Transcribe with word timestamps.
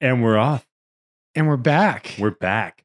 And 0.00 0.22
we're 0.22 0.38
off. 0.38 0.66
And 1.34 1.46
we're 1.46 1.56
back. 1.56 2.14
We're 2.18 2.30
back. 2.30 2.84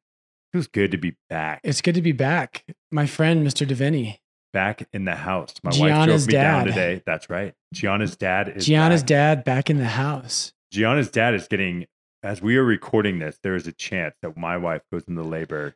It 0.54 0.58
was 0.58 0.68
good 0.68 0.92
to 0.92 0.98
be 0.98 1.16
back. 1.30 1.62
it's 1.64 1.82
good 1.82 1.96
to 1.96 2.02
be 2.02 2.12
back. 2.12 2.66
My 2.92 3.06
friend, 3.06 3.46
Mr. 3.48 3.66
Deviney. 3.66 4.18
Back 4.52 4.86
in 4.92 5.06
the 5.06 5.16
house. 5.16 5.54
My 5.64 5.70
wife 5.70 6.06
drove 6.08 6.28
me 6.28 6.34
down 6.34 6.66
today. 6.66 7.02
That's 7.06 7.30
right. 7.30 7.54
Gianna's 7.74 8.18
dad 8.18 8.50
is 8.50 8.66
Gianna's 8.66 9.02
back. 9.02 9.08
dad 9.08 9.44
back 9.46 9.70
in 9.70 9.78
the 9.78 9.86
house. 9.86 10.52
Gianna's 10.72 11.10
dad 11.10 11.34
is 11.34 11.48
getting 11.48 11.86
as 12.24 12.42
we 12.42 12.58
are 12.58 12.64
recording 12.64 13.20
this, 13.20 13.40
there 13.44 13.56
is 13.56 13.66
a 13.66 13.72
chance 13.72 14.14
that 14.22 14.38
my 14.38 14.58
wife 14.58 14.82
goes 14.92 15.04
into 15.08 15.24
labor 15.24 15.76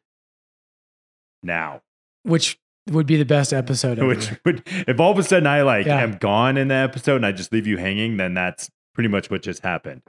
now. 1.41 1.81
Which 2.23 2.59
would 2.89 3.07
be 3.07 3.15
the 3.17 3.25
best 3.25 3.53
episode 3.53 3.97
ever. 3.97 4.07
Which 4.07 4.31
would 4.45 4.61
if 4.65 4.99
all 4.99 5.11
of 5.11 5.17
a 5.17 5.23
sudden 5.23 5.47
I 5.47 5.61
like 5.61 5.85
Yeah. 5.85 6.01
am 6.01 6.17
gone 6.17 6.57
in 6.57 6.67
the 6.67 6.75
episode 6.75 7.15
and 7.17 7.25
I 7.25 7.31
just 7.31 7.53
leave 7.53 7.65
you 7.65 7.77
hanging, 7.77 8.17
then 8.17 8.33
that's 8.33 8.69
pretty 8.93 9.07
much 9.07 9.29
what 9.29 9.41
just 9.41 9.63
happened. 9.63 10.01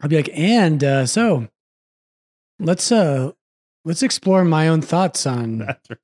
I'll 0.00 0.08
be 0.08 0.16
like, 0.16 0.30
and 0.32 0.82
uh, 0.82 1.06
so 1.06 1.48
let's 2.58 2.90
uh 2.92 3.32
let's 3.84 4.02
explore 4.02 4.44
my 4.44 4.68
own 4.68 4.82
thoughts 4.82 5.26
on 5.26 5.58
That's 5.66 5.90
right. 5.90 5.98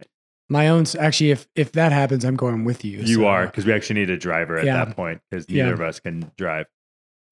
my 0.49 0.69
own 0.69 0.85
actually 0.99 1.31
if 1.31 1.47
if 1.55 1.73
that 1.73 1.93
happens, 1.93 2.25
I'm 2.25 2.37
going 2.37 2.65
with 2.65 2.85
you. 2.85 2.99
You 2.99 3.17
so- 3.17 3.27
are 3.27 3.47
because 3.47 3.65
we 3.67 3.73
actually 3.73 4.01
need 4.01 4.11
a 4.11 4.17
driver 4.17 4.59
at 4.59 4.65
Yeah. 4.65 4.85
that 4.85 4.97
point 4.97 5.21
because 5.31 5.49
neither 5.49 5.69
Yeah. 5.69 5.73
of 5.75 5.81
us 5.81 6.01
can 6.01 6.31
drive. 6.37 6.67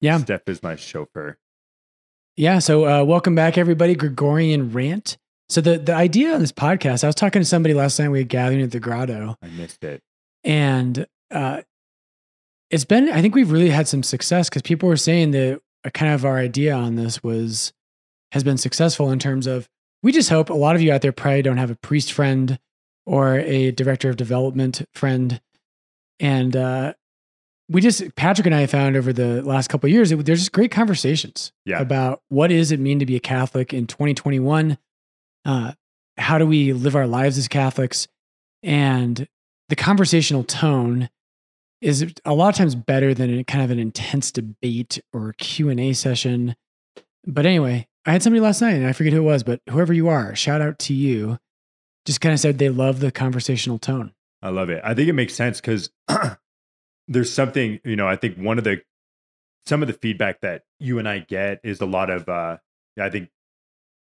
Yeah. 0.01 0.17
Steph 0.19 0.47
is 0.47 0.61
my 0.61 0.75
chauffeur. 0.75 1.37
Yeah. 2.37 2.59
So 2.59 2.85
uh, 2.85 3.03
welcome 3.03 3.35
back, 3.35 3.57
everybody. 3.57 3.95
Gregorian 3.95 4.71
rant. 4.71 5.17
So 5.49 5.61
the 5.61 5.77
the 5.77 5.93
idea 5.93 6.33
of 6.33 6.39
this 6.41 6.51
podcast, 6.51 7.03
I 7.03 7.07
was 7.07 7.15
talking 7.15 7.41
to 7.41 7.45
somebody 7.45 7.73
last 7.73 7.99
night. 7.99 8.09
We 8.09 8.19
had 8.19 8.29
gathering 8.29 8.61
at 8.61 8.71
the 8.71 8.79
grotto, 8.79 9.37
I 9.41 9.47
missed 9.49 9.83
it. 9.83 10.01
and 10.43 11.05
uh, 11.31 11.61
it's 12.71 12.85
been. 12.85 13.09
I 13.09 13.21
think 13.21 13.35
we've 13.35 13.51
really 13.51 13.69
had 13.69 13.87
some 13.87 14.01
success 14.03 14.49
because 14.49 14.63
people 14.63 14.89
were 14.89 14.97
saying 14.97 15.31
that 15.31 15.61
kind 15.91 16.13
of 16.13 16.25
our 16.25 16.37
idea 16.37 16.73
on 16.73 16.95
this 16.95 17.23
was 17.23 17.73
has 18.31 18.43
been 18.43 18.57
successful 18.57 19.11
in 19.11 19.19
terms 19.19 19.47
of 19.47 19.67
we 20.03 20.11
just 20.11 20.29
hope 20.29 20.49
a 20.49 20.53
lot 20.53 20.75
of 20.75 20.81
you 20.81 20.91
out 20.91 21.01
there 21.01 21.11
probably 21.11 21.41
don't 21.41 21.57
have 21.57 21.71
a 21.71 21.75
priest 21.75 22.11
friend 22.11 22.59
or 23.05 23.39
a 23.39 23.71
director 23.71 24.09
of 24.09 24.17
development 24.17 24.83
friend, 24.93 25.39
and 26.19 26.55
uh, 26.55 26.93
we 27.69 27.81
just 27.81 28.15
Patrick 28.15 28.45
and 28.45 28.55
I 28.55 28.65
found 28.67 28.95
over 28.95 29.11
the 29.13 29.41
last 29.41 29.67
couple 29.69 29.87
of 29.87 29.91
years 29.93 30.11
it, 30.11 30.25
there's 30.25 30.39
just 30.39 30.51
great 30.51 30.71
conversations 30.71 31.51
Yeah. 31.65 31.79
about 31.79 32.21
what 32.29 32.47
does 32.47 32.71
it 32.71 32.79
mean 32.79 32.99
to 32.99 33.05
be 33.05 33.15
a 33.15 33.19
Catholic 33.19 33.73
in 33.73 33.87
2021. 33.87 34.77
Uh, 35.45 35.73
how 36.17 36.37
do 36.37 36.45
we 36.45 36.73
live 36.73 36.95
our 36.95 37.07
lives 37.07 37.37
as 37.37 37.47
Catholics? 37.47 38.07
And 38.63 39.27
the 39.69 39.75
conversational 39.75 40.43
tone 40.43 41.09
is 41.81 42.13
a 42.23 42.33
lot 42.33 42.49
of 42.49 42.55
times 42.55 42.75
better 42.75 43.13
than 43.13 43.39
a 43.39 43.43
kind 43.43 43.63
of 43.63 43.71
an 43.71 43.79
intense 43.79 44.31
debate 44.31 45.01
or 45.13 45.33
Q 45.37 45.69
and 45.69 45.79
A 45.79 45.93
session. 45.93 46.55
But 47.25 47.45
anyway, 47.45 47.87
I 48.05 48.11
had 48.11 48.23
somebody 48.23 48.39
last 48.39 48.61
night, 48.61 48.75
and 48.75 48.85
I 48.87 48.93
forget 48.93 49.13
who 49.13 49.19
it 49.19 49.23
was, 49.23 49.43
but 49.43 49.61
whoever 49.69 49.93
you 49.93 50.07
are, 50.07 50.35
shout 50.35 50.61
out 50.61 50.79
to 50.79 50.93
you. 50.93 51.39
Just 52.05 52.21
kind 52.21 52.33
of 52.33 52.39
said 52.39 52.59
they 52.59 52.69
love 52.69 52.99
the 52.99 53.11
conversational 53.11 53.79
tone. 53.79 54.13
I 54.41 54.49
love 54.49 54.69
it. 54.69 54.79
I 54.83 54.93
think 54.93 55.09
it 55.09 55.13
makes 55.13 55.33
sense 55.33 55.59
because 55.59 55.89
there's 57.07 57.33
something, 57.33 57.79
you 57.83 57.95
know, 57.95 58.07
I 58.07 58.15
think 58.15 58.37
one 58.37 58.59
of 58.59 58.63
the 58.63 58.81
some 59.65 59.81
of 59.81 59.87
the 59.87 59.93
feedback 59.93 60.41
that 60.41 60.61
you 60.79 60.99
and 60.99 61.09
I 61.09 61.19
get 61.19 61.59
is 61.63 61.81
a 61.81 61.87
lot 61.87 62.11
of 62.11 62.29
uh 62.29 62.57
I 62.99 63.09
think 63.09 63.29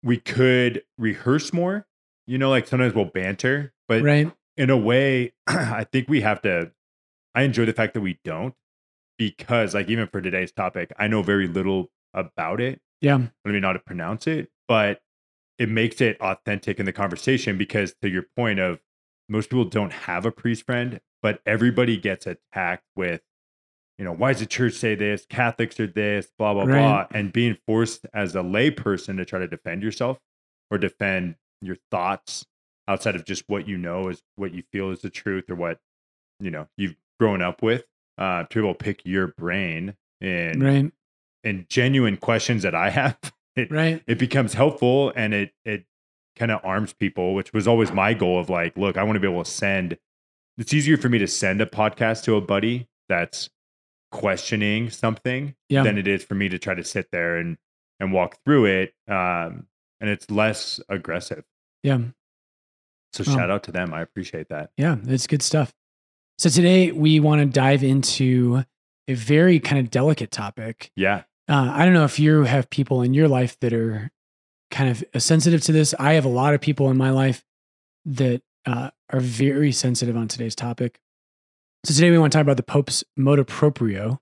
we 0.02 0.18
could 0.18 0.82
rehearse 0.98 1.54
more. 1.54 1.86
You 2.26 2.36
know, 2.36 2.50
like 2.50 2.68
sometimes 2.68 2.94
we'll 2.94 3.06
banter, 3.06 3.72
but 3.88 4.02
right? 4.02 4.30
in 4.58 4.68
a 4.68 4.76
way, 4.76 5.32
I 5.46 5.84
think 5.84 6.08
we 6.08 6.20
have 6.20 6.42
to 6.42 6.72
I 7.36 7.42
enjoy 7.42 7.66
the 7.66 7.72
fact 7.72 7.94
that 7.94 8.00
we 8.00 8.18
don't 8.24 8.54
because 9.18 9.74
like 9.74 9.88
even 9.88 10.08
for 10.08 10.20
today's 10.20 10.50
topic, 10.52 10.92
I 10.98 11.06
know 11.06 11.22
very 11.22 11.46
little 11.46 11.90
about 12.14 12.60
it. 12.60 12.80
Yeah. 13.00 13.20
I 13.44 13.50
know 13.50 13.68
how 13.68 13.72
to 13.74 13.78
pronounce 13.78 14.26
it, 14.26 14.48
but 14.66 15.00
it 15.58 15.68
makes 15.68 16.00
it 16.00 16.20
authentic 16.20 16.80
in 16.80 16.86
the 16.86 16.92
conversation 16.92 17.56
because 17.58 17.94
to 18.02 18.08
your 18.08 18.24
point 18.36 18.58
of 18.58 18.80
most 19.28 19.50
people 19.50 19.64
don't 19.64 19.92
have 19.92 20.24
a 20.26 20.30
priest 20.32 20.64
friend, 20.64 21.00
but 21.22 21.40
everybody 21.46 21.96
gets 21.96 22.26
attacked 22.26 22.84
with, 22.94 23.20
you 23.98 24.04
know, 24.04 24.12
why 24.12 24.32
does 24.32 24.40
the 24.40 24.46
church 24.46 24.74
say 24.74 24.94
this? 24.94 25.26
Catholics 25.28 25.78
are 25.80 25.86
this, 25.86 26.32
blah, 26.38 26.54
blah, 26.54 26.64
Right. 26.64 26.78
blah. 26.78 27.06
And 27.12 27.32
being 27.32 27.56
forced 27.66 28.06
as 28.14 28.34
a 28.34 28.42
lay 28.42 28.70
person 28.70 29.16
to 29.18 29.24
try 29.24 29.38
to 29.40 29.48
defend 29.48 29.82
yourself 29.82 30.18
or 30.70 30.78
defend 30.78 31.36
your 31.60 31.76
thoughts 31.90 32.46
outside 32.88 33.16
of 33.16 33.24
just 33.24 33.44
what 33.46 33.66
you 33.66 33.76
know 33.76 34.08
is 34.08 34.22
what 34.36 34.52
you 34.52 34.62
feel 34.72 34.90
is 34.90 35.00
the 35.00 35.10
truth 35.10 35.50
or 35.50 35.54
what, 35.54 35.80
you 36.40 36.50
know, 36.50 36.68
you've 36.76 36.96
grown 37.18 37.42
up 37.42 37.62
with. 37.62 37.84
Uh, 38.18 38.44
to 38.44 38.54
be 38.54 38.60
able 38.66 38.74
to 38.74 38.82
pick 38.82 39.04
your 39.04 39.26
brain 39.28 39.94
and 40.22 40.62
Right. 40.62 40.90
and 41.44 41.68
genuine 41.68 42.16
questions 42.16 42.62
that 42.62 42.74
I 42.74 42.88
have, 42.90 43.18
it 43.56 43.70
Right. 43.70 44.02
it 44.06 44.18
becomes 44.18 44.54
helpful 44.54 45.12
and 45.14 45.34
it 45.34 45.52
it 45.64 45.84
kind 46.34 46.50
of 46.50 46.60
arms 46.64 46.92
people, 46.94 47.34
which 47.34 47.52
was 47.52 47.66
always 47.68 47.92
my 47.92 48.14
goal 48.14 48.38
of 48.40 48.48
like, 48.50 48.76
look, 48.76 48.96
I 48.96 49.02
want 49.02 49.16
to 49.16 49.20
be 49.20 49.28
able 49.28 49.44
to 49.44 49.50
send. 49.50 49.98
It's 50.58 50.72
easier 50.72 50.96
for 50.96 51.08
me 51.10 51.18
to 51.18 51.26
send 51.26 51.60
a 51.60 51.66
podcast 51.66 52.24
to 52.24 52.36
a 52.36 52.40
buddy 52.40 52.88
that's 53.08 53.50
questioning 54.12 54.88
something 54.90 55.54
Yeah. 55.68 55.82
than 55.82 55.98
it 55.98 56.06
is 56.08 56.24
for 56.24 56.34
me 56.34 56.48
to 56.48 56.58
try 56.58 56.74
to 56.74 56.84
sit 56.84 57.10
there 57.12 57.36
and 57.36 57.58
and 58.00 58.12
walk 58.12 58.36
through 58.44 58.66
it. 58.66 58.94
Um, 59.08 59.66
and 60.00 60.10
it's 60.10 60.30
less 60.30 60.80
aggressive. 60.88 61.44
Yeah. 61.82 61.98
So 63.12 63.24
Oh. 63.26 63.34
shout 63.34 63.50
out 63.50 63.62
to 63.64 63.72
them. 63.72 63.92
I 63.94 64.02
appreciate 64.02 64.48
that. 64.48 64.70
Yeah, 64.76 64.96
it's 65.06 65.26
good 65.26 65.42
stuff. 65.42 65.74
So 66.38 66.50
today 66.50 66.92
we 66.92 67.18
want 67.18 67.40
to 67.40 67.46
dive 67.46 67.82
into 67.82 68.62
a 69.08 69.14
very 69.14 69.58
kind 69.58 69.80
of 69.80 69.90
delicate 69.90 70.30
topic. 70.30 70.90
Yeah. 70.94 71.22
Uh, 71.48 71.70
I 71.72 71.84
don't 71.84 71.94
know 71.94 72.04
if 72.04 72.18
you 72.18 72.42
have 72.42 72.68
people 72.68 73.02
in 73.02 73.14
your 73.14 73.28
life 73.28 73.58
that 73.60 73.72
are 73.72 74.10
kind 74.70 74.90
of 74.90 75.22
sensitive 75.22 75.62
to 75.62 75.72
this. 75.72 75.94
I 75.98 76.14
have 76.14 76.24
a 76.24 76.30
lot 76.30 76.54
of 76.54 76.60
people 76.60 76.90
in 76.90 76.96
my 76.96 77.10
life 77.10 77.44
that 78.04 78.42
uh, 78.66 78.90
are 79.10 79.20
very 79.20 79.72
sensitive 79.72 80.16
on 80.16 80.28
today's 80.28 80.54
topic. 80.54 81.00
So 81.84 81.94
today 81.94 82.10
we 82.10 82.18
want 82.18 82.32
to 82.32 82.36
talk 82.36 82.42
about 82.42 82.56
the 82.56 82.64
Pope's 82.64 83.04
motu 83.16 83.44
proprio, 83.44 84.20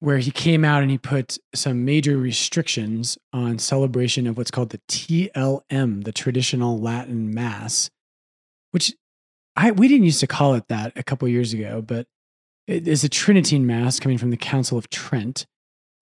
where 0.00 0.18
he 0.18 0.30
came 0.30 0.64
out 0.64 0.82
and 0.82 0.90
he 0.90 0.98
put 0.98 1.38
some 1.54 1.84
major 1.84 2.16
restrictions 2.16 3.18
on 3.32 3.58
celebration 3.58 4.28
of 4.28 4.38
what's 4.38 4.52
called 4.52 4.70
the 4.70 4.80
TLM, 4.88 6.04
the 6.04 6.12
traditional 6.12 6.78
Latin 6.78 7.34
Mass, 7.34 7.90
which 8.70 8.94
I 9.58 9.72
we 9.72 9.88
didn't 9.88 10.04
used 10.04 10.20
to 10.20 10.28
call 10.28 10.54
it 10.54 10.68
that 10.68 10.92
a 10.96 11.02
couple 11.02 11.26
years 11.26 11.52
ago, 11.52 11.82
but 11.82 12.06
it 12.68 12.86
is 12.86 13.02
a 13.02 13.08
Tridentine 13.08 13.66
Mass 13.66 13.98
coming 13.98 14.16
from 14.16 14.30
the 14.30 14.36
Council 14.36 14.78
of 14.78 14.88
Trent, 14.88 15.46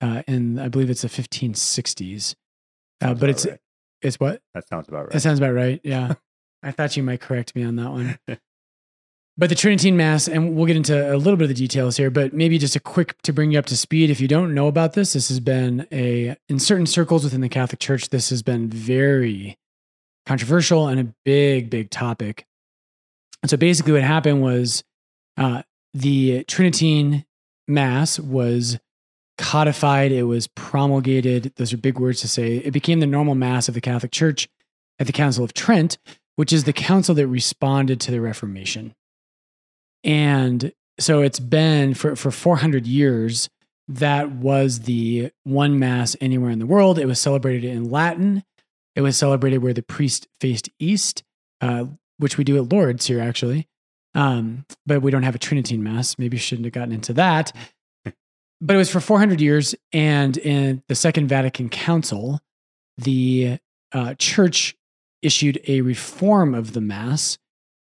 uh, 0.03 0.23
and 0.27 0.61
I 0.61 0.69
believe 0.69 0.91
it's 0.91 1.03
the 1.03 1.09
1560s. 1.09 2.35
Uh, 3.01 3.15
but 3.15 3.31
it's 3.31 3.47
right. 3.47 3.59
it's 4.03 4.21
what 4.21 4.43
that 4.55 4.69
sounds 4.69 4.89
about 4.89 5.05
right. 5.05 5.13
that 5.13 5.21
sounds 5.21 5.39
about 5.39 5.55
right. 5.55 5.81
Yeah. 5.83 6.15
I 6.63 6.71
thought 6.71 6.97
you 6.97 7.03
might 7.03 7.21
correct 7.21 7.55
me 7.55 7.63
on 7.63 7.77
that 7.77 7.91
one. 7.91 8.19
but 9.39 9.49
the 9.49 9.55
Tridentine 9.55 9.97
Mass, 9.97 10.29
and 10.29 10.55
we'll 10.55 10.67
get 10.67 10.77
into 10.77 11.15
a 11.15 11.17
little 11.17 11.37
bit 11.37 11.45
of 11.45 11.49
the 11.49 11.55
details 11.55 11.97
here, 11.97 12.11
but 12.11 12.35
maybe 12.35 12.59
just 12.59 12.77
a 12.77 12.81
quick 12.81 13.21
to 13.23 13.33
bring 13.33 13.53
you 13.53 13.59
up 13.59 13.67
to 13.67 13.77
speed. 13.77 14.11
If 14.11 14.21
you 14.21 14.29
don't 14.29 14.55
know 14.55 14.67
about 14.67 14.93
this, 14.93 15.15
this 15.15 15.29
has 15.29 15.41
been 15.41 15.87
a, 15.93 16.37
in 16.49 16.59
certain 16.59 16.87
circles 16.87 17.25
within 17.25 17.41
the 17.41 17.49
Catholic 17.49 17.79
Church, 17.79 18.09
this 18.11 18.31
has 18.31 18.43
been 18.43 18.69
very 18.69 19.57
controversial 20.27 20.89
and 20.89 20.99
a 21.01 21.15
big, 21.25 21.71
big 21.71 21.91
topic. 21.91 22.47
And 23.47 23.51
so 23.53 23.57
basically, 23.57 23.93
what 23.93 24.03
happened 24.03 24.43
was 24.43 24.83
uh, 25.37 25.63
the 25.95 26.43
Tridentine 26.49 27.25
Mass 27.69 28.19
was 28.19 28.77
codified, 29.39 30.11
it 30.11 30.25
was 30.25 30.49
promulgated. 30.49 31.53
Those 31.55 31.73
are 31.73 31.77
big 31.77 32.01
words 32.01 32.21
to 32.23 32.29
say. 32.29 32.57
It 32.57 32.73
became 32.73 32.99
the 32.99 33.07
normal 33.07 33.37
Mass 33.37 33.69
of 33.69 33.75
the 33.75 33.81
Catholic 33.81 34.11
Church 34.11 34.49
at 34.99 35.07
the 35.07 35.13
Council 35.13 35.45
of 35.45 35.55
Trent, 35.55 35.97
which 36.35 36.53
is 36.53 36.65
the 36.65 36.73
council 36.73 37.15
that 37.15 37.29
responded 37.29 38.01
to 38.01 38.11
the 38.11 38.21
Reformation. 38.21 38.97
And 40.03 40.73
so 40.99 41.23
it's 41.23 41.39
been 41.39 41.95
for, 41.95 42.17
for 42.17 42.33
400 42.33 42.85
years, 42.85 43.49
that 43.87 44.33
was 44.33 44.81
the 44.81 45.31
one 45.45 45.79
Mass 45.79 46.17
anywhere 46.21 46.51
in 46.51 46.59
the 46.59 46.67
world. 46.67 46.99
It 46.99 47.07
was 47.07 47.21
celebrated 47.21 47.71
in 47.71 47.93
Latin. 47.93 48.43
It 48.97 49.03
was 49.03 49.17
celebrated 49.17 49.59
where 49.59 49.73
the 49.73 49.85
priest 49.85 50.27
faced 50.41 50.69
east, 50.81 51.23
uh, 51.61 51.85
which 52.19 52.39
we 52.39 52.45
do 52.45 52.57
at 52.57 52.73
Lourdes 52.73 53.07
here, 53.07 53.21
actually. 53.21 53.69
Um, 54.15 54.65
but 54.87 55.03
we 55.03 55.11
don't 55.11 55.25
have 55.25 55.35
a 55.35 55.39
Tridentine 55.39 55.83
Mass. 55.83 56.19
Maybe 56.19 56.37
shouldn't 56.39 56.65
have 56.65 56.73
gotten 56.73 56.93
into 56.93 57.13
that. 57.15 57.53
but 58.61 58.75
it 58.75 58.79
was 58.79 58.91
for 58.91 59.01
400 59.01 59.41
years. 59.41 59.75
And 59.93 60.37
in 60.39 60.83
the 60.89 60.95
Second 60.95 61.29
Vatican 61.29 61.69
Council, 61.69 62.41
the 62.97 63.59
uh, 63.93 64.15
church 64.15 64.75
issued 65.23 65.61
a 65.69 65.83
reform 65.83 66.55
of 66.55 66.73
the 66.73 66.81
Mass 66.81 67.39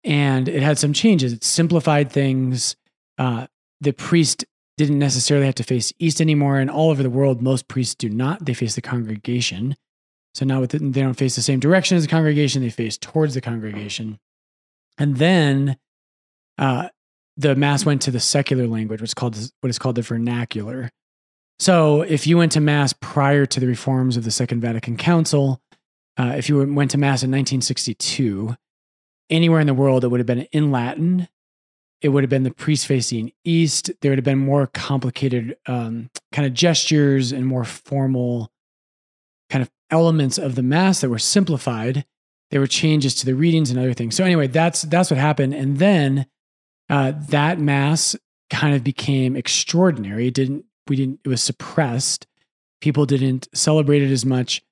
and 0.05 0.49
it 0.49 0.62
had 0.62 0.78
some 0.78 0.93
changes. 0.93 1.32
It 1.32 1.44
simplified 1.44 2.11
things. 2.11 2.76
Uh, 3.19 3.46
the 3.81 3.93
priest 3.93 4.44
didn't 4.78 4.99
necessarily 4.99 5.46
have 5.46 5.55
to 5.56 5.62
face 5.62 5.93
east 5.99 6.20
anymore. 6.20 6.58
And 6.58 6.70
all 6.70 6.90
over 6.90 7.02
the 7.02 7.11
world, 7.11 7.43
most 7.43 7.69
priests 7.69 7.94
do 7.94 8.08
not. 8.08 8.44
They 8.44 8.55
face 8.55 8.75
the 8.75 8.82
congregation. 8.82 9.76
So 10.34 10.44
now 10.44 10.60
with 10.60 10.74
it, 10.74 10.92
they 10.92 11.02
don't 11.02 11.14
face 11.14 11.36
the 11.36 11.42
same 11.42 11.60
direction 11.60 11.96
as 11.96 12.04
the 12.04 12.10
congregation, 12.10 12.62
they 12.62 12.70
face 12.70 12.96
towards 12.96 13.34
the 13.34 13.40
congregation. 13.40 14.18
And 14.96 15.16
then 15.16 15.76
uh, 16.58 16.88
the 17.36 17.56
mass 17.56 17.84
went 17.84 18.02
to 18.02 18.10
the 18.10 18.20
secular 18.20 18.66
language, 18.66 19.00
what's 19.00 19.14
called 19.14 19.36
what 19.60 19.70
is 19.70 19.78
called 19.78 19.96
the 19.96 20.02
vernacular. 20.02 20.90
So 21.60 22.00
if 22.00 22.26
you 22.26 22.38
went 22.38 22.52
to 22.52 22.60
Mass 22.60 22.94
prior 22.94 23.44
to 23.44 23.60
the 23.60 23.66
reforms 23.66 24.16
of 24.16 24.24
the 24.24 24.30
Second 24.30 24.62
Vatican 24.62 24.96
Council, 24.96 25.60
uh, 26.16 26.32
if 26.34 26.48
you 26.48 26.56
went 26.72 26.90
to 26.92 26.98
Mass 26.98 27.22
in 27.22 27.30
1962, 27.30 28.56
anywhere 29.28 29.60
in 29.60 29.66
the 29.66 29.74
world, 29.74 30.02
it 30.02 30.08
would 30.08 30.20
have 30.20 30.26
been 30.26 30.46
in 30.52 30.70
Latin. 30.70 31.28
It 32.00 32.08
would 32.08 32.22
have 32.22 32.30
been 32.30 32.44
the 32.44 32.50
priest 32.50 32.86
facing 32.86 33.32
east. 33.44 33.90
There 34.00 34.10
would 34.10 34.18
have 34.18 34.24
been 34.24 34.38
more 34.38 34.68
complicated 34.68 35.54
um, 35.66 36.08
kind 36.32 36.46
of 36.46 36.54
gestures 36.54 37.30
and 37.30 37.46
more 37.46 37.64
formal 37.64 38.50
kind 39.50 39.62
of 39.62 39.70
elements 39.91 40.38
of 40.38 40.55
the 40.55 40.62
Mass 40.62 41.00
that 41.00 41.11
were 41.11 41.19
simplified. 41.19 42.05
There 42.50 42.61
were 42.61 42.67
changes 42.67 43.14
to 43.17 43.26
the 43.26 43.35
readings 43.35 43.70
and 43.70 43.79
other 43.79 43.93
things. 43.93 44.14
So 44.14 44.25
anyway, 44.25 44.47
that's 44.47 44.82
that's 44.82 45.11
what 45.11 45.19
happened. 45.19 45.55
And 45.55 45.79
then 45.79 46.26
uh, 46.88 47.12
that 47.29 47.58
Mass 47.58 48.17
kind 48.49 48.75
of 48.75 48.82
became 48.82 49.37
extraordinary. 49.37 50.29
It 50.29 50.35
didn't 50.35 50.64
we 50.88 50.97
didn't 50.97 51.20
it 51.25 51.29
was 51.29 51.43
suppressed. 51.43 52.26
People 52.81 53.06
didn't 53.06 53.49
celebrate 53.55 54.02
it 54.02 54.11
as 54.11 54.25
much. 54.25 54.62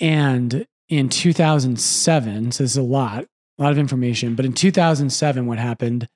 And 0.00 0.66
in 0.88 1.08
2007, 1.08 2.52
so 2.52 2.62
this 2.62 2.70
is 2.72 2.76
a 2.76 2.82
lot, 2.82 3.24
a 3.58 3.62
lot 3.62 3.72
of 3.72 3.78
information, 3.78 4.34
but 4.34 4.44
in 4.44 4.52
2007, 4.52 5.46
what 5.46 5.58
happened 5.58 6.08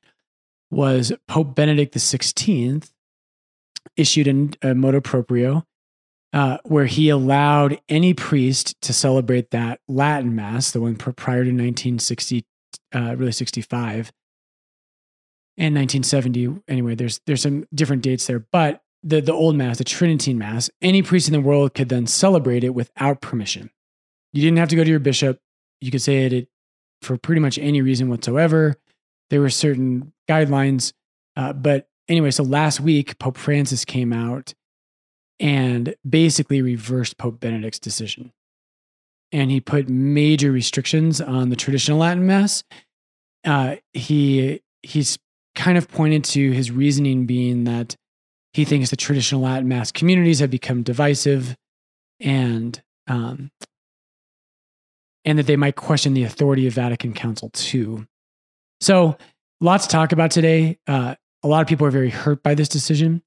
was 0.70 1.12
Pope 1.28 1.54
Benedict 1.54 1.94
XVI 1.94 2.88
issued 3.96 4.28
a, 4.62 4.70
a 4.70 4.74
motu 4.74 5.00
proprio 5.00 5.66
uh, 6.32 6.58
where 6.64 6.86
he 6.86 7.08
allowed 7.08 7.80
any 7.88 8.14
priest 8.14 8.80
to 8.82 8.92
celebrate 8.92 9.50
that 9.50 9.80
Latin 9.86 10.34
Mass, 10.34 10.70
the 10.70 10.80
one 10.80 10.96
prior 10.96 11.44
to 11.44 11.50
1960, 11.50 12.44
uh, 12.94 13.14
really 13.16 13.32
65 13.32 14.12
and 15.58 15.74
1970. 15.74 16.62
Anyway, 16.68 16.94
there's 16.94 17.20
there's 17.26 17.42
some 17.42 17.66
different 17.74 18.02
dates 18.02 18.26
there, 18.26 18.46
but 18.50 18.82
the 19.02 19.20
the 19.20 19.32
old 19.32 19.56
Mass, 19.56 19.78
the 19.78 19.84
Tridentine 19.84 20.38
Mass, 20.38 20.70
any 20.80 21.02
priest 21.02 21.28
in 21.28 21.32
the 21.32 21.40
world 21.40 21.74
could 21.74 21.88
then 21.88 22.06
celebrate 22.06 22.64
it 22.64 22.74
without 22.74 23.20
permission. 23.20 23.70
You 24.32 24.42
didn't 24.42 24.58
have 24.58 24.68
to 24.68 24.76
go 24.76 24.84
to 24.84 24.90
your 24.90 25.00
bishop. 25.00 25.38
You 25.80 25.90
could 25.90 26.02
say 26.02 26.24
it 26.24 26.48
for 27.02 27.18
pretty 27.18 27.40
much 27.40 27.58
any 27.58 27.82
reason 27.82 28.08
whatsoever. 28.08 28.76
There 29.28 29.40
were 29.40 29.50
certain 29.50 30.12
guidelines, 30.28 30.92
uh, 31.36 31.52
but 31.52 31.88
anyway, 32.08 32.30
so 32.30 32.42
last 32.42 32.80
week 32.80 33.18
Pope 33.18 33.36
Francis 33.36 33.84
came 33.84 34.12
out 34.12 34.54
and 35.42 35.96
basically 36.08 36.62
reversed 36.62 37.18
Pope 37.18 37.40
Benedict's 37.40 37.80
decision. 37.80 38.32
And 39.32 39.50
he 39.50 39.60
put 39.60 39.88
major 39.88 40.52
restrictions 40.52 41.20
on 41.20 41.48
the 41.50 41.56
traditional 41.56 41.98
Latin 41.98 42.26
Mass. 42.26 42.62
Uh, 43.44 43.76
he 43.92 44.62
he's 44.82 45.18
kind 45.54 45.76
of 45.76 45.88
pointed 45.88 46.22
to 46.24 46.52
his 46.52 46.70
reasoning 46.70 47.26
being 47.26 47.64
that 47.64 47.96
he 48.52 48.64
thinks 48.64 48.90
the 48.90 48.96
traditional 48.96 49.40
Latin 49.40 49.66
Mass 49.66 49.90
communities 49.90 50.38
have 50.38 50.50
become 50.50 50.82
divisive, 50.82 51.56
and 52.20 52.80
um, 53.08 53.50
and 55.24 55.38
that 55.38 55.46
they 55.46 55.56
might 55.56 55.74
question 55.76 56.14
the 56.14 56.24
authority 56.24 56.68
of 56.68 56.74
Vatican 56.74 57.14
Council 57.14 57.50
II. 57.72 58.06
So, 58.80 59.16
lots 59.60 59.86
to 59.86 59.92
talk 59.92 60.12
about 60.12 60.30
today. 60.30 60.78
Uh, 60.86 61.16
a 61.42 61.48
lot 61.48 61.62
of 61.62 61.66
people 61.66 61.86
are 61.86 61.90
very 61.90 62.10
hurt 62.10 62.42
by 62.42 62.54
this 62.54 62.68
decision. 62.68 63.22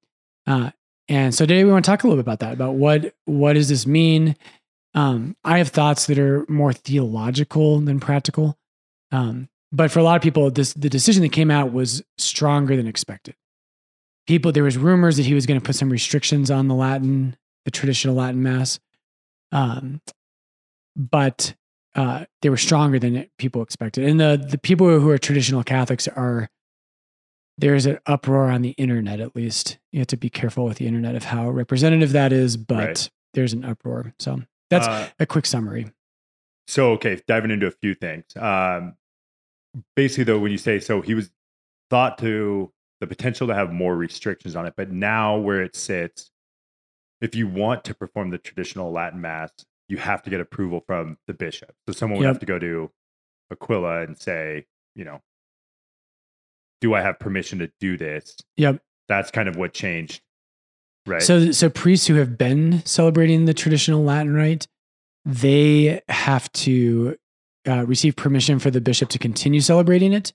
Uh, 0.48 0.72
and 1.08 1.34
so 1.34 1.46
today 1.46 1.64
we 1.64 1.72
want 1.72 1.86
to 1.86 1.92
talk 1.92 2.04
a 2.04 2.08
little 2.08 2.22
bit 2.22 2.28
about 2.28 2.40
that, 2.40 2.54
about 2.54 2.76
what 2.76 3.14
what 3.26 3.54
does 3.54 3.70
this 3.70 3.86
mean? 3.86 4.36
Um, 4.94 5.36
I 5.44 5.58
have 5.58 5.70
thoughts 5.70 6.08
that 6.08 6.18
are 6.18 6.46
more 6.48 6.74
theological 6.74 7.80
than 7.82 8.00
practical. 8.00 8.58
Um, 9.12 9.50
but 9.72 9.92
for 9.92 10.00
a 10.00 10.04
lot 10.04 10.16
of 10.16 10.22
people, 10.22 10.50
this 10.50 10.74
the 10.74 10.90
decision 10.90 11.22
that 11.24 11.32
came 11.32 11.52
out 11.52 11.74
was 11.74 12.04
stronger 12.18 12.76
than 12.76 12.88
expected. 12.88 13.36
People, 14.26 14.52
there 14.52 14.64
was 14.64 14.78
rumors 14.78 15.18
that 15.18 15.26
he 15.26 15.36
was 15.36 15.46
going 15.46 15.60
to 15.60 15.66
put 15.66 15.76
some 15.76 15.90
restrictions 15.90 16.50
on 16.50 16.68
the 16.68 16.74
Latin, 16.74 17.36
the 17.66 17.72
traditional 17.72 18.16
Latin 18.16 18.42
Mass, 18.42 18.80
um, 19.52 20.02
but 20.96 21.54
uh, 21.94 22.26
they 22.42 22.50
were 22.50 22.58
stronger 22.58 22.98
than 22.98 23.28
people 23.38 23.62
expected. 23.62 24.06
And 24.06 24.20
the 24.20 24.44
the 24.50 24.58
people 24.58 25.00
who 25.00 25.10
are 25.10 25.18
traditional 25.18 25.64
Catholics 25.64 26.08
are 26.08 26.50
there's 27.58 27.86
an 27.86 28.00
uproar 28.06 28.50
on 28.50 28.62
the 28.62 28.72
internet. 28.72 29.20
At 29.20 29.36
least 29.36 29.78
you 29.92 30.00
have 30.00 30.08
to 30.08 30.18
be 30.18 30.30
careful 30.30 30.66
with 30.66 30.78
the 30.78 30.88
internet 30.88 31.16
of 31.16 31.24
how 31.24 31.50
representative 31.50 32.12
that 32.12 32.34
is, 32.34 32.58
but 32.58 32.78
right. 32.78 33.10
there's 33.34 33.54
an 33.54 33.64
uproar. 33.64 34.14
So 34.20 34.42
that's 34.70 34.88
uh, 34.88 35.10
a 35.20 35.26
quick 35.26 35.46
summary. 35.46 35.92
So 36.68 36.92
okay, 36.94 37.22
diving 37.28 37.52
into 37.52 37.68
a 37.68 37.72
few 37.72 37.94
things. 37.94 38.26
Um, 38.36 38.96
basically, 39.96 40.26
though, 40.26 40.40
when 40.40 40.52
you 40.52 40.58
say 40.58 40.80
so, 40.80 41.02
he 41.02 41.14
was 41.14 41.30
thought 41.90 42.18
to 42.20 42.72
the 43.02 43.08
potential 43.08 43.48
to 43.48 43.54
have 43.54 43.72
more 43.72 43.96
restrictions 43.96 44.56
on 44.56 44.66
it, 44.66 44.74
but 44.76 44.92
now 44.92 45.38
where 45.38 45.62
it 45.62 45.76
sits, 45.76 46.32
if 47.22 47.36
you 47.36 47.48
want 47.48 47.84
to 47.86 47.94
perform 47.94 48.30
the 48.30 48.38
traditional 48.38 48.92
Latin 48.92 49.22
Mass, 49.22 49.52
you 49.88 49.98
have 49.98 50.24
to 50.24 50.30
get 50.30 50.42
approval 50.42 50.82
from 50.86 51.18
the 51.28 51.34
bishop. 51.34 51.74
So 51.88 51.94
someone 51.94 52.20
would 52.20 52.26
yep. 52.26 52.36
have 52.36 52.40
to 52.40 52.46
go 52.46 52.60
to 52.60 52.92
Aquila 53.52 54.02
and 54.02 54.18
say, 54.18 54.66
you 54.96 55.06
know, 55.06 55.22
do 56.82 56.94
I 56.94 57.02
have 57.02 57.20
permission 57.20 57.60
to 57.60 57.72
do 57.80 57.98
this? 57.98 58.38
Yep. 58.58 58.82
That's 59.08 59.32
kind 59.32 59.48
of 59.48 59.56
what 59.56 59.74
changed. 59.74 60.22
Right. 61.06 61.22
So 61.22 61.52
so 61.52 61.70
priests 61.70 62.08
who 62.08 62.16
have 62.16 62.38
been 62.38 62.84
celebrating 62.86 63.46
the 63.46 63.54
traditional 63.54 64.04
Latin 64.04 64.34
rite, 64.34 64.68
they 65.24 66.02
have 66.10 66.52
to 66.54 67.16
uh, 67.68 67.86
receive 67.86 68.16
permission 68.16 68.60
for 68.60 68.72
the 68.72 68.82
bishop 68.82 69.10
to 69.10 69.20
continue 69.20 69.62
celebrating 69.62 70.14
it. 70.14 70.34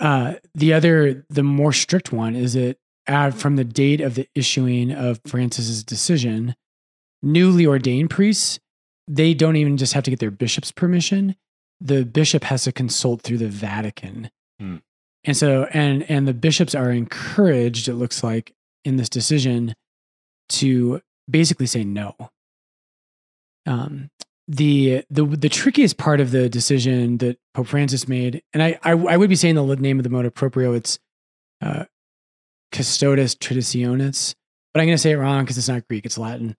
Uh, 0.00 0.34
the 0.54 0.72
other, 0.72 1.24
the 1.28 1.42
more 1.42 1.72
strict 1.72 2.12
one, 2.12 2.34
is 2.34 2.54
that 2.54 2.78
uh, 3.06 3.30
from 3.30 3.56
the 3.56 3.64
date 3.64 4.00
of 4.00 4.14
the 4.14 4.26
issuing 4.34 4.92
of 4.92 5.20
Francis's 5.26 5.84
decision, 5.84 6.54
newly 7.22 7.66
ordained 7.66 8.10
priests, 8.10 8.58
they 9.06 9.34
don't 9.34 9.56
even 9.56 9.76
just 9.76 9.92
have 9.92 10.04
to 10.04 10.10
get 10.10 10.20
their 10.20 10.30
bishop's 10.30 10.72
permission. 10.72 11.36
The 11.80 12.04
bishop 12.04 12.44
has 12.44 12.64
to 12.64 12.72
consult 12.72 13.22
through 13.22 13.38
the 13.38 13.48
Vatican. 13.48 14.30
Hmm. 14.58 14.76
And 15.24 15.36
so 15.36 15.68
and 15.72 16.02
and 16.10 16.26
the 16.26 16.34
bishops 16.34 16.74
are 16.74 16.90
encouraged, 16.90 17.88
it 17.88 17.94
looks 17.94 18.22
like, 18.22 18.52
in 18.84 18.96
this 18.96 19.08
decision 19.08 19.74
to 20.50 21.00
basically 21.28 21.66
say 21.66 21.84
no. 21.84 22.14
Um, 23.66 24.10
the 24.48 25.04
the 25.10 25.24
the 25.24 25.48
trickiest 25.48 25.96
part 25.96 26.20
of 26.20 26.30
the 26.30 26.48
decision 26.48 27.18
that 27.18 27.38
Pope 27.54 27.68
Francis 27.68 28.08
made, 28.08 28.42
and 28.52 28.62
I 28.62 28.78
I, 28.82 28.92
I 28.92 29.16
would 29.16 29.28
be 29.28 29.36
saying 29.36 29.54
the 29.54 29.76
name 29.76 29.98
of 29.98 30.04
the 30.04 30.10
motu 30.10 30.30
proprio, 30.30 30.72
it's 30.72 30.98
uh, 31.60 31.84
Traditionis, 32.72 34.34
but 34.72 34.80
I'm 34.80 34.86
going 34.86 34.94
to 34.94 34.98
say 34.98 35.12
it 35.12 35.18
wrong 35.18 35.44
because 35.44 35.58
it's 35.58 35.68
not 35.68 35.86
Greek, 35.88 36.06
it's 36.06 36.18
Latin. 36.18 36.56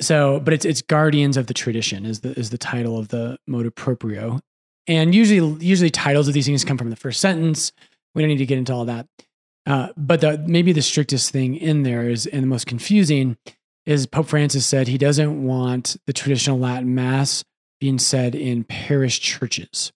So, 0.00 0.40
but 0.40 0.54
it's 0.54 0.64
it's 0.64 0.82
guardians 0.82 1.36
of 1.36 1.46
the 1.46 1.54
tradition 1.54 2.06
is 2.06 2.20
the 2.20 2.36
is 2.38 2.50
the 2.50 2.58
title 2.58 2.98
of 2.98 3.08
the 3.08 3.38
motu 3.46 3.70
proprio, 3.70 4.40
and 4.88 5.14
usually 5.14 5.64
usually 5.64 5.90
titles 5.90 6.26
of 6.26 6.34
these 6.34 6.46
things 6.46 6.64
come 6.64 6.78
from 6.78 6.90
the 6.90 6.96
first 6.96 7.20
sentence. 7.20 7.72
We 8.14 8.22
don't 8.22 8.30
need 8.30 8.38
to 8.38 8.46
get 8.46 8.58
into 8.58 8.72
all 8.72 8.86
that. 8.86 9.06
Uh, 9.66 9.88
but 9.96 10.22
the, 10.22 10.38
maybe 10.46 10.72
the 10.72 10.82
strictest 10.82 11.30
thing 11.30 11.54
in 11.54 11.82
there 11.82 12.08
is 12.08 12.26
and 12.26 12.42
the 12.42 12.48
most 12.48 12.66
confusing 12.66 13.36
is 13.84 14.06
Pope 14.06 14.26
Francis 14.26 14.66
said 14.66 14.88
he 14.88 14.98
doesn't 14.98 15.44
want 15.44 15.96
the 16.06 16.12
traditional 16.12 16.58
Latin 16.58 16.94
Mass 16.94 17.44
being 17.80 17.98
said 17.98 18.34
in 18.34 18.64
parish 18.64 19.20
churches, 19.20 19.92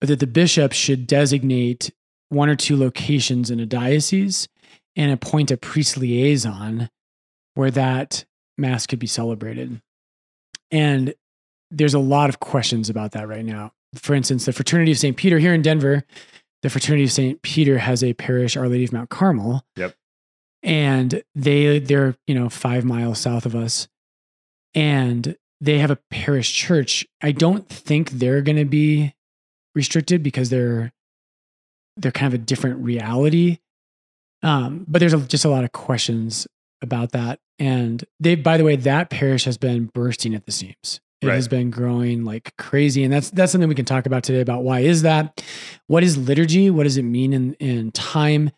but 0.00 0.08
that 0.08 0.20
the 0.20 0.26
bishop 0.26 0.72
should 0.72 1.06
designate 1.06 1.90
one 2.28 2.48
or 2.48 2.56
two 2.56 2.76
locations 2.76 3.50
in 3.50 3.60
a 3.60 3.66
diocese 3.66 4.48
and 4.96 5.10
appoint 5.10 5.50
a 5.50 5.56
priest 5.56 5.96
liaison 5.96 6.88
where 7.54 7.70
that 7.70 8.24
mass 8.56 8.86
could 8.86 8.98
be 8.98 9.06
celebrated. 9.06 9.80
And 10.70 11.14
there's 11.70 11.94
a 11.94 11.98
lot 11.98 12.28
of 12.28 12.40
questions 12.40 12.88
about 12.88 13.12
that 13.12 13.28
right 13.28 13.44
now. 13.44 13.72
For 13.94 14.14
instance, 14.14 14.44
the 14.44 14.52
Fraternity 14.52 14.92
of 14.92 14.98
St. 14.98 15.16
Peter 15.16 15.38
here 15.38 15.54
in 15.54 15.62
Denver, 15.62 16.04
the 16.62 16.70
Fraternity 16.70 17.04
of 17.04 17.12
St. 17.12 17.40
Peter 17.42 17.78
has 17.78 18.02
a 18.02 18.14
parish, 18.14 18.56
Our 18.56 18.68
Lady 18.68 18.84
of 18.84 18.92
Mount 18.92 19.10
Carmel. 19.10 19.64
Yep. 19.76 19.94
And 20.62 21.22
they 21.34 21.78
they're, 21.78 22.16
you 22.26 22.34
know, 22.34 22.48
five 22.48 22.84
miles 22.84 23.18
south 23.18 23.46
of 23.46 23.54
us. 23.54 23.88
And 24.74 25.36
they 25.60 25.78
have 25.78 25.90
a 25.90 25.98
parish 26.10 26.52
church. 26.52 27.06
I 27.22 27.32
don't 27.32 27.68
think 27.68 28.10
they're 28.10 28.42
gonna 28.42 28.64
be 28.64 29.14
restricted 29.74 30.22
because 30.22 30.50
they're 30.50 30.92
they're 31.96 32.12
kind 32.12 32.32
of 32.32 32.40
a 32.40 32.44
different 32.44 32.82
reality. 32.84 33.58
Um, 34.42 34.84
but 34.86 35.00
there's 35.00 35.14
a, 35.14 35.18
just 35.18 35.44
a 35.44 35.48
lot 35.48 35.64
of 35.64 35.72
questions 35.72 36.46
about 36.80 37.12
that. 37.12 37.40
And 37.58 38.04
they, 38.20 38.36
by 38.36 38.56
the 38.56 38.64
way, 38.64 38.76
that 38.76 39.10
parish 39.10 39.44
has 39.44 39.58
been 39.58 39.86
bursting 39.86 40.34
at 40.34 40.46
the 40.46 40.52
seams. 40.52 41.00
It 41.20 41.26
right. 41.26 41.34
has 41.34 41.48
been 41.48 41.70
growing 41.70 42.24
like 42.24 42.56
crazy, 42.58 43.02
and 43.02 43.12
that's 43.12 43.30
that's 43.30 43.52
something 43.52 43.68
we 43.68 43.74
can 43.74 43.84
talk 43.84 44.06
about 44.06 44.22
today. 44.22 44.40
About 44.40 44.62
why 44.62 44.80
is 44.80 45.02
that? 45.02 45.42
What 45.88 46.04
is 46.04 46.16
liturgy? 46.16 46.70
What 46.70 46.84
does 46.84 46.96
it 46.96 47.02
mean 47.02 47.32
in 47.32 47.54
in 47.54 47.90
time? 47.92 48.50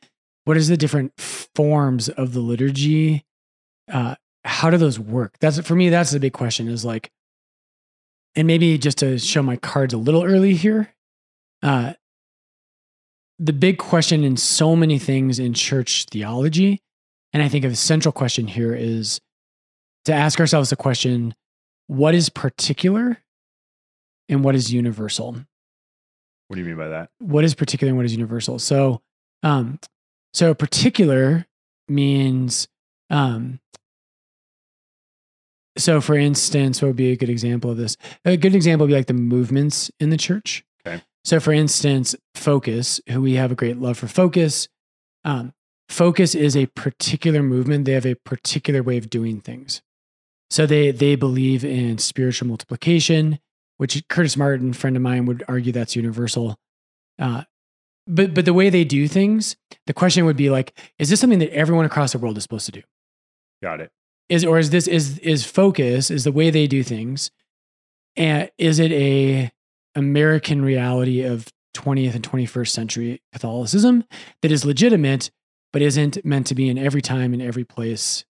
What 0.44 0.56
is 0.56 0.68
the 0.68 0.76
different 0.76 1.18
forms 1.18 2.08
of 2.08 2.32
the 2.32 2.40
liturgy? 2.40 3.24
Uh, 3.90 4.16
how 4.44 4.70
do 4.70 4.76
those 4.76 4.98
work? 4.98 5.36
That's 5.40 5.58
for 5.60 5.74
me. 5.74 5.88
That's 5.88 6.10
the 6.10 6.20
big 6.20 6.32
question. 6.32 6.68
Is 6.68 6.84
like, 6.84 7.10
and 8.36 8.46
maybe 8.46 8.76
just 8.78 8.98
to 8.98 9.18
show 9.18 9.42
my 9.42 9.56
cards 9.56 9.94
a 9.94 9.98
little 9.98 10.22
early 10.22 10.54
here. 10.54 10.94
Uh, 11.62 11.94
the 13.38 13.52
big 13.54 13.78
question 13.78 14.22
in 14.22 14.36
so 14.36 14.76
many 14.76 14.98
things 14.98 15.38
in 15.38 15.54
church 15.54 16.04
theology 16.10 16.78
And 17.32 17.42
I 17.42 17.48
think 17.48 17.64
a 17.64 17.74
central 17.74 18.12
question 18.12 18.46
here 18.46 18.74
is 18.74 19.20
to 20.04 20.12
ask 20.12 20.40
ourselves 20.40 20.70
the 20.70 20.76
question 20.76 21.34
what 21.90 22.14
is 22.14 22.28
particular 22.28 23.18
and 24.28 24.44
what 24.44 24.54
is 24.54 24.72
universal? 24.72 25.32
What 26.46 26.54
do 26.54 26.60
you 26.60 26.64
mean 26.64 26.76
by 26.76 26.86
that? 26.86 27.10
What 27.18 27.42
is 27.42 27.52
particular 27.52 27.88
and 27.88 27.96
what 27.96 28.06
is 28.06 28.14
universal? 28.14 28.60
So, 28.60 29.02
um, 29.42 29.80
so 30.32 30.54
particular 30.54 31.46
means, 31.88 32.68
um, 33.10 33.58
so 35.76 36.00
for 36.00 36.14
instance, 36.14 36.80
what 36.80 36.88
would 36.88 36.96
be 36.96 37.10
a 37.10 37.16
good 37.16 37.28
example 37.28 37.72
of 37.72 37.76
this? 37.76 37.96
A 38.24 38.36
good 38.36 38.54
example 38.54 38.86
would 38.86 38.92
be 38.92 38.96
like 38.96 39.08
the 39.08 39.12
movements 39.12 39.90
in 39.98 40.10
the 40.10 40.16
church. 40.16 40.64
Okay. 40.86 41.02
So 41.24 41.40
for 41.40 41.52
instance, 41.52 42.14
Focus, 42.36 43.00
who 43.08 43.20
we 43.20 43.34
have 43.34 43.50
a 43.50 43.56
great 43.56 43.78
love 43.78 43.98
for 43.98 44.06
Focus, 44.06 44.68
um, 45.24 45.54
Focus 45.88 46.36
is 46.36 46.56
a 46.56 46.66
particular 46.66 47.42
movement. 47.42 47.84
They 47.84 47.94
have 47.94 48.06
a 48.06 48.14
particular 48.14 48.80
way 48.80 48.96
of 48.96 49.10
doing 49.10 49.40
things. 49.40 49.82
So 50.50 50.66
they 50.66 50.90
they 50.90 51.14
believe 51.14 51.64
in 51.64 51.98
spiritual 51.98 52.48
multiplication, 52.48 53.38
which 53.76 54.02
Curtis 54.08 54.36
Martin, 54.36 54.72
friend 54.72 54.96
of 54.96 55.02
mine, 55.02 55.26
would 55.26 55.44
argue 55.48 55.72
that's 55.72 55.94
universal. 55.94 56.56
Uh, 57.18 57.44
but 58.06 58.34
but 58.34 58.44
the 58.44 58.54
way 58.54 58.68
they 58.68 58.84
do 58.84 59.06
things, 59.06 59.56
the 59.86 59.94
question 59.94 60.24
would 60.24 60.36
be 60.36 60.50
like, 60.50 60.76
is 60.98 61.08
this 61.08 61.20
something 61.20 61.38
that 61.38 61.52
everyone 61.54 61.84
across 61.84 62.12
the 62.12 62.18
world 62.18 62.36
is 62.36 62.42
supposed 62.42 62.66
to 62.66 62.72
do? 62.72 62.82
Got 63.62 63.80
it. 63.80 63.92
Is 64.28 64.44
or 64.44 64.58
is 64.58 64.70
this 64.70 64.88
is 64.88 65.18
is 65.18 65.44
focus 65.44 66.10
is 66.10 66.24
the 66.24 66.32
way 66.32 66.50
they 66.50 66.66
do 66.66 66.82
things, 66.82 67.30
and 68.16 68.50
is 68.58 68.80
it 68.80 68.90
a 68.92 69.52
American 69.94 70.62
reality 70.62 71.22
of 71.22 71.48
20th 71.74 72.14
and 72.14 72.28
21st 72.28 72.68
century 72.68 73.22
Catholicism 73.32 74.04
that 74.42 74.50
is 74.50 74.64
legitimate, 74.64 75.30
but 75.72 75.82
isn't 75.82 76.24
meant 76.24 76.46
to 76.48 76.54
be 76.54 76.68
in 76.68 76.78
every 76.78 77.02
time 77.02 77.34
in 77.34 77.40
every 77.40 77.64
place 77.64 78.24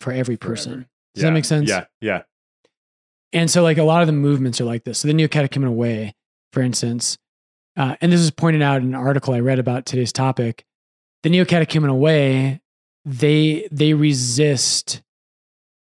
for 0.00 0.12
every 0.12 0.36
person? 0.36 0.72
Forever. 0.72 0.88
Does 1.18 1.24
Yeah. 1.24 1.30
that 1.30 1.34
make 1.34 1.44
sense? 1.44 1.68
Yeah. 1.68 1.84
Yeah. 2.00 2.22
And 3.32 3.50
so, 3.50 3.62
like 3.62 3.78
a 3.78 3.82
lot 3.84 4.00
of 4.02 4.06
the 4.06 4.12
movements 4.12 4.60
are 4.60 4.64
like 4.64 4.84
this. 4.84 5.00
So, 5.00 5.08
the 5.08 5.14
Neo 5.14 5.28
Catechumenal 5.28 5.74
Way, 5.74 6.14
for 6.52 6.62
instance, 6.62 7.18
uh, 7.76 7.96
and 8.00 8.10
this 8.10 8.20
is 8.20 8.30
pointed 8.30 8.62
out 8.62 8.80
in 8.82 8.88
an 8.88 8.94
article 8.94 9.34
I 9.34 9.40
read 9.40 9.58
about 9.58 9.84
today's 9.86 10.12
topic. 10.12 10.64
The 11.22 11.30
Neo 11.30 11.44
Catechumenal 11.44 11.98
Way, 11.98 12.60
they 13.04 13.68
they 13.70 13.92
resist 13.94 15.02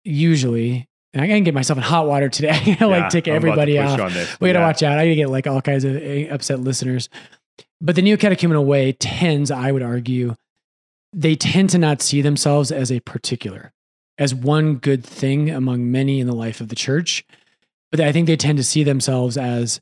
usually. 0.03 0.87
And 1.13 1.21
I 1.21 1.27
gotta 1.27 1.41
get 1.41 1.53
myself 1.53 1.77
in 1.77 1.83
hot 1.83 2.07
water 2.07 2.29
today. 2.29 2.49
I 2.53 2.55
gotta 2.75 2.77
Yeah, 2.79 2.85
like 2.85 3.09
take 3.09 3.27
I'm 3.27 3.35
everybody 3.35 3.77
push 3.77 3.85
off. 3.91 3.99
on 3.99 4.13
this. 4.13 4.39
We 4.39 4.49
gotta 4.49 4.59
Yeah. 4.59 4.65
watch 4.67 4.83
out. 4.83 4.97
I 4.97 5.05
gotta 5.05 5.15
get 5.15 5.29
like 5.29 5.47
all 5.47 5.61
kinds 5.61 5.83
of 5.83 5.95
eh, 5.95 6.27
upset 6.29 6.59
listeners. 6.59 7.09
But 7.81 7.95
the 7.95 8.01
Neo 8.01 8.15
Catechumenal 8.17 8.65
Way 8.65 8.93
tends, 8.93 9.51
I 9.51 9.71
would 9.71 9.83
argue, 9.83 10.35
they 11.11 11.35
tend 11.35 11.69
to 11.71 11.77
not 11.77 12.01
see 12.01 12.21
themselves 12.21 12.71
as 12.71 12.91
a 12.91 12.99
particular, 13.01 13.73
as 14.17 14.33
one 14.33 14.75
good 14.75 15.03
thing 15.03 15.49
among 15.49 15.91
many 15.91 16.19
in 16.19 16.27
the 16.27 16.35
life 16.35 16.61
of 16.61 16.69
the 16.69 16.75
church. 16.75 17.25
But 17.91 17.99
I 17.99 18.11
think 18.11 18.27
they 18.27 18.37
tend 18.37 18.57
to 18.57 18.63
see 18.63 18.83
themselves 18.83 19.37
as 19.37 19.79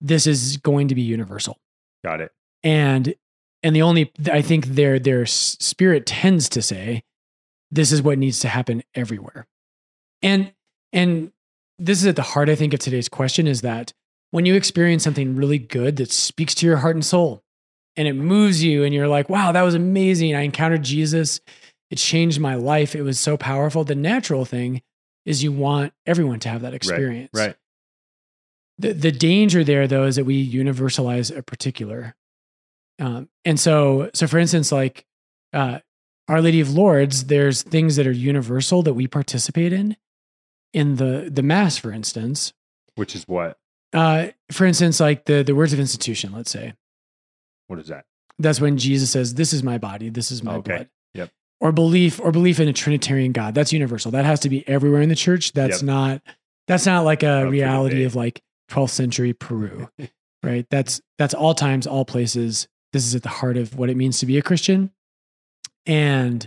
this 0.00 0.26
is 0.26 0.56
going 0.56 0.88
to 0.88 0.94
be 0.94 1.02
universal. 1.02 1.58
Got 2.04 2.20
it. 2.20 2.32
And 2.62 3.14
and 3.62 3.76
the 3.76 3.82
only 3.82 4.12
I 4.30 4.42
think 4.42 4.66
their 4.66 4.98
their 4.98 5.26
spirit 5.26 6.06
tends 6.06 6.48
to 6.50 6.62
say 6.62 7.02
this 7.70 7.92
is 7.92 8.02
what 8.02 8.18
needs 8.18 8.40
to 8.40 8.48
happen 8.48 8.82
everywhere. 8.94 9.46
And 10.22 10.52
and 10.92 11.32
this 11.78 12.00
is 12.00 12.06
at 12.06 12.16
the 12.16 12.22
heart 12.22 12.48
I 12.48 12.54
think 12.54 12.74
of 12.74 12.80
today's 12.80 13.08
question 13.08 13.46
is 13.46 13.60
that 13.62 13.92
when 14.30 14.46
you 14.46 14.54
experience 14.54 15.02
something 15.02 15.36
really 15.36 15.58
good 15.58 15.96
that 15.96 16.12
speaks 16.12 16.54
to 16.56 16.66
your 16.66 16.78
heart 16.78 16.96
and 16.96 17.04
soul 17.04 17.42
and 17.96 18.06
it 18.06 18.14
moves 18.14 18.62
you 18.62 18.84
and 18.84 18.94
you're 18.94 19.08
like, 19.08 19.28
"Wow, 19.28 19.52
that 19.52 19.62
was 19.62 19.74
amazing. 19.74 20.34
I 20.34 20.42
encountered 20.42 20.82
Jesus. 20.82 21.40
It 21.90 21.98
changed 21.98 22.40
my 22.40 22.54
life. 22.54 22.94
It 22.94 23.02
was 23.02 23.18
so 23.18 23.36
powerful." 23.36 23.84
The 23.84 23.94
natural 23.94 24.44
thing 24.44 24.82
is 25.26 25.42
you 25.42 25.52
want 25.52 25.92
everyone 26.06 26.40
to 26.40 26.48
have 26.48 26.62
that 26.62 26.72
experience. 26.74 27.30
Right. 27.34 27.46
right. 27.48 27.56
The 28.78 28.92
the 28.94 29.12
danger 29.12 29.62
there 29.64 29.86
though 29.86 30.04
is 30.04 30.16
that 30.16 30.24
we 30.24 30.50
universalize 30.50 31.36
a 31.36 31.42
particular. 31.42 32.16
Um, 32.98 33.28
and 33.44 33.58
so 33.58 34.10
so 34.14 34.26
for 34.26 34.38
instance, 34.38 34.72
like 34.72 35.04
uh, 35.52 35.80
Our 36.28 36.40
Lady 36.40 36.60
of 36.60 36.72
Lourdes, 36.72 37.24
there's 37.26 37.62
things 37.62 37.96
that 37.96 38.06
are 38.06 38.12
universal 38.12 38.82
that 38.82 38.94
we 38.94 39.06
participate 39.06 39.72
in. 39.72 39.96
In 40.72 40.96
the 40.96 41.28
the 41.32 41.42
Mass, 41.42 41.76
for 41.76 41.92
instance, 41.92 42.52
Which 42.94 43.16
is 43.16 43.26
what? 43.26 43.58
uh, 43.92 44.28
for 44.52 44.64
instance, 44.66 45.00
like 45.00 45.24
the 45.24 45.42
the 45.42 45.54
words 45.54 45.72
of 45.72 45.80
institution, 45.80 46.32
let's 46.32 46.50
say. 46.50 46.74
What 47.66 47.78
is 47.80 47.88
that? 47.88 48.04
That's 48.38 48.60
when 48.60 48.78
Jesus 48.78 49.10
says, 49.10 49.34
"This 49.34 49.52
is 49.52 49.62
my 49.64 49.78
body. 49.78 50.08
This 50.10 50.30
is 50.30 50.42
my 50.44 50.54
Okay. 50.54 50.76
blood." 50.76 50.88
Or 51.60 51.72
belief, 51.72 52.18
or 52.20 52.32
belief 52.32 52.58
in 52.58 52.68
a 52.68 52.72
Trinitarian 52.72 53.32
God. 53.32 53.54
That's 53.54 53.72
universal. 53.72 54.10
That 54.12 54.24
has 54.24 54.40
to 54.40 54.48
be 54.48 54.66
everywhere 54.66 55.02
in 55.02 55.10
the 55.10 55.14
church. 55.14 55.52
That's 55.52 55.82
Yep. 55.82 55.86
not. 55.86 56.22
That's 56.66 56.86
not 56.86 57.04
like 57.04 57.22
a 57.22 57.48
reality 57.50 58.04
of 58.04 58.14
like 58.14 58.40
12th 58.70 58.90
century 58.90 59.32
Peru, 59.34 59.88
right? 60.42 60.66
That's 60.70 61.00
that's 61.18 61.34
all 61.34 61.54
times, 61.54 61.86
all 61.86 62.04
places. 62.04 62.66
This 62.92 63.04
is 63.06 63.14
at 63.14 63.22
the 63.22 63.28
heart 63.28 63.56
of 63.56 63.76
what 63.76 63.90
it 63.90 63.96
means 63.96 64.18
to 64.20 64.26
be 64.26 64.38
a 64.38 64.42
Christian. 64.42 64.90
And 65.86 66.46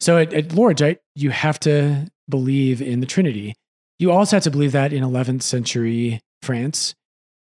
so 0.00 0.18
at, 0.18 0.32
at 0.32 0.52
Lourdes, 0.52 0.82
right, 0.82 0.98
you 1.14 1.30
have 1.30 1.58
to 1.60 2.08
believe 2.28 2.80
in 2.82 3.00
the 3.00 3.06
Trinity. 3.06 3.54
You 3.98 4.12
also 4.12 4.36
have 4.36 4.44
to 4.44 4.50
believe 4.50 4.72
that 4.72 4.92
in 4.92 5.02
11th 5.02 5.42
century 5.42 6.20
France 6.42 6.94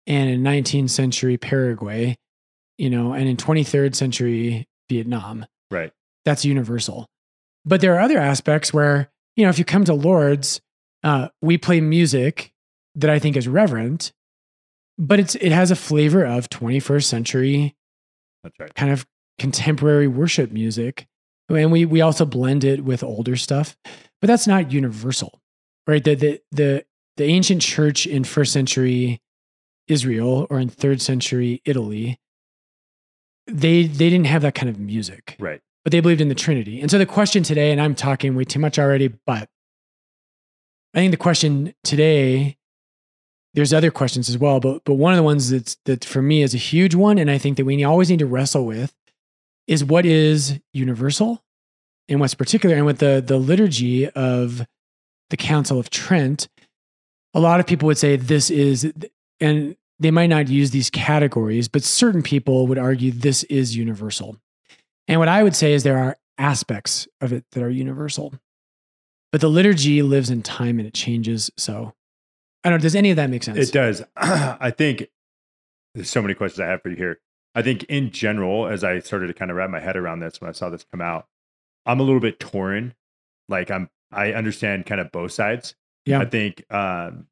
and 0.06 0.30
in 0.30 0.42
19th 0.42 0.90
century 0.90 1.36
Paraguay, 1.36 2.16
you 2.78 2.90
know, 2.90 3.12
and 3.12 3.28
in 3.28 3.36
23rd 3.36 3.94
century 3.94 4.66
Vietnam. 4.88 5.46
Right. 5.70 5.92
That's 6.24 6.44
universal. 6.44 7.06
But 7.64 7.80
there 7.80 7.94
are 7.94 8.00
other 8.00 8.18
aspects 8.18 8.72
where, 8.72 9.10
you 9.36 9.44
know, 9.44 9.50
if 9.50 9.58
you 9.58 9.64
come 9.64 9.84
to 9.84 9.94
Lourdes, 9.94 10.60
uh, 11.02 11.28
we 11.40 11.58
play 11.58 11.80
music 11.80 12.52
that 12.94 13.10
I 13.10 13.18
think 13.18 13.36
is 13.36 13.48
reverent, 13.48 14.12
but 14.98 15.18
it's 15.18 15.34
it 15.36 15.52
has 15.52 15.70
a 15.70 15.76
flavor 15.76 16.24
of 16.24 16.48
21st 16.50 17.04
century 17.04 17.74
right. 18.58 18.74
kind 18.74 18.92
of 18.92 19.06
contemporary 19.38 20.08
worship 20.08 20.52
music. 20.52 21.06
And 21.48 21.70
we 21.70 21.84
we 21.84 22.00
also 22.00 22.24
blend 22.24 22.64
it 22.64 22.84
with 22.84 23.02
older 23.02 23.36
stuff, 23.36 23.76
but 24.20 24.28
that's 24.28 24.46
not 24.46 24.72
universal. 24.72 25.40
Right? 25.86 26.02
The 26.02 26.14
the 26.14 26.40
the, 26.52 26.84
the 27.16 27.24
ancient 27.24 27.62
church 27.62 28.06
in 28.06 28.24
first 28.24 28.52
century 28.52 29.20
Israel 29.86 30.46
or 30.48 30.58
in 30.58 30.68
third 30.68 31.02
century 31.02 31.60
Italy, 31.64 32.18
they 33.46 33.86
they 33.86 34.08
didn't 34.08 34.26
have 34.26 34.42
that 34.42 34.54
kind 34.54 34.70
of 34.70 34.78
music 34.78 35.36
Right. 35.38 35.60
But 35.84 35.92
they 35.92 36.00
believed 36.00 36.20
in 36.20 36.28
the 36.28 36.34
Trinity. 36.34 36.80
And 36.80 36.90
so 36.90 36.98
the 36.98 37.06
question 37.06 37.42
today, 37.42 37.70
and 37.70 37.80
I'm 37.80 37.94
talking 37.94 38.34
way 38.34 38.44
too 38.44 38.58
much 38.58 38.78
already, 38.78 39.08
but 39.26 39.48
I 40.94 40.98
think 40.98 41.10
the 41.10 41.16
question 41.16 41.74
today, 41.84 42.56
there's 43.52 43.72
other 43.72 43.90
questions 43.90 44.28
as 44.28 44.38
well, 44.38 44.60
but 44.60 44.84
but 44.84 44.94
one 44.94 45.12
of 45.12 45.16
the 45.16 45.22
ones 45.22 45.50
that's 45.50 45.76
that 45.84 46.04
for 46.04 46.22
me 46.22 46.42
is 46.42 46.54
a 46.54 46.58
huge 46.58 46.94
one, 46.94 47.18
and 47.18 47.30
I 47.30 47.38
think 47.38 47.56
that 47.56 47.64
we 47.64 47.84
always 47.84 48.10
need 48.10 48.18
to 48.20 48.26
wrestle 48.26 48.66
with 48.66 48.94
is 49.66 49.84
what 49.84 50.04
is 50.04 50.58
universal 50.72 51.42
and 52.08 52.20
what's 52.20 52.34
particular. 52.34 52.74
And 52.74 52.86
with 52.86 52.98
the 52.98 53.22
the 53.24 53.38
liturgy 53.38 54.08
of 54.08 54.66
the 55.30 55.36
Council 55.36 55.78
of 55.78 55.90
Trent, 55.90 56.48
a 57.32 57.40
lot 57.40 57.60
of 57.60 57.66
people 57.66 57.86
would 57.86 57.98
say 57.98 58.16
this 58.16 58.50
is 58.50 58.92
and 59.40 59.76
they 60.00 60.10
might 60.10 60.26
not 60.26 60.48
use 60.48 60.70
these 60.70 60.90
categories, 60.90 61.68
but 61.68 61.84
certain 61.84 62.22
people 62.22 62.66
would 62.66 62.78
argue 62.78 63.12
this 63.12 63.44
is 63.44 63.76
universal. 63.76 64.36
And 65.08 65.20
what 65.20 65.28
I 65.28 65.42
would 65.42 65.54
say 65.54 65.72
is 65.72 65.82
there 65.82 65.98
are 65.98 66.16
aspects 66.38 67.06
of 67.20 67.32
it 67.32 67.44
that 67.52 67.62
are 67.62 67.70
universal. 67.70 68.34
But 69.32 69.40
the 69.40 69.48
liturgy 69.48 70.02
lives 70.02 70.30
in 70.30 70.42
time 70.42 70.78
and 70.78 70.86
it 70.86 70.94
changes. 70.94 71.50
So 71.56 71.92
I 72.62 72.70
don't 72.70 72.78
know. 72.78 72.82
Does 72.82 72.94
any 72.94 73.10
of 73.10 73.16
that 73.16 73.30
make 73.30 73.42
sense? 73.42 73.58
It 73.58 73.72
does. 73.72 74.02
I 74.16 74.70
think 74.70 75.08
there's 75.94 76.10
so 76.10 76.22
many 76.22 76.34
questions 76.34 76.60
I 76.60 76.66
have 76.66 76.82
for 76.82 76.90
you 76.90 76.96
here. 76.96 77.20
I 77.54 77.62
think 77.62 77.84
in 77.84 78.10
general, 78.10 78.66
as 78.66 78.82
I 78.82 78.98
started 79.00 79.28
to 79.28 79.34
kind 79.34 79.50
of 79.50 79.56
wrap 79.56 79.70
my 79.70 79.80
head 79.80 79.96
around 79.96 80.20
this 80.20 80.40
when 80.40 80.48
I 80.48 80.52
saw 80.52 80.70
this 80.70 80.84
come 80.90 81.00
out, 81.00 81.26
I'm 81.86 82.00
a 82.00 82.02
little 82.02 82.20
bit 82.20 82.40
torn. 82.40 82.94
Like 83.48 83.70
I'm, 83.70 83.90
I 84.10 84.32
understand 84.32 84.86
kind 84.86 85.00
of 85.00 85.12
both 85.12 85.32
sides. 85.32 85.74
Yeah. 86.06 86.20
I 86.20 86.24
think 86.24 86.64
um, 86.72 87.26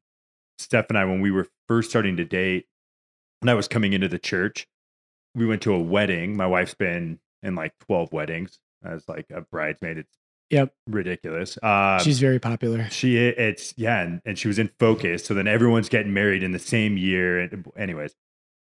Steph 0.57 0.89
and 0.89 0.97
I, 0.97 1.05
when 1.05 1.21
we 1.21 1.31
were 1.31 1.47
first 1.67 1.89
starting 1.89 2.17
to 2.17 2.25
date, 2.25 2.67
when 3.39 3.49
I 3.49 3.53
was 3.53 3.67
coming 3.67 3.93
into 3.93 4.07
the 4.07 4.19
church, 4.19 4.67
we 5.35 5.45
went 5.45 5.61
to 5.63 5.73
a 5.73 5.79
wedding. 5.79 6.37
My 6.37 6.47
wife's 6.47 6.73
been 6.73 7.19
in 7.43 7.55
like 7.55 7.73
12 7.85 8.11
weddings 8.11 8.57
as 8.83 9.07
like 9.07 9.27
a 9.33 9.41
bridesmaid. 9.41 9.97
It's 9.99 10.17
Yep. 10.49 10.71
ridiculous. 10.87 11.57
Um, 11.63 11.99
She's 11.99 12.19
very 12.19 12.37
popular. 12.39 12.87
she 12.91 13.17
it's 13.17 13.73
yeah, 13.77 14.01
and, 14.01 14.21
and 14.25 14.37
she 14.37 14.47
was 14.47 14.59
in 14.59 14.69
focus. 14.79 15.25
So 15.25 15.33
then 15.33 15.47
everyone's 15.47 15.89
getting 15.89 16.13
married 16.13 16.43
in 16.43 16.51
the 16.51 16.59
same 16.59 16.95
year. 16.97 17.39
And 17.39 17.65
anyways, 17.75 18.13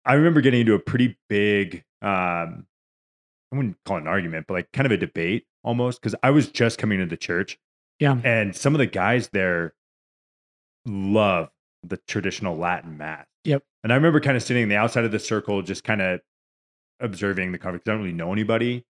I 0.04 0.14
remember 0.14 0.40
getting 0.40 0.60
into 0.60 0.74
a 0.74 0.78
pretty 0.78 1.16
big 1.28 1.84
um 2.02 2.66
I 3.52 3.56
wouldn't 3.56 3.76
call 3.84 3.96
it 3.98 4.02
an 4.02 4.06
argument, 4.06 4.46
but 4.46 4.54
like 4.54 4.72
kind 4.72 4.86
of 4.86 4.92
a 4.92 4.96
debate 4.96 5.44
almost 5.64 6.00
because 6.00 6.14
I 6.22 6.30
was 6.30 6.48
just 6.48 6.78
coming 6.78 7.00
to 7.00 7.06
the 7.06 7.16
church. 7.16 7.58
Yeah. 7.98 8.16
And 8.24 8.54
some 8.54 8.74
of 8.74 8.78
the 8.78 8.86
guys 8.86 9.28
there 9.32 9.74
love 10.86 11.50
the 11.82 11.96
traditional 12.08 12.56
Latin 12.56 12.96
mass. 12.96 13.26
Yep. 13.44 13.62
And 13.82 13.92
I 13.92 13.96
remember 13.96 14.20
kind 14.20 14.36
of 14.36 14.42
sitting 14.42 14.62
on 14.62 14.68
the 14.68 14.76
outside 14.76 15.04
of 15.04 15.10
the 15.12 15.18
circle, 15.18 15.62
just 15.62 15.82
kind 15.84 16.00
of 16.00 16.20
observing 17.02 17.52
the 17.52 17.58
conversation. 17.58 17.90
I 17.90 17.92
don't 17.94 18.02
really 18.02 18.12
know 18.14 18.32
anybody. 18.32 18.84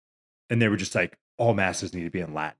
And 0.49 0.61
they 0.61 0.67
were 0.67 0.77
just 0.77 0.93
like, 0.95 1.17
all 1.37 1.53
masses 1.53 1.93
need 1.93 2.03
to 2.03 2.09
be 2.09 2.19
in 2.19 2.33
Latin. 2.33 2.57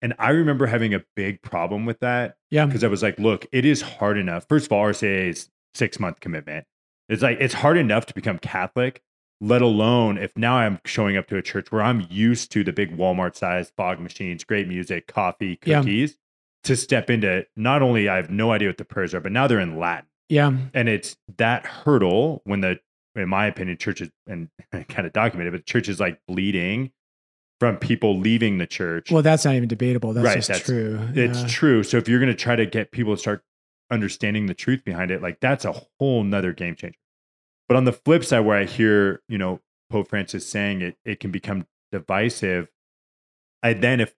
And 0.00 0.14
I 0.18 0.30
remember 0.30 0.66
having 0.66 0.94
a 0.94 1.02
big 1.16 1.42
problem 1.42 1.84
with 1.84 1.98
that 2.00 2.36
Yeah. 2.50 2.66
because 2.66 2.84
I 2.84 2.88
was 2.88 3.02
like, 3.02 3.18
look, 3.18 3.46
it 3.52 3.64
is 3.64 3.82
hard 3.82 4.16
enough. 4.16 4.46
First 4.48 4.66
of 4.66 4.72
all, 4.72 4.84
RCIA 4.84 5.28
is 5.30 5.50
six 5.74 5.98
month 5.98 6.20
commitment. 6.20 6.66
It's 7.08 7.22
like 7.22 7.38
it's 7.40 7.54
hard 7.54 7.76
enough 7.76 8.06
to 8.06 8.14
become 8.14 8.38
Catholic, 8.38 9.02
let 9.40 9.60
alone 9.62 10.16
if 10.18 10.36
now 10.36 10.56
I'm 10.58 10.78
showing 10.84 11.16
up 11.16 11.26
to 11.28 11.36
a 11.36 11.42
church 11.42 11.72
where 11.72 11.82
I'm 11.82 12.06
used 12.10 12.52
to 12.52 12.62
the 12.62 12.72
big 12.72 12.96
Walmart 12.96 13.34
sized 13.34 13.72
fog 13.76 13.98
machines, 13.98 14.44
great 14.44 14.68
music, 14.68 15.06
coffee, 15.08 15.58
Yeah. 15.64 15.80
cookies, 15.80 16.16
to 16.64 16.76
step 16.76 17.10
into 17.10 17.46
not 17.56 17.82
only 17.82 18.08
I 18.08 18.16
have 18.16 18.30
no 18.30 18.52
idea 18.52 18.68
what 18.68 18.76
the 18.78 18.84
prayers 18.84 19.14
are, 19.14 19.20
but 19.20 19.32
now 19.32 19.46
they're 19.48 19.58
in 19.60 19.78
Latin. 19.78 20.06
Yeah. 20.28 20.52
And 20.74 20.88
it's 20.88 21.16
that 21.38 21.64
hurdle 21.64 22.42
when 22.44 22.60
the, 22.60 22.78
in 23.18 23.28
my 23.28 23.46
opinion, 23.46 23.76
churches 23.78 24.10
and 24.26 24.48
kind 24.88 25.06
of 25.06 25.12
documented, 25.12 25.52
but 25.52 25.66
church 25.66 25.88
is 25.88 26.00
like 26.00 26.20
bleeding 26.28 26.92
from 27.60 27.76
people 27.76 28.18
leaving 28.18 28.58
the 28.58 28.66
church. 28.66 29.10
Well, 29.10 29.22
that's 29.22 29.44
not 29.44 29.54
even 29.54 29.68
debatable. 29.68 30.12
That's 30.12 30.24
Right, 30.24 30.36
just 30.36 30.48
that's- 30.48 30.66
true. 30.66 31.00
it's 31.14 31.40
Yeah. 31.42 31.48
true. 31.48 31.82
So 31.82 31.96
if 31.96 32.08
you're 32.08 32.20
going 32.20 32.30
to 32.30 32.38
try 32.38 32.54
to 32.56 32.66
get 32.66 32.92
people 32.92 33.14
to 33.16 33.20
start 33.20 33.42
understanding 33.90 34.46
the 34.46 34.54
truth 34.54 34.84
behind 34.84 35.10
it, 35.10 35.22
like 35.22 35.40
that's 35.40 35.64
a 35.64 35.72
whole 35.98 36.22
nother 36.22 36.52
game 36.52 36.76
changer. 36.76 36.98
But 37.68 37.76
on 37.76 37.84
the 37.84 37.92
flip 37.92 38.24
side, 38.24 38.40
where 38.40 38.56
I 38.56 38.64
hear, 38.64 39.22
you 39.28 39.38
know, 39.38 39.60
Pope 39.90 40.08
Francis 40.08 40.46
saying 40.46 40.82
it, 40.82 40.96
it 41.04 41.18
can 41.20 41.30
become 41.30 41.66
divisive. 41.92 42.68
I 43.62 43.72
then, 43.72 44.00
if 44.00 44.14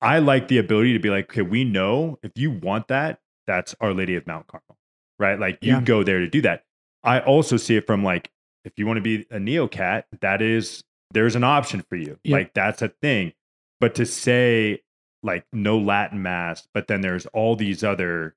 I 0.00 0.18
like 0.20 0.48
the 0.48 0.58
ability 0.58 0.92
to 0.92 0.98
be 0.98 1.10
like, 1.10 1.30
okay, 1.30 1.42
we 1.42 1.64
know 1.64 2.18
if 2.22 2.32
you 2.36 2.50
want 2.50 2.88
that, 2.88 3.18
that's 3.46 3.74
Our 3.80 3.92
Lady 3.94 4.14
of 4.14 4.26
Mount 4.26 4.46
Carmel, 4.46 4.76
right? 5.18 5.38
Like 5.40 5.58
you 5.62 5.72
Yeah. 5.72 5.80
go 5.80 6.02
there 6.02 6.20
to 6.20 6.28
do 6.28 6.40
that. 6.42 6.64
I 7.02 7.20
also 7.20 7.56
see 7.56 7.76
it 7.76 7.86
from 7.86 8.04
like, 8.04 8.30
if 8.66 8.78
you 8.78 8.86
want 8.86 8.98
to 8.98 9.00
be 9.02 9.24
a 9.30 9.38
neocat, 9.38 10.04
that 10.20 10.42
is, 10.42 10.82
there's 11.12 11.36
an 11.36 11.44
option 11.44 11.82
for 11.88 11.96
you. 11.96 12.18
Yeah. 12.24 12.36
Like 12.36 12.52
that's 12.54 12.82
a 12.82 12.88
thing. 12.88 13.32
But 13.80 13.94
to 13.94 14.04
say 14.06 14.82
like 15.22 15.46
no 15.52 15.78
Latin 15.78 16.20
mass, 16.22 16.66
but 16.74 16.88
then 16.88 17.00
there's 17.00 17.26
all 17.26 17.56
these 17.56 17.82
other, 17.84 18.34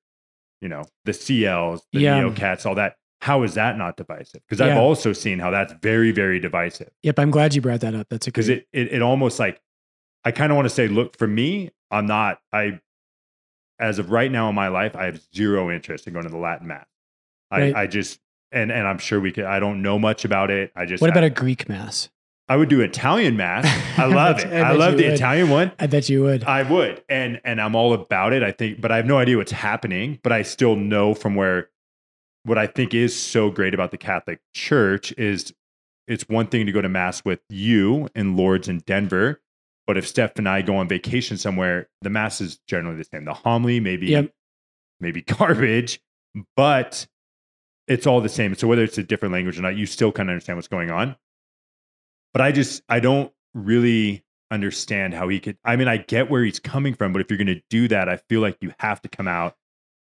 you 0.62 0.70
know, 0.70 0.84
the 1.06 1.12
CLs, 1.12 1.82
the 1.92 2.02
Yeah. 2.02 2.22
neocats, 2.22 2.66
all 2.66 2.76
that. 2.76 2.96
How 3.22 3.44
is 3.44 3.56
that 3.56 3.78
not 3.78 3.98
divisive? 3.98 4.42
Because 4.48 4.62
I've 4.62 4.78
also 4.78 5.12
seen 5.12 5.40
how 5.40 5.52
that's 5.52 5.74
very, 5.82 6.12
very 6.12 6.40
divisive 6.40 6.90
Yep. 7.04 7.20
I'm 7.20 7.32
glad 7.32 7.54
you 7.54 7.62
brought 7.62 7.82
that 7.82 7.94
up. 7.94 8.08
That's 8.10 8.28
a 8.28 8.30
because 8.32 8.48
good. 8.48 8.60
it, 8.60 8.68
it 8.72 8.94
it 8.94 9.02
almost 9.02 9.40
like 9.40 9.60
I 10.24 10.32
kind 10.32 10.52
of 10.52 10.56
want 10.56 10.68
to 10.68 10.74
say, 10.74 10.88
look, 10.88 11.18
for 11.18 11.28
me, 11.28 11.70
I'm 11.92 12.06
not 12.06 12.40
I 12.54 12.80
as 13.80 13.98
of 14.00 14.12
right 14.12 14.32
now 14.32 14.48
in 14.50 14.56
my 14.56 14.68
life, 14.68 14.96
I 14.96 15.06
have 15.06 15.22
zero 15.36 15.70
interest 15.72 16.06
in 16.08 16.14
going 16.14 16.26
to 16.26 16.32
the 16.32 16.38
Latin 16.38 16.68
mass. 16.68 16.86
I, 17.52 17.60
Right. 17.62 17.76
I 17.76 17.88
just 17.88 18.20
and 18.52 18.72
and 18.72 18.88
I'm 18.88 18.98
sure 18.98 19.20
we 19.20 19.32
could. 19.32 19.46
I 19.46 19.60
don't 19.60 19.82
know 19.82 20.00
much 20.00 20.26
about 20.26 20.52
it. 20.52 20.72
I 20.76 20.86
just 20.86 21.02
what 21.02 21.10
about 21.10 21.24
I, 21.24 21.28
a 21.28 21.32
Greek 21.32 21.68
mass? 21.70 22.10
I 22.48 22.56
would 22.56 22.70
do 22.70 22.82
Italian 22.82 23.38
mass. 23.38 23.66
I 23.98 24.04
I 24.04 24.06
love 24.14 24.38
bet 24.38 24.46
it. 24.48 24.54
I 24.64 24.70
I, 24.70 24.72
love 24.74 24.98
the 24.98 25.04
would. 25.06 25.14
Italian 25.14 25.50
one. 25.50 25.72
I 25.80 25.88
bet 25.88 26.10
you 26.10 26.24
would. 26.24 26.44
I 26.46 26.64
would, 26.64 27.04
and 27.10 27.40
and 27.44 27.62
I'm 27.62 27.76
all 27.76 27.94
about 27.94 28.34
it. 28.34 28.42
I 28.44 28.52
think, 28.52 28.82
but 28.82 28.92
I 28.92 28.98
have 28.98 29.06
no 29.06 29.18
idea 29.20 29.38
what's 29.38 29.52
happening. 29.52 30.20
But 30.24 30.32
I 30.32 30.42
still 30.42 30.76
know 30.76 31.14
from 31.14 31.36
where 31.36 31.70
what 32.44 32.58
I 32.58 32.66
think 32.68 32.94
is 32.94 33.18
so 33.20 33.52
great 33.52 33.74
about 33.74 33.92
the 33.92 33.98
Catholic 33.98 34.40
Church 34.56 35.12
is 35.18 35.54
it's 36.08 36.28
one 36.28 36.48
thing 36.48 36.66
to 36.66 36.72
go 36.72 36.82
to 36.82 36.90
mass 36.90 37.24
with 37.24 37.40
you 37.50 38.08
in 38.16 38.36
Lourdes 38.36 38.68
in 38.68 38.80
Denver, 38.80 39.42
but 39.86 39.96
if 39.98 40.08
Steph 40.08 40.38
and 40.38 40.50
I 40.50 40.64
go 40.64 40.76
on 40.78 40.88
vacation 40.88 41.38
somewhere, 41.38 41.88
the 42.02 42.10
mass 42.10 42.42
is 42.42 42.60
generally 42.66 42.98
the 42.98 43.04
same. 43.04 43.26
The 43.26 43.34
homily 43.36 43.80
maybe 43.80 44.08
Yep. 44.08 44.32
maybe 45.00 45.22
garbage, 45.22 46.00
but 46.56 47.06
it's 47.90 48.08
all 48.08 48.22
the 48.22 48.30
same. 48.30 48.56
So 48.56 48.68
whether 48.68 48.84
it's 48.84 48.98
a 48.98 49.04
different 49.04 49.34
language 49.34 49.60
or 49.60 49.62
not, 49.64 49.76
you 49.76 49.86
still 49.86 50.12
kind 50.14 50.30
of 50.30 50.34
understand 50.34 50.58
what's 50.58 50.68
going 50.70 50.92
on. 50.92 51.18
But 52.32 52.42
I 52.42 52.52
just 52.54 52.82
I 52.88 53.00
don't 53.02 53.34
really 53.54 54.24
understand 54.52 55.14
how 55.14 55.28
he 55.28 55.40
could. 55.40 55.58
I 55.66 55.76
mean, 55.76 55.88
I 55.88 55.98
get 55.98 56.30
where 56.30 56.44
he's 56.44 56.60
coming 56.60 56.94
from, 56.94 57.12
but 57.12 57.22
if 57.22 57.30
you're 57.30 57.38
going 57.38 57.48
to 57.48 57.62
do 57.70 57.88
that, 57.90 58.08
I 58.08 58.18
feel 58.18 58.42
like 58.42 58.58
you 58.62 58.74
have 58.80 59.02
to 59.02 59.10
come 59.10 59.28
out. 59.28 59.56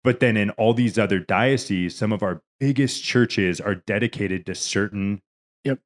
But 0.05 0.21
then 0.21 0.37
in 0.37 0.51
all 0.51 0.73
these 0.73 0.99
other 0.99 1.19
dioceses, 1.19 1.97
some 1.97 2.13
of 2.13 2.23
our 2.23 2.43
biggest 2.59 3.03
churches 3.03 3.61
are 3.61 3.75
dedicated 3.75 4.47
to 4.47 4.54
certain 4.54 5.21
Yep. 5.65 5.78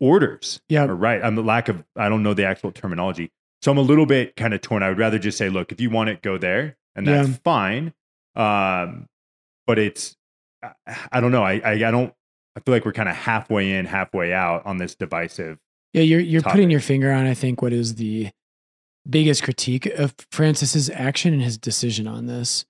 orders. 0.00 0.60
Yeah, 0.68 0.84
Or 0.84 0.94
right. 0.94 1.22
I'm 1.24 1.34
the 1.34 1.42
lack 1.42 1.68
of 1.68 1.82
I 1.96 2.08
don't 2.08 2.22
know 2.22 2.34
the 2.34 2.44
actual 2.46 2.72
terminology. 2.72 3.30
So 3.62 3.70
I'm 3.72 3.78
a 3.78 3.82
little 3.82 4.04
bit 4.06 4.36
kind 4.36 4.52
of 4.52 4.60
torn. 4.60 4.82
I 4.82 4.88
would 4.90 4.98
rather 4.98 5.18
just 5.18 5.38
say, 5.38 5.48
look, 5.48 5.72
if 5.72 5.80
you 5.80 5.88
want 5.88 6.10
it, 6.10 6.20
go 6.20 6.36
there, 6.36 6.76
and 6.94 7.06
that's 7.06 7.28
Yeah. 7.28 7.34
fine. 7.42 7.94
Um, 8.36 9.08
but 9.66 9.78
it's 9.78 10.16
I, 10.86 10.96
I 11.12 11.20
don't 11.20 11.32
know. 11.32 11.42
I, 11.42 11.60
I 11.64 11.72
I 11.72 11.90
don't. 11.90 12.12
I 12.56 12.60
feel 12.60 12.72
like 12.72 12.84
we're 12.84 12.92
kind 12.92 13.08
of 13.08 13.16
halfway 13.16 13.72
in, 13.72 13.86
halfway 13.86 14.32
out 14.32 14.64
on 14.64 14.78
this 14.78 14.94
divisive. 14.94 15.58
Yeah, 15.92 16.02
you're 16.02 16.20
you're 16.20 16.42
putting 16.42 16.70
your 16.70 16.80
finger 16.80 17.12
on 17.12 17.26
I 17.26 17.34
think 17.34 17.62
what 17.62 17.72
is 17.72 17.96
the 17.96 18.30
biggest 19.08 19.42
critique 19.42 19.86
of 19.86 20.14
Francis's 20.30 20.90
action 20.90 21.32
and 21.34 21.42
his 21.42 21.58
decision 21.58 22.06
on 22.06 22.26
this. 22.26 22.64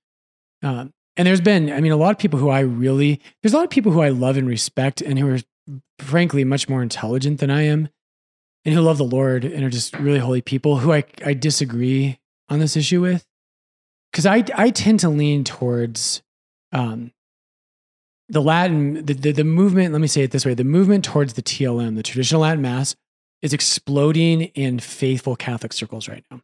Um, 0.62 0.92
and 1.16 1.26
there's 1.26 1.40
been, 1.40 1.72
I 1.72 1.80
mean, 1.80 1.92
a 1.92 1.96
lot 1.96 2.10
of 2.10 2.18
people 2.18 2.38
who 2.38 2.48
I 2.48 2.60
really 2.60 3.20
there's 3.42 3.52
a 3.52 3.56
lot 3.56 3.64
of 3.64 3.70
people 3.70 3.92
who 3.92 4.00
I 4.00 4.08
love 4.08 4.36
and 4.36 4.48
respect 4.48 5.00
and 5.00 5.18
who 5.18 5.28
are 5.28 5.38
frankly 5.98 6.44
much 6.44 6.68
more 6.68 6.82
intelligent 6.82 7.40
than 7.40 7.50
I 7.50 7.62
am 7.62 7.88
and 8.64 8.74
who 8.74 8.80
love 8.80 8.98
the 8.98 9.04
Lord 9.04 9.44
and 9.44 9.64
are 9.64 9.70
just 9.70 9.96
really 9.98 10.18
holy 10.18 10.42
people 10.42 10.78
who 10.78 10.92
I 10.92 11.04
I 11.24 11.34
disagree 11.34 12.18
on 12.48 12.58
this 12.58 12.76
issue 12.76 13.00
with. 13.00 13.24
Cause 14.12 14.26
I 14.26 14.44
I 14.54 14.70
tend 14.70 15.00
to 15.00 15.08
lean 15.08 15.44
towards 15.44 16.22
um 16.72 17.12
the 18.34 18.42
Latin, 18.42 19.04
the, 19.06 19.14
the, 19.14 19.32
the 19.32 19.44
movement, 19.44 19.92
let 19.92 20.00
me 20.00 20.08
say 20.08 20.22
it 20.22 20.32
this 20.32 20.44
way 20.44 20.54
the 20.54 20.64
movement 20.64 21.04
towards 21.04 21.34
the 21.34 21.42
TLM, 21.42 21.96
the 21.96 22.02
traditional 22.02 22.42
Latin 22.42 22.60
Mass, 22.60 22.96
is 23.42 23.52
exploding 23.52 24.42
in 24.42 24.80
faithful 24.80 25.36
Catholic 25.36 25.72
circles 25.72 26.08
right 26.08 26.24
now. 26.30 26.40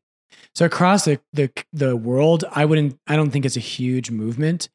So 0.55 0.64
across 0.64 1.05
the, 1.05 1.20
the, 1.33 1.50
the 1.72 1.96
world, 1.96 2.44
I 2.53 2.64
wouldn't, 2.64 2.98
I 3.07 3.16
don't 3.16 3.31
think 3.31 3.44
it's 3.44 3.57
a 3.57 3.61
huge 3.61 4.11
movement, 4.11 4.68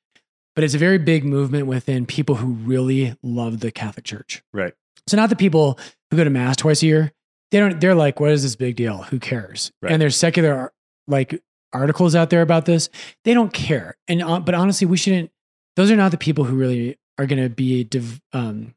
but 0.55 0.63
it's 0.63 0.73
a 0.73 0.77
very 0.77 0.97
big 0.97 1.23
movement 1.23 1.67
within 1.67 2.05
people 2.05 2.35
who 2.35 2.47
really 2.47 3.15
love 3.23 3.61
the 3.61 3.71
Catholic 3.71 4.05
Church. 4.05 4.43
Right. 4.53 4.73
So 5.07 5.17
not 5.17 5.29
the 5.29 5.35
people 5.35 5.79
who 6.11 6.17
go 6.17 6.23
to 6.23 6.29
Mass 6.29 6.57
twice 6.57 6.83
a 6.83 6.85
year. 6.85 7.13
They 7.51 7.59
don't, 7.59 7.79
they're 7.79 7.95
like, 7.95 8.19
what 8.19 8.31
is 8.31 8.43
this 8.43 8.55
big 8.55 8.75
deal? 8.75 9.03
Who 9.03 9.19
cares? 9.19 9.71
Right. 9.81 9.91
And 9.91 10.01
there's 10.01 10.17
secular 10.17 10.73
like 11.07 11.41
articles 11.71 12.15
out 12.15 12.29
there 12.29 12.41
about 12.41 12.65
this. 12.65 12.89
They 13.23 13.33
don't 13.33 13.53
care. 13.53 13.95
And, 14.07 14.21
uh, 14.21 14.39
but 14.39 14.55
honestly, 14.55 14.87
we 14.87 14.97
shouldn't, 14.97 15.31
those 15.75 15.91
are 15.91 15.95
not 15.95 16.11
the 16.11 16.17
people 16.17 16.45
who 16.45 16.55
really 16.55 16.97
are 17.17 17.25
going 17.25 17.41
to 17.41 17.49
be 17.49 17.83
div, 17.83 18.21
um, 18.33 18.73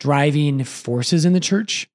driving 0.00 0.64
forces 0.64 1.24
in 1.24 1.32
the 1.32 1.40
church, 1.40 1.88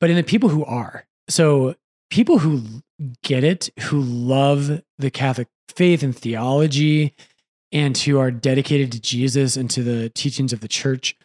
but 0.00 0.10
in 0.10 0.16
the 0.16 0.22
people 0.22 0.48
who 0.48 0.64
are. 0.64 1.06
So 1.28 1.74
people 2.10 2.38
who 2.38 2.82
get 3.22 3.44
it, 3.44 3.70
who 3.80 4.00
love 4.00 4.82
the 4.98 5.10
Catholic 5.10 5.48
faith 5.68 6.02
and 6.02 6.16
theology, 6.16 7.14
and 7.72 7.98
who 7.98 8.18
are 8.18 8.30
dedicated 8.30 8.92
to 8.92 9.00
Jesus 9.00 9.56
and 9.56 9.68
to 9.70 9.82
the 9.82 10.08
teachings 10.10 10.52
of 10.52 10.60
the 10.60 10.68
church, 10.68 11.16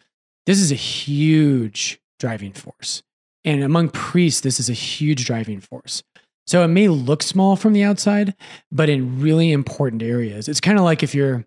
this 0.46 0.58
is 0.58 0.72
a 0.72 0.76
huge 0.76 2.00
driving 2.18 2.52
force. 2.52 3.02
And 3.44 3.62
among 3.62 3.90
priests, 3.90 4.40
this 4.40 4.58
is 4.58 4.68
a 4.68 4.74
huge 4.74 5.24
driving 5.24 5.60
force. 5.60 6.02
So 6.46 6.64
it 6.64 6.68
may 6.68 6.88
look 6.88 7.22
small 7.22 7.54
from 7.54 7.72
the 7.72 7.84
outside, 7.84 8.34
but 8.72 8.88
in 8.88 9.20
really 9.20 9.52
important 9.52 10.02
areas. 10.02 10.48
It's 10.48 10.60
kind 10.60 10.78
of 10.78 10.84
like 10.84 11.04
if 11.04 11.14
you're, 11.14 11.46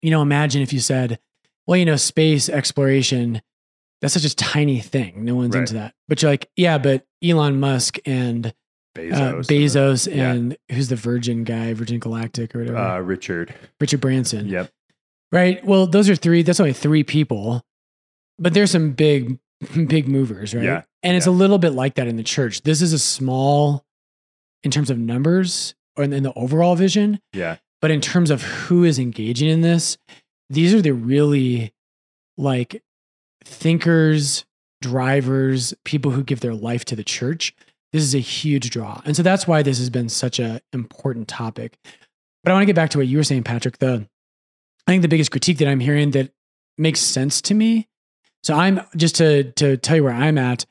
you 0.00 0.10
know, 0.10 0.22
imagine 0.22 0.62
if 0.62 0.72
you 0.72 0.78
said, 0.78 1.18
well, 1.66 1.76
you 1.76 1.84
know, 1.84 1.96
space 1.96 2.48
exploration, 2.48 3.40
that's 4.00 4.14
such 4.14 4.24
a 4.24 4.34
tiny 4.34 4.80
thing. 4.80 5.24
No 5.24 5.34
one's 5.36 5.54
Right. 5.54 5.60
into 5.60 5.74
that. 5.74 5.94
But 6.08 6.22
you're 6.22 6.30
like, 6.30 6.50
yeah, 6.56 6.78
but 6.78 7.06
Elon 7.22 7.60
Musk 7.60 7.98
and 8.04 8.52
Bezos, 8.96 9.12
uh, 9.14 9.32
Bezos 9.42 10.14
yeah. 10.14 10.32
and 10.32 10.56
who's 10.70 10.88
the 10.88 10.96
Virgin 10.96 11.44
guy, 11.44 11.72
Virgin 11.72 11.98
Galactic 11.98 12.54
or 12.54 12.60
whatever, 12.60 12.78
uh, 12.78 12.98
Richard. 13.00 13.54
Richard 13.80 14.00
Branson. 14.00 14.48
Yep. 14.48 14.70
Right. 15.30 15.64
Well, 15.64 15.86
those 15.86 16.10
are 16.10 16.16
three. 16.16 16.42
That's 16.42 16.60
only 16.60 16.74
three 16.74 17.04
people, 17.04 17.62
but 18.38 18.52
there's 18.54 18.70
some 18.70 18.90
big, 18.92 19.38
big 19.86 20.08
movers, 20.08 20.54
right? 20.54 20.64
Yeah, 20.64 20.82
And 21.02 21.16
it's 21.16 21.26
yeah. 21.26 21.32
a 21.32 21.34
little 21.34 21.58
bit 21.58 21.72
like 21.72 21.94
that 21.94 22.06
in 22.06 22.16
the 22.16 22.22
church. 22.22 22.62
This 22.62 22.82
is 22.82 22.92
a 22.92 22.98
small, 22.98 23.84
in 24.62 24.70
terms 24.70 24.90
of 24.90 24.98
numbers 24.98 25.74
or 25.96 26.04
in 26.04 26.10
the 26.22 26.32
overall 26.34 26.74
vision, 26.76 27.18
Yeah. 27.32 27.56
but 27.80 27.90
in 27.90 28.00
terms 28.02 28.30
of 28.30 28.42
who 28.42 28.84
is 28.84 28.98
engaging 28.98 29.48
in 29.48 29.60
this, 29.62 29.96
these 30.52 30.74
are 30.74 30.82
the 30.82 30.92
really 30.92 31.72
like 32.36 32.82
thinkers, 33.44 34.44
drivers, 34.80 35.74
people 35.84 36.10
who 36.10 36.22
give 36.22 36.40
their 36.40 36.54
life 36.54 36.84
to 36.86 36.96
the 36.96 37.04
church. 37.04 37.54
This 37.92 38.02
is 38.02 38.14
a 38.14 38.18
huge 38.18 38.70
draw. 38.70 39.00
And 39.04 39.16
so 39.16 39.22
that's 39.22 39.46
why 39.46 39.62
this 39.62 39.78
has 39.78 39.90
been 39.90 40.08
such 40.08 40.38
an 40.38 40.60
important 40.72 41.28
topic. 41.28 41.78
But 42.42 42.50
I 42.50 42.54
want 42.54 42.62
to 42.62 42.66
get 42.66 42.76
back 42.76 42.90
to 42.90 42.98
what 42.98 43.06
you 43.06 43.16
were 43.16 43.24
saying, 43.24 43.44
Patrick. 43.44 43.78
The 43.78 44.06
I 44.86 44.90
think 44.90 45.02
the 45.02 45.08
biggest 45.08 45.30
critique 45.30 45.58
that 45.58 45.68
I'm 45.68 45.80
hearing 45.80 46.10
that 46.12 46.32
makes 46.76 47.00
sense 47.00 47.40
to 47.42 47.54
me. 47.54 47.88
So 48.42 48.54
I'm 48.54 48.80
just 48.96 49.16
to 49.16 49.44
to 49.52 49.76
tell 49.76 49.96
you 49.96 50.04
where 50.04 50.12
I'm 50.12 50.38
at. 50.38 50.66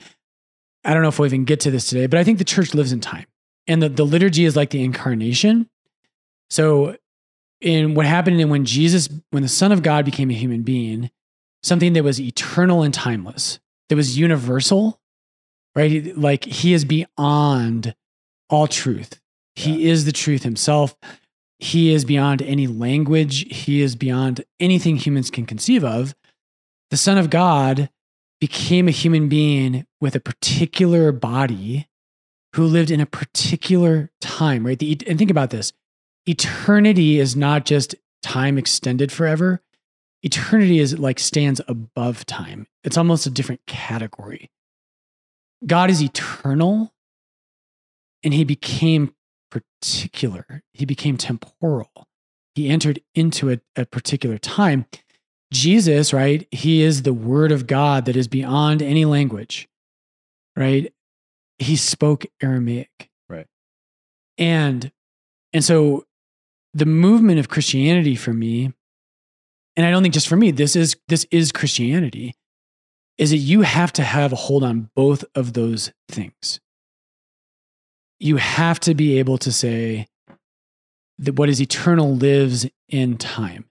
I 0.84 0.94
don't 0.94 1.02
know 1.02 1.08
if 1.08 1.18
we'll 1.18 1.26
even 1.26 1.44
get 1.44 1.60
to 1.60 1.70
this 1.70 1.88
today, 1.88 2.06
but 2.06 2.18
I 2.18 2.24
think 2.24 2.38
the 2.38 2.44
church 2.44 2.74
lives 2.74 2.92
in 2.92 3.00
time. 3.00 3.26
And 3.68 3.80
the, 3.80 3.88
the 3.88 4.04
liturgy 4.04 4.44
is 4.44 4.56
like 4.56 4.70
the 4.70 4.82
incarnation. 4.82 5.70
So 6.50 6.96
in 7.62 7.94
what 7.94 8.06
happened 8.06 8.40
in 8.40 8.50
when 8.50 8.64
Jesus, 8.64 9.08
when 9.30 9.42
the 9.42 9.48
Son 9.48 9.72
of 9.72 9.82
God 9.82 10.04
became 10.04 10.30
a 10.30 10.34
human 10.34 10.62
being, 10.62 11.10
something 11.62 11.92
that 11.92 12.04
was 12.04 12.20
eternal 12.20 12.82
and 12.82 12.92
timeless, 12.92 13.60
that 13.88 13.96
was 13.96 14.18
universal, 14.18 15.00
right? 15.76 16.16
Like 16.18 16.44
he 16.44 16.74
is 16.74 16.84
beyond 16.84 17.94
all 18.50 18.66
truth. 18.66 19.20
He 19.54 19.88
is 19.88 20.04
the 20.04 20.12
truth 20.12 20.42
himself. 20.42 20.96
He 21.58 21.94
is 21.94 22.04
beyond 22.04 22.42
any 22.42 22.66
language. 22.66 23.46
He 23.54 23.80
is 23.80 23.94
beyond 23.94 24.44
anything 24.58 24.96
humans 24.96 25.30
can 25.30 25.46
conceive 25.46 25.84
of. 25.84 26.14
The 26.90 26.96
Son 26.96 27.16
of 27.16 27.30
God 27.30 27.90
became 28.40 28.88
a 28.88 28.92
human 28.92 29.28
being 29.28 29.86
with 30.00 30.16
a 30.16 30.20
particular 30.20 31.12
body 31.12 31.86
who 32.56 32.64
lived 32.64 32.90
in 32.90 33.00
a 33.00 33.06
particular 33.06 34.10
time, 34.20 34.66
right? 34.66 34.78
The, 34.78 34.98
and 35.06 35.16
think 35.16 35.30
about 35.30 35.50
this 35.50 35.72
eternity 36.26 37.18
is 37.18 37.36
not 37.36 37.64
just 37.64 37.94
time 38.22 38.58
extended 38.58 39.10
forever. 39.10 39.62
Eternity 40.22 40.78
is 40.78 40.98
like 40.98 41.18
stands 41.18 41.60
above 41.66 42.24
time. 42.26 42.66
It's 42.84 42.96
almost 42.96 43.26
a 43.26 43.30
different 43.30 43.66
category. 43.66 44.50
God 45.66 45.90
is 45.90 46.02
eternal 46.02 46.92
and 48.22 48.32
he 48.32 48.44
became 48.44 49.14
particular. 49.50 50.62
He 50.72 50.84
became 50.84 51.16
temporal. 51.16 52.06
He 52.54 52.68
entered 52.68 53.00
into 53.14 53.50
a, 53.50 53.60
a 53.76 53.84
particular 53.84 54.38
time. 54.38 54.86
Jesus, 55.52 56.12
right? 56.12 56.46
He 56.50 56.82
is 56.82 57.02
the 57.02 57.12
word 57.12 57.52
of 57.52 57.66
God 57.66 58.06
that 58.06 58.16
is 58.16 58.28
beyond 58.28 58.80
any 58.80 59.04
language, 59.04 59.68
right? 60.56 60.92
He 61.58 61.76
spoke 61.76 62.26
Aramaic. 62.42 63.10
Right. 63.28 63.46
And 64.38 64.90
and 65.52 65.62
so 65.62 66.06
the 66.74 66.86
movement 66.86 67.38
of 67.38 67.48
Christianity 67.48 68.16
for 68.16 68.32
me, 68.32 68.72
and 69.76 69.86
I 69.86 69.90
don't 69.90 70.02
think 70.02 70.14
just 70.14 70.28
for 70.28 70.36
me, 70.36 70.50
this 70.50 70.76
is 70.76 70.96
this 71.08 71.26
is 71.30 71.52
Christianity, 71.52 72.34
is 73.18 73.30
that 73.30 73.38
you 73.38 73.62
have 73.62 73.92
to 73.94 74.02
have 74.02 74.32
a 74.32 74.36
hold 74.36 74.64
on 74.64 74.90
both 74.94 75.24
of 75.34 75.52
those 75.52 75.92
things. 76.08 76.60
You 78.18 78.36
have 78.36 78.80
to 78.80 78.94
be 78.94 79.18
able 79.18 79.38
to 79.38 79.52
say 79.52 80.06
that 81.18 81.34
what 81.34 81.48
is 81.48 81.60
eternal 81.60 82.14
lives 82.14 82.66
in 82.88 83.16
time. 83.16 83.66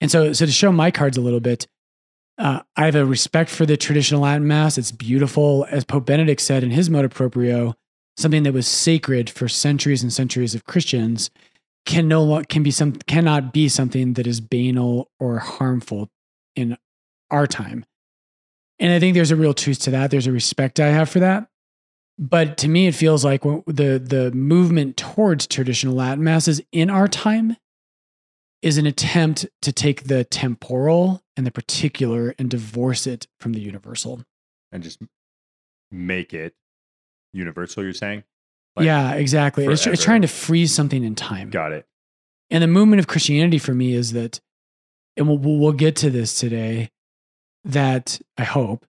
And 0.00 0.10
so, 0.10 0.32
so 0.32 0.46
to 0.46 0.52
show 0.52 0.70
my 0.70 0.90
cards 0.90 1.16
a 1.16 1.22
little 1.22 1.40
bit, 1.40 1.66
uh, 2.38 2.60
I 2.76 2.84
have 2.84 2.94
a 2.94 3.04
respect 3.06 3.50
for 3.50 3.64
the 3.64 3.76
traditional 3.76 4.22
Latin 4.22 4.46
Mass. 4.46 4.76
It's 4.76 4.92
beautiful. 4.92 5.66
As 5.70 5.84
Pope 5.84 6.04
Benedict 6.04 6.40
said 6.40 6.62
in 6.62 6.70
his 6.70 6.90
motu 6.90 7.08
proprio, 7.08 7.74
something 8.16 8.42
that 8.42 8.52
was 8.52 8.66
sacred 8.66 9.30
for 9.30 9.48
centuries 9.48 10.02
and 10.02 10.12
centuries 10.12 10.54
of 10.54 10.64
Christians 10.64 11.30
can 11.86 12.08
no 12.08 12.42
can 12.48 12.62
be 12.62 12.70
some 12.70 12.92
cannot 12.92 13.52
be 13.52 13.68
something 13.68 14.14
that 14.14 14.26
is 14.26 14.40
banal 14.40 15.10
or 15.18 15.38
harmful 15.38 16.10
in 16.54 16.76
our 17.30 17.46
time. 17.46 17.84
And 18.78 18.92
I 18.92 19.00
think 19.00 19.14
there's 19.14 19.30
a 19.30 19.36
real 19.36 19.54
truth 19.54 19.78
to 19.80 19.90
that. 19.92 20.10
There's 20.10 20.26
a 20.26 20.32
respect 20.32 20.80
I 20.80 20.88
have 20.88 21.08
for 21.08 21.20
that. 21.20 21.48
But 22.18 22.58
to 22.58 22.68
me, 22.68 22.86
it 22.86 22.94
feels 22.94 23.24
like 23.24 23.42
the 23.42 24.02
the 24.04 24.32
movement 24.34 24.96
towards 24.96 25.46
traditional 25.46 25.94
Latin 25.94 26.24
masses 26.24 26.60
in 26.72 26.90
our 26.90 27.08
time 27.08 27.56
is 28.62 28.78
an 28.78 28.86
attempt 28.86 29.46
to 29.62 29.72
take 29.72 30.04
the 30.04 30.24
temporal 30.24 31.22
and 31.36 31.46
the 31.46 31.50
particular 31.50 32.34
and 32.38 32.50
divorce 32.50 33.06
it 33.06 33.26
from 33.38 33.52
the 33.52 33.60
universal 33.60 34.22
and 34.72 34.82
just 34.82 35.00
make 35.90 36.34
it 36.34 36.54
universal. 37.32 37.84
You're 37.84 37.92
saying? 37.92 38.24
Like 38.76 38.84
yeah, 38.84 39.14
exactly. 39.14 39.66
It's, 39.66 39.86
it's, 39.86 40.04
trying 40.04 40.22
to 40.22 40.28
freeze 40.28 40.74
something 40.74 41.02
in 41.02 41.14
time. 41.14 41.50
Got 41.50 41.72
it. 41.72 41.86
And 42.50 42.62
the 42.62 42.68
movement 42.68 43.00
of 43.00 43.06
Christianity 43.06 43.58
for 43.58 43.74
me 43.74 43.94
is 43.94 44.12
that, 44.12 44.40
and 45.16 45.26
we'll, 45.26 45.38
we'll 45.38 45.72
get 45.72 45.96
to 45.96 46.10
this 46.10 46.38
today, 46.38 46.90
that 47.64 48.20
I 48.36 48.44
hope 48.44 48.86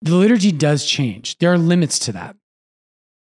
the 0.00 0.16
liturgy 0.16 0.52
does 0.52 0.84
change. 0.84 1.38
There 1.38 1.52
are 1.52 1.58
limits 1.58 1.98
to 2.00 2.12
that. 2.12 2.36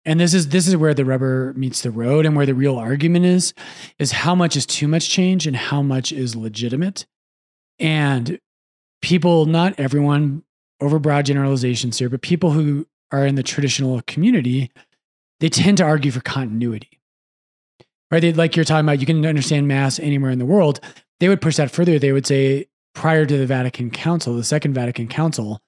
And 0.05 0.19
this 0.19 0.33
is 0.33 0.49
this 0.49 0.67
is 0.67 0.77
where 0.77 0.93
the 0.93 1.05
rubber 1.05 1.53
meets 1.55 1.81
the 1.81 1.91
road 1.91 2.25
and 2.25 2.35
where 2.35 2.45
the 2.45 2.53
real 2.53 2.77
argument 2.77 3.25
is 3.25 3.53
is 3.99 4.11
how 4.11 4.33
much 4.33 4.55
is 4.55 4.65
too 4.65 4.87
much 4.87 5.09
change 5.09 5.45
and 5.45 5.55
how 5.55 5.81
much 5.81 6.11
is 6.11 6.35
legitimate. 6.35 7.05
And 7.79 8.39
people, 9.01 9.45
not 9.45 9.77
everyone, 9.77 10.43
overbroad 10.81 11.25
generalizations 11.25 11.99
here, 11.99 12.09
but 12.09 12.21
people 12.21 12.51
who 12.51 12.87
are 13.11 13.25
in 13.25 13.35
the 13.35 13.43
traditional 13.43 14.01
community 14.07 14.71
they 15.39 15.49
tend 15.49 15.77
to 15.77 15.83
argue 15.83 16.11
for 16.11 16.21
continuity. 16.21 16.99
Right? 18.11 18.19
They, 18.19 18.33
like 18.33 18.55
you're 18.55 18.65
talking 18.65 18.85
about, 18.85 18.99
you 18.99 19.05
can 19.05 19.25
understand 19.25 19.67
Mass 19.67 19.99
anywhere 19.99 20.31
in 20.31 20.39
the 20.39 20.45
world. 20.45 20.79
They 21.19 21.29
would 21.29 21.41
push 21.41 21.57
that 21.57 21.71
further. 21.71 21.99
They 21.99 22.11
would 22.11 22.25
say 22.25 22.67
prior 22.95 23.25
to 23.25 23.37
the 23.37 23.45
Vatican 23.45 23.91
Council, 23.91 24.35
the 24.35 24.43
Second 24.43 24.73
Vatican 24.73 25.07
Council, 25.07 25.61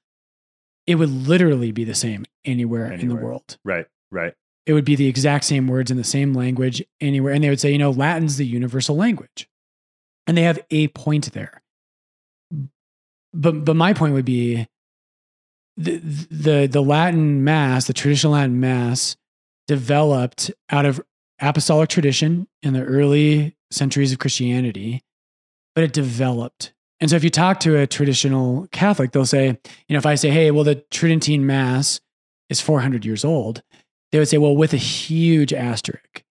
it 0.88 0.96
would 0.96 1.10
literally 1.10 1.72
be 1.72 1.84
the 1.84 1.94
same 1.94 2.26
anywhere, 2.44 2.86
anywhere. 2.86 3.00
in 3.00 3.08
the 3.10 3.16
world. 3.16 3.58
Right, 3.64 3.86
right. 4.10 4.34
It 4.66 4.74
would 4.74 4.86
be 4.86 4.96
the 4.96 5.08
exact 5.08 5.46
same 5.46 5.68
words 5.68 5.92
in 5.92 5.98
the 5.98 6.04
same 6.04 6.34
language 6.34 6.84
anywhere. 7.00 7.34
And 7.34 7.44
they 7.44 7.50
would 7.50 7.60
say, 7.60 7.72
you 7.72 7.78
know, 7.78 7.92
Latin's 7.92 8.38
the 8.38 8.46
universal 8.46 8.96
language. 8.96 9.48
And 10.28 10.38
they 10.38 10.44
have 10.44 10.60
a 10.70 10.88
point 10.90 11.32
there. 11.34 11.62
But 13.34 13.66
but 13.66 13.76
my 13.76 13.94
point 13.94 14.14
would 14.14 14.26
be 14.26 14.68
the 15.78 15.98
the 15.98 16.68
the 16.68 16.82
Latin 16.82 17.44
Mass, 17.44 17.88
the 17.88 17.94
traditional 17.94 18.34
Latin 18.34 18.60
Mass, 18.60 19.16
developed 19.72 20.52
out 20.70 20.86
of 20.86 21.00
apostolic 21.40 21.88
tradition 21.88 22.46
in 22.62 22.74
the 22.74 22.84
early 22.84 23.56
centuries 23.72 24.12
of 24.12 24.20
Christianity, 24.20 25.02
but 25.76 25.86
it 25.86 25.94
developed. 25.94 26.74
And 27.00 27.10
so 27.10 27.16
if 27.16 27.24
you 27.24 27.30
talk 27.30 27.62
to 27.62 27.78
a 27.78 27.88
traditional 27.88 28.68
Catholic, 28.74 29.14
they'll 29.14 29.26
say, 29.26 29.48
you 29.88 29.94
know, 29.94 29.98
if 29.98 30.06
I 30.06 30.16
say, 30.16 30.30
hey, 30.30 30.52
well, 30.52 30.66
the 30.66 30.84
Tridentine 30.92 31.46
Mass 31.46 32.02
is 32.50 32.60
400 32.60 33.06
years 33.06 33.24
old, 33.24 33.64
they 34.12 34.20
would 34.20 34.28
say, 34.28 34.38
well, 34.38 34.58
with 34.58 34.74
a 34.74 34.78
huge 34.78 35.54
asterisk. 35.54 36.22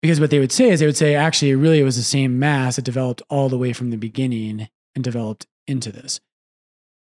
Because 0.00 0.18
what 0.18 0.30
they 0.30 0.38
would 0.38 0.50
say 0.50 0.70
is 0.70 0.80
they 0.80 0.86
would 0.86 0.96
say, 0.96 1.14
actually, 1.14 1.54
really, 1.54 1.80
it 1.80 1.84
was 1.84 1.96
the 1.96 2.02
same 2.02 2.38
Mass. 2.38 2.78
It 2.78 2.86
developed 2.86 3.20
all 3.28 3.50
the 3.50 3.58
way 3.58 3.74
from 3.74 3.90
the 3.90 3.98
beginning 3.98 4.70
and 4.94 5.04
developed 5.04 5.46
into 5.66 5.92
this. 5.92 6.20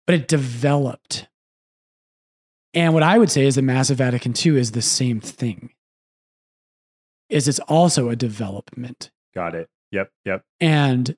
But 0.04 0.16
it 0.16 0.26
developed. 0.26 1.28
And 2.74 2.94
what 2.94 3.02
I 3.02 3.18
would 3.18 3.30
say 3.30 3.46
is 3.46 3.54
that 3.54 3.62
Mass 3.62 3.90
of 3.90 3.98
Vatican 3.98 4.34
II 4.36 4.58
is 4.58 4.72
the 4.72 4.82
same 4.82 5.20
thing. 5.20 5.70
Is 7.28 7.48
it's 7.48 7.58
also 7.60 8.08
a 8.08 8.16
development. 8.16 9.10
Got 9.34 9.54
it. 9.54 9.68
Yep. 9.92 10.10
Yep. 10.24 10.42
And 10.60 11.16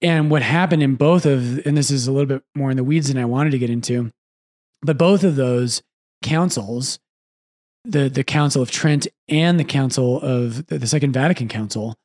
and 0.00 0.30
what 0.30 0.42
happened 0.42 0.82
in 0.82 0.96
both 0.96 1.26
of 1.26 1.64
and 1.66 1.76
this 1.76 1.90
is 1.90 2.06
a 2.06 2.12
little 2.12 2.26
bit 2.26 2.42
more 2.54 2.70
in 2.70 2.76
the 2.76 2.84
weeds 2.84 3.08
than 3.08 3.18
I 3.18 3.24
wanted 3.24 3.50
to 3.50 3.58
get 3.58 3.70
into, 3.70 4.10
but 4.82 4.98
both 4.98 5.24
of 5.24 5.36
those 5.36 5.82
councils, 6.22 6.98
the 7.84 8.08
the 8.08 8.24
Council 8.24 8.62
of 8.62 8.70
Trent 8.70 9.06
and 9.28 9.58
the 9.58 9.64
Council 9.64 10.20
of 10.20 10.66
the 10.66 10.86
Second 10.86 11.12
Vatican 11.12 11.48
Council, 11.48 11.96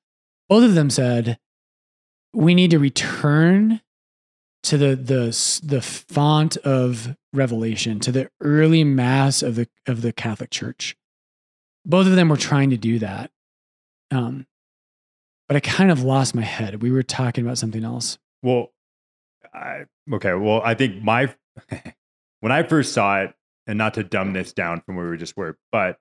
both 0.50 0.64
of 0.64 0.76
them 0.76 0.90
said 0.90 1.38
we 2.34 2.54
need 2.54 2.72
to 2.72 2.80
return 2.80 3.82
to 4.68 4.78
the 4.78 4.96
the 4.98 5.62
the 5.64 5.82
font 5.82 6.58
of 6.58 7.16
revelation 7.32 8.02
to 8.02 8.12
the 8.12 8.30
early 8.42 8.84
mass 8.84 9.42
of 9.42 9.56
the 9.56 9.68
of 9.88 10.02
the 10.02 10.12
Catholic 10.12 10.50
Church. 10.50 10.96
Both 11.86 12.06
of 12.08 12.18
them 12.18 12.28
were 12.28 12.38
trying 12.38 12.72
to 12.72 12.78
do 12.78 13.00
that. 13.00 13.32
Um, 14.12 14.46
but 15.48 15.56
I 15.56 15.62
kind 15.62 15.90
of 15.90 16.04
lost 16.04 16.36
my 16.36 16.42
head. 16.42 16.82
We 16.82 16.92
were 16.92 17.04
talking 17.04 17.46
about 17.46 17.58
something 17.58 17.86
else. 17.86 18.18
Well, 18.44 18.74
I, 19.54 19.86
okay. 20.14 20.34
Well, 20.34 20.62
I 20.62 20.74
think 20.74 21.02
my 21.02 21.34
when 22.42 22.52
I 22.52 22.64
first 22.64 22.92
saw 22.92 23.22
it, 23.22 23.34
and 23.68 23.78
not 23.78 23.94
to 23.94 24.04
dumb 24.04 24.34
this 24.34 24.52
down 24.52 24.82
from 24.82 24.98
where 24.98 25.10
we 25.10 25.18
just 25.18 25.38
were, 25.38 25.58
but 25.72 25.98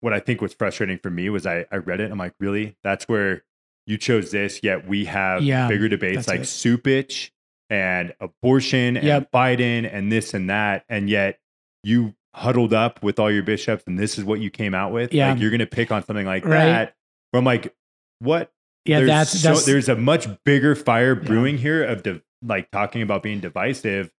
what 0.00 0.12
I 0.12 0.18
think 0.18 0.40
was 0.40 0.54
frustrating 0.54 0.98
for 0.98 1.10
me 1.10 1.30
was 1.30 1.46
I 1.46 1.66
I 1.70 1.76
read 1.76 2.00
it. 2.00 2.10
I'm 2.10 2.18
like, 2.18 2.34
really? 2.40 2.76
That's 2.82 3.04
where 3.04 3.44
you 3.86 3.96
chose 3.96 4.32
this, 4.32 4.60
yet 4.64 4.88
we 4.88 5.04
have 5.04 5.44
yeah, 5.44 5.68
bigger 5.68 5.88
debates 5.88 6.26
like 6.26 6.40
it. 6.40 6.46
Cupich 6.46 7.30
and 7.70 8.12
abortion 8.20 8.96
and 8.96 9.06
yep. 9.06 9.32
Biden 9.32 9.88
and 9.90 10.10
this 10.10 10.34
and 10.34 10.50
that, 10.50 10.84
and 10.88 11.08
yet 11.08 11.38
you 11.82 12.14
huddled 12.34 12.74
up 12.74 13.02
with 13.02 13.18
all 13.18 13.30
your 13.30 13.42
bishops 13.42 13.84
and 13.86 13.98
this 13.98 14.18
is 14.18 14.24
what 14.24 14.40
you 14.40 14.50
came 14.50 14.74
out 14.74 14.92
with. 14.92 15.14
Yeah. 15.14 15.30
Like 15.30 15.40
you're 15.40 15.50
gonna 15.50 15.66
pick 15.66 15.90
on 15.90 16.04
something 16.04 16.26
like 16.26 16.44
right. 16.44 16.66
that. 16.66 16.94
Where 17.30 17.38
I'm 17.38 17.44
like, 17.44 17.74
what? 18.18 18.52
Yeah, 18.84 18.98
there's 18.98 19.08
that's, 19.32 19.40
so, 19.40 19.70
there's 19.70 19.88
a 19.88 19.96
much 19.96 20.26
bigger 20.44 20.74
fire 20.74 21.14
brewing 21.14 21.54
yeah. 21.54 21.60
here 21.60 21.84
of 21.84 22.22
like 22.42 22.70
talking 22.70 23.02
about 23.02 23.22
being 23.22 23.40
divisive, 23.40 24.10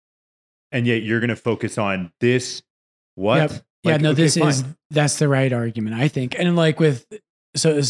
and 0.70 0.86
yet 0.86 1.02
you're 1.02 1.20
gonna 1.20 1.36
focus 1.36 1.78
on 1.78 2.12
this. 2.20 2.62
What? 3.16 3.36
Yep. 3.38 3.50
Like, 3.50 3.62
yeah, 3.84 3.96
no, 3.96 4.10
okay, 4.10 4.22
this 4.22 4.36
fine. 4.36 4.48
is 4.48 4.64
that's 4.90 5.18
the 5.18 5.28
right 5.28 5.52
argument, 5.52 5.96
I 5.96 6.08
think. 6.08 6.38
And 6.38 6.54
like 6.54 6.78
with 6.78 7.06
so 7.56 7.80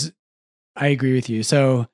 I 0.77 0.88
agree 0.88 1.14
with 1.14 1.29
you. 1.29 1.42
So 1.42 1.88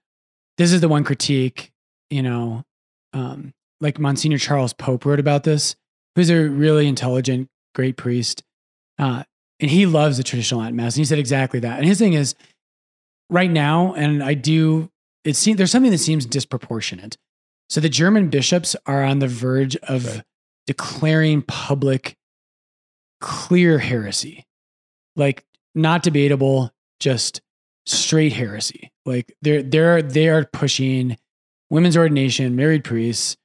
this 0.59 0.73
is 0.73 0.81
the 0.81 0.89
one 0.89 1.05
critique, 1.05 1.73
you 2.11 2.23
know, 2.23 2.65
um, 3.13 3.55
like 3.81 3.99
Monsignor 3.99 4.39
Charles 4.39 4.73
Pope 4.73 5.05
wrote 5.05 5.21
about 5.21 5.45
this, 5.45 5.77
who's 6.15 6.31
a 6.31 6.49
really 6.49 6.87
intelligent, 6.87 7.49
great 7.75 7.97
priest. 7.97 8.43
Uh, 8.99 9.25
and 9.61 9.71
he 9.71 9.87
loves 9.87 10.17
the 10.17 10.23
traditional 10.23 10.61
Latin 10.61 10.77
Mass. 10.77 10.95
And 10.95 11.01
he 11.01 11.05
said 11.05 11.19
exactly 11.19 11.61
that. 11.61 11.79
And 11.79 11.87
his 11.87 11.99
thing 11.99 12.15
is 12.15 12.35
right 13.31 13.51
now, 13.51 13.95
and 13.95 14.23
I 14.23 14.35
do, 14.35 14.91
it 15.25 15.37
seems 15.37 15.59
there's 15.59 15.71
something 15.71 15.91
that 15.91 15.99
seems 15.99 16.27
disproportionate. 16.27 17.17
So 17.69 17.81
the 17.81 17.89
German 17.89 18.29
bishops 18.29 18.77
are 18.87 19.03
on 19.03 19.19
the 19.19 19.29
verge 19.29 19.77
of 19.77 20.07
right. 20.07 20.23
declaring 20.67 21.43
public, 21.43 22.17
clear 23.21 23.79
heresy, 23.79 24.45
like 25.17 25.45
not 25.75 26.03
debatable, 26.03 26.73
just 27.01 27.41
straight 27.87 28.33
heresy. 28.33 28.93
Like 29.05 29.35
they're 29.43 29.63
they're 29.63 30.03
they 30.03 30.29
are 30.29 30.45
pushing 30.45 31.17
women's 31.71 31.97
ordination, 31.97 32.57
married 32.57 32.85
priests. 32.85 33.37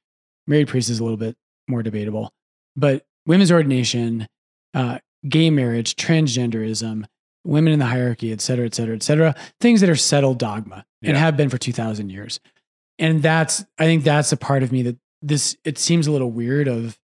Married 0.46 0.68
priests 0.68 0.90
is 0.90 0.98
a 1.00 1.02
little 1.04 1.16
bit 1.16 1.36
more 1.68 1.82
debatable, 1.82 2.32
but 2.76 3.04
women's 3.26 3.52
ordination, 3.52 4.26
uh, 4.74 4.98
gay 5.28 5.50
marriage, 5.50 5.94
transgenderism, 5.96 7.04
women 7.44 7.72
in 7.72 7.78
the 7.78 7.86
hierarchy, 7.86 8.32
et 8.32 8.40
cetera, 8.40 8.66
et 8.66 8.74
cetera, 8.74 8.94
et 8.96 9.02
cetera. 9.02 9.34
Things 9.60 9.80
that 9.80 9.90
are 9.90 9.96
settled 9.96 10.38
dogma 10.38 10.84
and 11.02 11.12
Yeah. 11.12 11.18
have 11.18 11.36
been 11.36 11.48
for 11.48 11.58
two 11.58 11.72
thousand 11.72 12.10
years. 12.10 12.40
And 12.98 13.22
that's 13.22 13.64
I 13.78 13.84
think 13.84 14.04
that's 14.04 14.32
a 14.32 14.36
part 14.36 14.62
of 14.62 14.72
me 14.72 14.82
that 14.82 14.96
this 15.22 15.56
it 15.64 15.78
seems 15.78 16.06
a 16.06 16.12
little 16.12 16.30
weird 16.30 16.66
of 16.68 16.98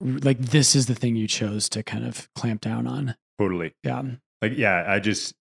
like 0.00 0.38
this 0.38 0.74
is 0.74 0.86
the 0.86 0.94
thing 0.94 1.16
you 1.16 1.26
chose 1.26 1.68
to 1.70 1.82
kind 1.82 2.04
of 2.06 2.28
clamp 2.34 2.60
down 2.62 2.86
on. 2.86 3.16
Totally. 3.38 3.74
Yeah. 3.82 4.02
Like, 4.42 4.56
yeah, 4.56 4.84
I 4.86 4.98
just 5.00 5.34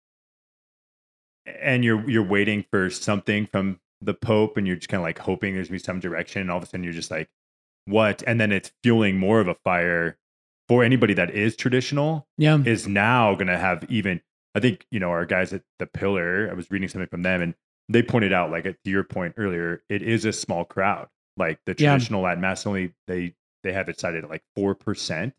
and 1.45 1.83
you're 1.83 2.07
you're 2.09 2.23
waiting 2.23 2.65
for 2.71 2.89
something 2.89 3.47
from 3.47 3.79
the 4.05 4.13
Pope, 4.13 4.57
and 4.57 4.65
you're 4.67 4.75
just 4.75 4.89
kind 4.89 4.99
of 4.99 5.03
like 5.05 5.19
hoping 5.19 5.53
there's 5.55 5.67
gonna 5.67 5.79
be 5.79 5.83
some 5.83 5.99
direction, 5.99 6.41
and 6.41 6.51
all 6.51 6.57
of 6.57 6.63
a 6.63 6.65
sudden 6.67 6.83
you're 6.83 6.93
just 6.93 7.11
like, 7.11 7.29
what? 7.85 8.23
And 8.25 8.39
then 8.39 8.51
it's 8.51 8.71
fueling 8.83 9.17
more 9.17 9.39
of 9.39 9.47
a 9.47 9.55
fire 9.63 10.17
for 10.69 10.83
anybody 10.83 11.13
that 11.15 11.31
is 11.31 11.55
traditional 11.55 12.27
Yeah. 12.37 12.57
is 12.65 12.87
now 12.87 13.35
gonna 13.35 13.57
have 13.57 13.85
even. 13.89 14.21
I 14.55 14.59
think 14.59 14.85
you 14.91 14.99
know 14.99 15.09
our 15.09 15.25
guys 15.25 15.51
at 15.53 15.63
the 15.79 15.87
Pillar. 15.87 16.47
I 16.49 16.53
was 16.53 16.69
reading 16.71 16.87
something 16.89 17.07
from 17.09 17.23
them, 17.23 17.41
and 17.41 17.55
they 17.89 18.01
pointed 18.03 18.31
out, 18.33 18.51
like 18.51 18.63
to 18.63 18.77
your 18.85 19.03
point 19.03 19.33
earlier, 19.37 19.83
it 19.89 20.01
is 20.01 20.25
a 20.25 20.31
small 20.33 20.63
crowd. 20.65 21.07
Like 21.37 21.59
the 21.65 21.75
Yeah. 21.77 21.91
traditional 21.93 22.21
Latin 22.21 22.41
mass, 22.41 22.65
only 22.67 22.93
they 23.07 23.35
they 23.63 23.73
have 23.73 23.89
it 23.89 23.99
cited 23.99 24.23
at 24.25 24.29
like 24.29 24.43
four 24.55 24.75
percent. 24.75 25.33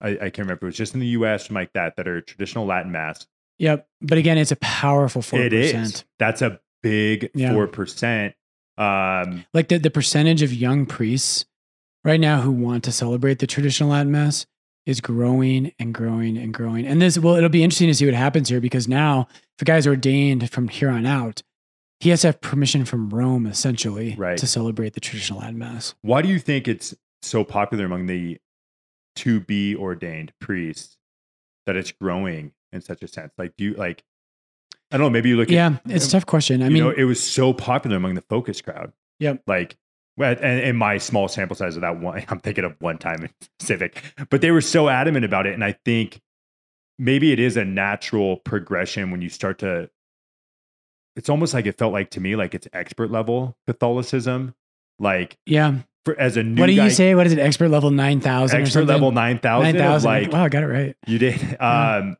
I, 0.00 0.10
I 0.10 0.16
can't 0.30 0.38
remember. 0.38 0.66
It 0.66 0.68
was 0.68 0.76
just 0.76 0.94
in 0.94 1.00
the 1.00 1.06
U.S. 1.08 1.50
like 1.50 1.72
that 1.72 1.96
that 1.96 2.06
are 2.06 2.20
traditional 2.20 2.66
Latin 2.66 2.92
mass. 2.92 3.26
Yep. 3.58 3.88
But 4.00 4.18
again, 4.18 4.38
it's 4.38 4.52
a 4.52 4.56
powerful 4.56 5.20
4%. 5.22 5.40
It 5.46 5.52
is. 5.52 6.04
That's 6.20 6.40
a 6.42 6.60
big 6.82 7.30
Yeah. 7.34 7.52
four 7.52 7.66
percent. 7.66 8.34
Um, 8.76 9.44
Like 9.52 9.68
the, 9.68 9.78
the 9.78 9.90
percentage 9.90 10.42
of 10.42 10.52
young 10.52 10.86
priests 10.86 11.44
right 12.04 12.20
now 12.20 12.40
who 12.42 12.52
want 12.52 12.84
to 12.84 12.92
celebrate 12.92 13.40
the 13.40 13.46
traditional 13.46 13.90
Latin 13.90 14.12
Mass 14.12 14.46
is 14.86 15.00
growing 15.00 15.72
and 15.78 15.92
growing 15.92 16.38
and 16.38 16.54
growing. 16.54 16.86
And 16.86 17.02
this, 17.02 17.18
well, 17.18 17.34
it'll 17.34 17.48
be 17.50 17.62
interesting 17.64 17.88
to 17.88 17.94
see 17.94 18.06
what 18.06 18.14
happens 18.14 18.48
here 18.48 18.60
because 18.60 18.86
now, 18.88 19.26
if 19.56 19.62
a 19.62 19.64
guy's 19.64 19.86
ordained 19.86 20.50
from 20.50 20.68
here 20.68 20.88
on 20.90 21.04
out, 21.04 21.42
he 22.00 22.10
has 22.10 22.20
to 22.22 22.28
have 22.28 22.40
permission 22.40 22.84
from 22.84 23.10
Rome 23.10 23.46
essentially 23.46 24.14
Right. 24.16 24.38
to 24.38 24.46
celebrate 24.46 24.94
the 24.94 25.00
traditional 25.00 25.40
Latin 25.40 25.58
Mass. 25.58 25.94
why 26.02 26.22
do 26.22 26.28
you 26.28 26.38
think 26.38 26.68
it's 26.68 26.94
so 27.22 27.42
popular 27.44 27.84
among 27.84 28.06
the 28.06 28.38
to 29.16 29.40
be 29.40 29.74
ordained 29.74 30.32
priests 30.40 30.96
that 31.66 31.74
it's 31.74 31.90
growing 31.90 32.52
in 32.72 32.80
such 32.80 33.02
a 33.02 33.08
sense? 33.08 33.32
Like, 33.36 33.54
do 33.58 33.64
you 33.64 33.74
like? 33.74 34.04
I 34.90 34.96
don't 34.96 35.06
know. 35.06 35.10
Maybe 35.10 35.28
you 35.28 35.36
look 35.36 35.48
at 35.48 35.54
Yeah, 35.54 35.76
it's 35.86 36.06
a 36.06 36.10
tough 36.10 36.26
question. 36.26 36.62
I 36.62 36.66
you 36.66 36.72
mean, 36.72 36.82
know, 36.82 36.90
it 36.90 37.04
was 37.04 37.22
so 37.22 37.52
popular 37.52 37.96
among 37.96 38.14
the 38.14 38.24
focus 38.28 38.60
crowd. 38.60 38.92
Yep. 39.20 39.42
Like, 39.46 39.76
well, 40.16 40.34
and 40.40 40.60
in 40.60 40.76
my 40.76 40.98
small 40.98 41.28
sample 41.28 41.56
size 41.56 41.76
of 41.76 41.82
that 41.82 42.00
one, 42.00 42.24
I'm 42.28 42.40
thinking 42.40 42.64
of 42.64 42.74
one 42.80 42.98
time 42.98 43.24
in 43.24 43.30
Civic, 43.60 44.02
but 44.30 44.40
they 44.40 44.50
were 44.50 44.60
so 44.60 44.88
adamant 44.88 45.24
about 45.24 45.46
it. 45.46 45.54
And 45.54 45.64
I 45.64 45.72
think 45.84 46.20
maybe 46.98 47.32
it 47.32 47.38
is 47.38 47.56
a 47.56 47.64
natural 47.64 48.38
progression 48.38 49.10
when 49.10 49.20
you 49.20 49.28
start 49.28 49.58
to, 49.58 49.90
it's 51.16 51.28
almost 51.28 51.52
like 51.52 51.66
it 51.66 51.76
felt 51.76 51.92
like 51.92 52.10
to 52.10 52.20
me, 52.20 52.36
like 52.36 52.54
it's 52.54 52.66
expert 52.72 53.10
level 53.10 53.56
Catholicism. 53.66 54.54
Like, 54.98 55.36
yeah. 55.46 55.76
for, 56.04 56.18
as 56.18 56.36
a 56.36 56.42
new 56.42 56.60
What 56.60 56.66
do 56.66 56.72
you 56.72 56.90
say? 56.90 57.14
What 57.14 57.26
is 57.26 57.32
it? 57.32 57.38
Expert 57.38 57.68
level 57.68 57.90
9,000 57.90 58.58
or 58.58 58.62
expert 58.62 58.86
level 58.86 59.12
9,000, 59.12 59.68
of 59.68 59.74
9,000. 59.74 60.10
like, 60.10 60.32
wow, 60.32 60.44
I 60.44 60.48
got 60.48 60.62
it 60.62 60.66
right. 60.66 60.96
you 61.06 61.18
did. 61.18 61.40
Yeah. 61.40 61.98
Um, 61.98 62.16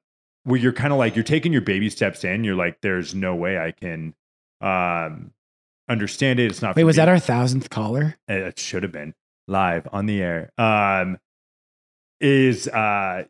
where 0.48 0.58
you're 0.58 0.72
kind 0.72 0.92
of 0.92 0.98
like 0.98 1.14
you're 1.14 1.22
taking 1.24 1.52
your 1.52 1.60
baby 1.62 1.90
steps 1.90 2.24
in. 2.24 2.42
You're 2.44 2.54
like, 2.56 2.80
there's 2.80 3.14
no 3.14 3.34
way 3.34 3.58
I 3.58 3.72
can 3.72 4.14
um 4.60 5.32
understand 5.88 6.40
it. 6.40 6.50
It's 6.50 6.62
not. 6.62 6.74
Wait, 6.76 6.84
was 6.84 6.96
me. 6.96 7.02
that 7.02 7.08
our 7.08 7.18
thousandth 7.18 7.70
caller? 7.70 8.16
It 8.26 8.58
should 8.58 8.82
have 8.82 8.92
been 8.92 9.14
live 9.46 9.86
on 9.92 10.06
the 10.06 10.20
air. 10.22 10.50
Um, 10.58 11.18
is 12.20 12.66
uh, 12.68 13.24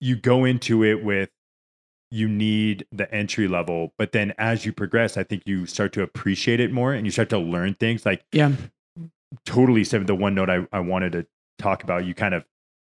you 0.00 0.16
go 0.16 0.44
into 0.44 0.84
it 0.84 1.02
with 1.02 1.30
you 2.10 2.28
need 2.28 2.86
the 2.92 3.12
entry 3.12 3.48
level, 3.48 3.92
but 3.98 4.12
then 4.12 4.34
as 4.38 4.64
you 4.64 4.72
progress, 4.72 5.16
I 5.16 5.24
think 5.24 5.42
you 5.46 5.66
start 5.66 5.92
to 5.94 6.02
appreciate 6.02 6.60
it 6.60 6.70
more 6.72 6.92
and 6.92 7.06
you 7.06 7.10
start 7.10 7.30
to 7.30 7.38
learn 7.38 7.74
things. 7.74 8.04
Like 8.06 8.24
Yeah. 8.30 8.52
totally 9.46 9.82
said 9.84 10.06
the 10.06 10.14
one 10.14 10.34
note 10.34 10.48
I, 10.50 10.66
I 10.72 10.80
wanted 10.80 11.12
to 11.12 11.26
talk 11.58 11.82
about. 11.82 12.04
You 12.04 12.14
kind 12.14 12.34
of 12.34 12.44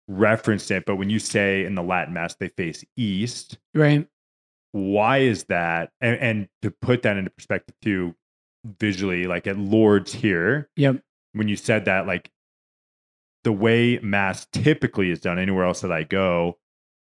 referenced 0.08 0.70
it, 0.70 0.84
but 0.86 0.96
when 0.96 1.10
you 1.10 1.18
say 1.18 1.64
in 1.64 1.74
the 1.74 1.82
Latin 1.82 2.14
Mass 2.14 2.34
they 2.36 2.48
face 2.48 2.84
east, 2.96 3.58
Right. 3.74 4.06
why 4.72 5.18
is 5.18 5.44
that? 5.44 5.90
And, 6.00 6.18
and 6.20 6.48
to 6.62 6.70
put 6.70 7.02
that 7.02 7.16
into 7.16 7.30
perspective 7.30 7.74
too, 7.82 8.14
visually, 8.80 9.24
like 9.26 9.46
at 9.46 9.58
Lourdes 9.58 10.12
here, 10.12 10.68
Yep. 10.76 11.02
when 11.32 11.48
you 11.48 11.56
said 11.56 11.84
that, 11.86 12.06
like 12.06 12.30
the 13.44 13.52
way 13.52 13.98
Mass 14.02 14.46
typically 14.52 15.10
is 15.10 15.20
done 15.20 15.38
anywhere 15.38 15.64
else 15.64 15.80
that 15.82 15.92
I 15.92 16.02
go, 16.02 16.58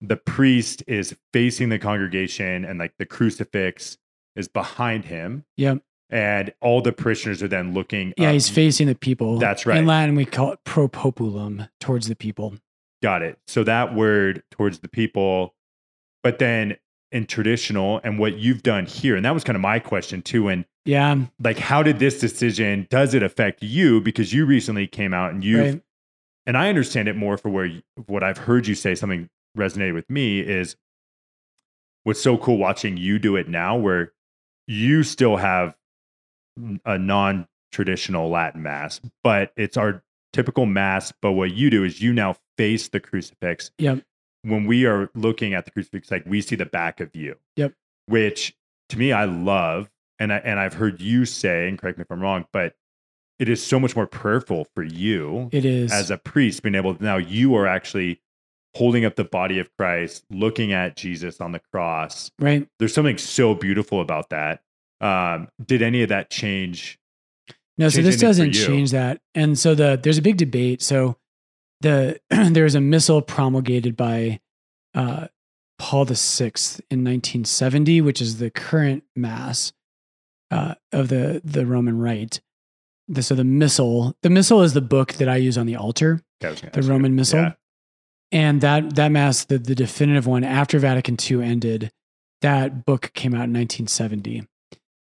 the 0.01 0.15
priest 0.17 0.83
is 0.87 1.17
facing 1.33 1.69
the 1.69 1.79
congregation 1.79 2.63
and 2.65 2.79
like 2.79 2.93
the 2.99 3.05
crucifix 3.05 3.97
is 4.35 4.47
behind 4.47 5.05
him. 5.05 5.43
Yep. 5.57 5.79
And 6.11 6.53
all 6.61 6.81
the 6.81 6.91
parishioners 6.91 7.43
are 7.43 7.47
then 7.47 7.73
looking. 7.73 8.13
Yeah, 8.17 8.29
up. 8.29 8.33
he's 8.33 8.49
facing 8.49 8.87
the 8.87 8.95
people. 8.95 9.37
That's 9.37 9.65
right. 9.67 9.77
In 9.77 9.85
Latin, 9.85 10.15
we 10.15 10.25
call 10.25 10.51
it 10.53 10.59
pro 10.63 10.87
populum, 10.87 11.69
towards 11.79 12.07
the 12.07 12.15
people. 12.15 12.55
Got 13.01 13.21
it. 13.21 13.39
So 13.47 13.63
that 13.63 13.95
word 13.95 14.43
towards 14.51 14.79
the 14.79 14.87
people, 14.89 15.55
but 16.23 16.39
then 16.39 16.77
in 17.11 17.25
traditional 17.25 17.99
and 18.03 18.19
what 18.19 18.37
you've 18.37 18.61
done 18.63 18.85
here, 18.85 19.15
and 19.15 19.25
that 19.25 19.33
was 19.33 19.43
kind 19.43 19.55
of 19.55 19.61
my 19.61 19.79
question 19.79 20.21
too. 20.21 20.47
And 20.47 20.65
Yeah. 20.85 21.25
like, 21.41 21.57
how 21.57 21.81
did 21.81 21.99
this 21.99 22.19
decision 22.19 22.87
does 22.89 23.13
it 23.13 23.23
affect 23.23 23.63
you? 23.63 24.01
Because 24.01 24.33
you 24.33 24.45
recently 24.45 24.85
came 24.87 25.13
out 25.13 25.31
and 25.33 25.43
you, 25.43 25.61
Right. 25.61 25.81
and 26.45 26.57
I 26.57 26.69
understand 26.69 27.07
it 27.07 27.15
more 27.15 27.37
for 27.37 27.49
where 27.49 27.65
you, 27.65 27.81
what 28.07 28.23
I've 28.23 28.37
heard 28.39 28.67
you 28.67 28.75
say. 28.75 28.95
Something 28.95 29.29
resonated 29.57 29.93
with 29.93 30.09
me 30.09 30.39
is 30.41 30.75
what's 32.03 32.21
so 32.21 32.37
cool 32.37 32.57
watching 32.57 32.97
you 32.97 33.17
do 33.17 33.35
it 33.35 33.47
now, 33.47 33.75
where 33.77 34.13
you 34.67 35.03
still 35.03 35.37
have 35.37 35.75
a 36.85 36.97
non-traditional 36.97 38.29
Latin 38.29 38.61
mass, 38.61 38.99
but 39.23 39.51
it's 39.55 39.77
our 39.77 40.03
typical 40.33 40.65
mass. 40.65 41.11
But 41.21 41.31
what 41.31 41.53
you 41.53 41.69
do 41.69 41.83
is 41.83 42.01
you 42.01 42.13
now 42.13 42.35
face 42.59 42.89
the 42.89 42.99
crucifix. 42.99 43.71
Yep. 43.77 44.03
When 44.43 44.65
we 44.65 44.85
are 44.85 45.09
looking 45.15 45.53
at 45.53 45.63
the 45.65 45.71
crucifix, 45.71 46.11
like 46.11 46.25
we 46.25 46.41
see 46.41 46.55
the 46.55 46.65
back 46.65 46.99
of 46.99 47.15
you. 47.15 47.37
Yep. 47.55 47.73
Which 48.07 48.53
to 48.89 48.97
me 48.99 49.11
I 49.13 49.23
love, 49.25 49.89
and 50.19 50.33
I 50.33 50.37
and 50.37 50.59
I've 50.59 50.73
heard 50.73 50.99
you 50.99 51.25
say, 51.25 51.67
and 51.69 51.79
correct 51.79 51.97
me 51.97 52.01
if 52.01 52.11
I'm 52.11 52.21
wrong, 52.21 52.45
but 52.51 52.75
it 53.39 53.47
is 53.47 53.65
so 53.65 53.79
much 53.79 53.95
more 53.95 54.05
prayerful 54.07 54.67
for 54.75 54.83
you 54.83 55.47
It 55.53 55.63
is. 55.63 55.93
as 55.93 56.11
a 56.11 56.17
priest 56.17 56.61
being 56.61 56.75
able 56.75 56.95
to 56.95 57.01
now 57.03 57.15
you 57.15 57.55
are 57.55 57.65
actually 57.65 58.19
holding 58.75 59.05
up 59.05 59.15
the 59.15 59.23
body 59.23 59.59
of 59.59 59.69
Christ, 59.77 60.25
looking 60.29 60.73
at 60.73 60.97
Jesus 60.97 61.39
on 61.39 61.53
the 61.53 61.61
cross. 61.73 62.29
right. 62.39 62.67
There's 62.77 62.93
something 62.93 63.17
so 63.17 63.55
beautiful 63.55 64.01
about 64.01 64.29
that. 64.31 64.61
Um, 65.01 65.47
did 65.65 65.81
any 65.81 66.03
of 66.03 66.09
that 66.09 66.29
change? 66.29 66.99
No, 67.77 67.87
so 67.87 68.01
this 68.01 68.17
doesn't 68.17 68.51
change 68.51 68.91
that. 68.91 69.21
And 69.33 69.57
so 69.57 69.73
the 69.73 69.97
there's 70.01 70.17
a 70.17 70.21
big 70.21 70.35
debate. 70.35 70.81
So 70.81 71.15
the 71.81 72.19
there 72.29 72.63
was 72.63 72.75
a 72.75 72.81
missal 72.81 73.21
promulgated 73.21 73.95
by 73.95 74.39
uh, 74.93 75.27
Paul 75.77 76.05
VI 76.05 76.51
in 76.89 77.03
1970, 77.03 78.01
which 78.01 78.21
is 78.21 78.37
the 78.37 78.49
current 78.49 79.03
mass 79.15 79.73
uh, 80.51 80.75
of 80.91 81.09
the 81.09 81.41
the 81.43 81.65
Roman 81.65 81.97
Rite. 81.97 82.41
The, 83.07 83.23
so 83.23 83.33
the 83.33 83.43
missal, 83.43 84.15
the 84.21 84.29
missal 84.29 84.61
is 84.61 84.73
the 84.73 84.81
book 84.81 85.13
that 85.13 85.27
I 85.27 85.37
use 85.37 85.57
on 85.57 85.65
the 85.65 85.75
altar, 85.75 86.21
Okay, 86.43 86.47
I 86.47 86.51
was 86.51 86.61
gonna 86.61 86.81
the. 86.81 86.81
Roman 86.83 87.15
missal. 87.15 87.39
Yeah. 87.39 87.53
And 88.31 88.61
that 88.61 88.95
that 88.95 89.09
mass, 89.09 89.45
the, 89.45 89.57
the 89.57 89.73
definitive 89.73 90.27
one 90.27 90.43
after 90.43 90.77
Vatican 90.77 91.17
II 91.19 91.43
ended, 91.43 91.91
that 92.41 92.85
book 92.85 93.11
came 93.15 93.33
out 93.33 93.45
in 93.45 93.53
1970. 93.53 94.47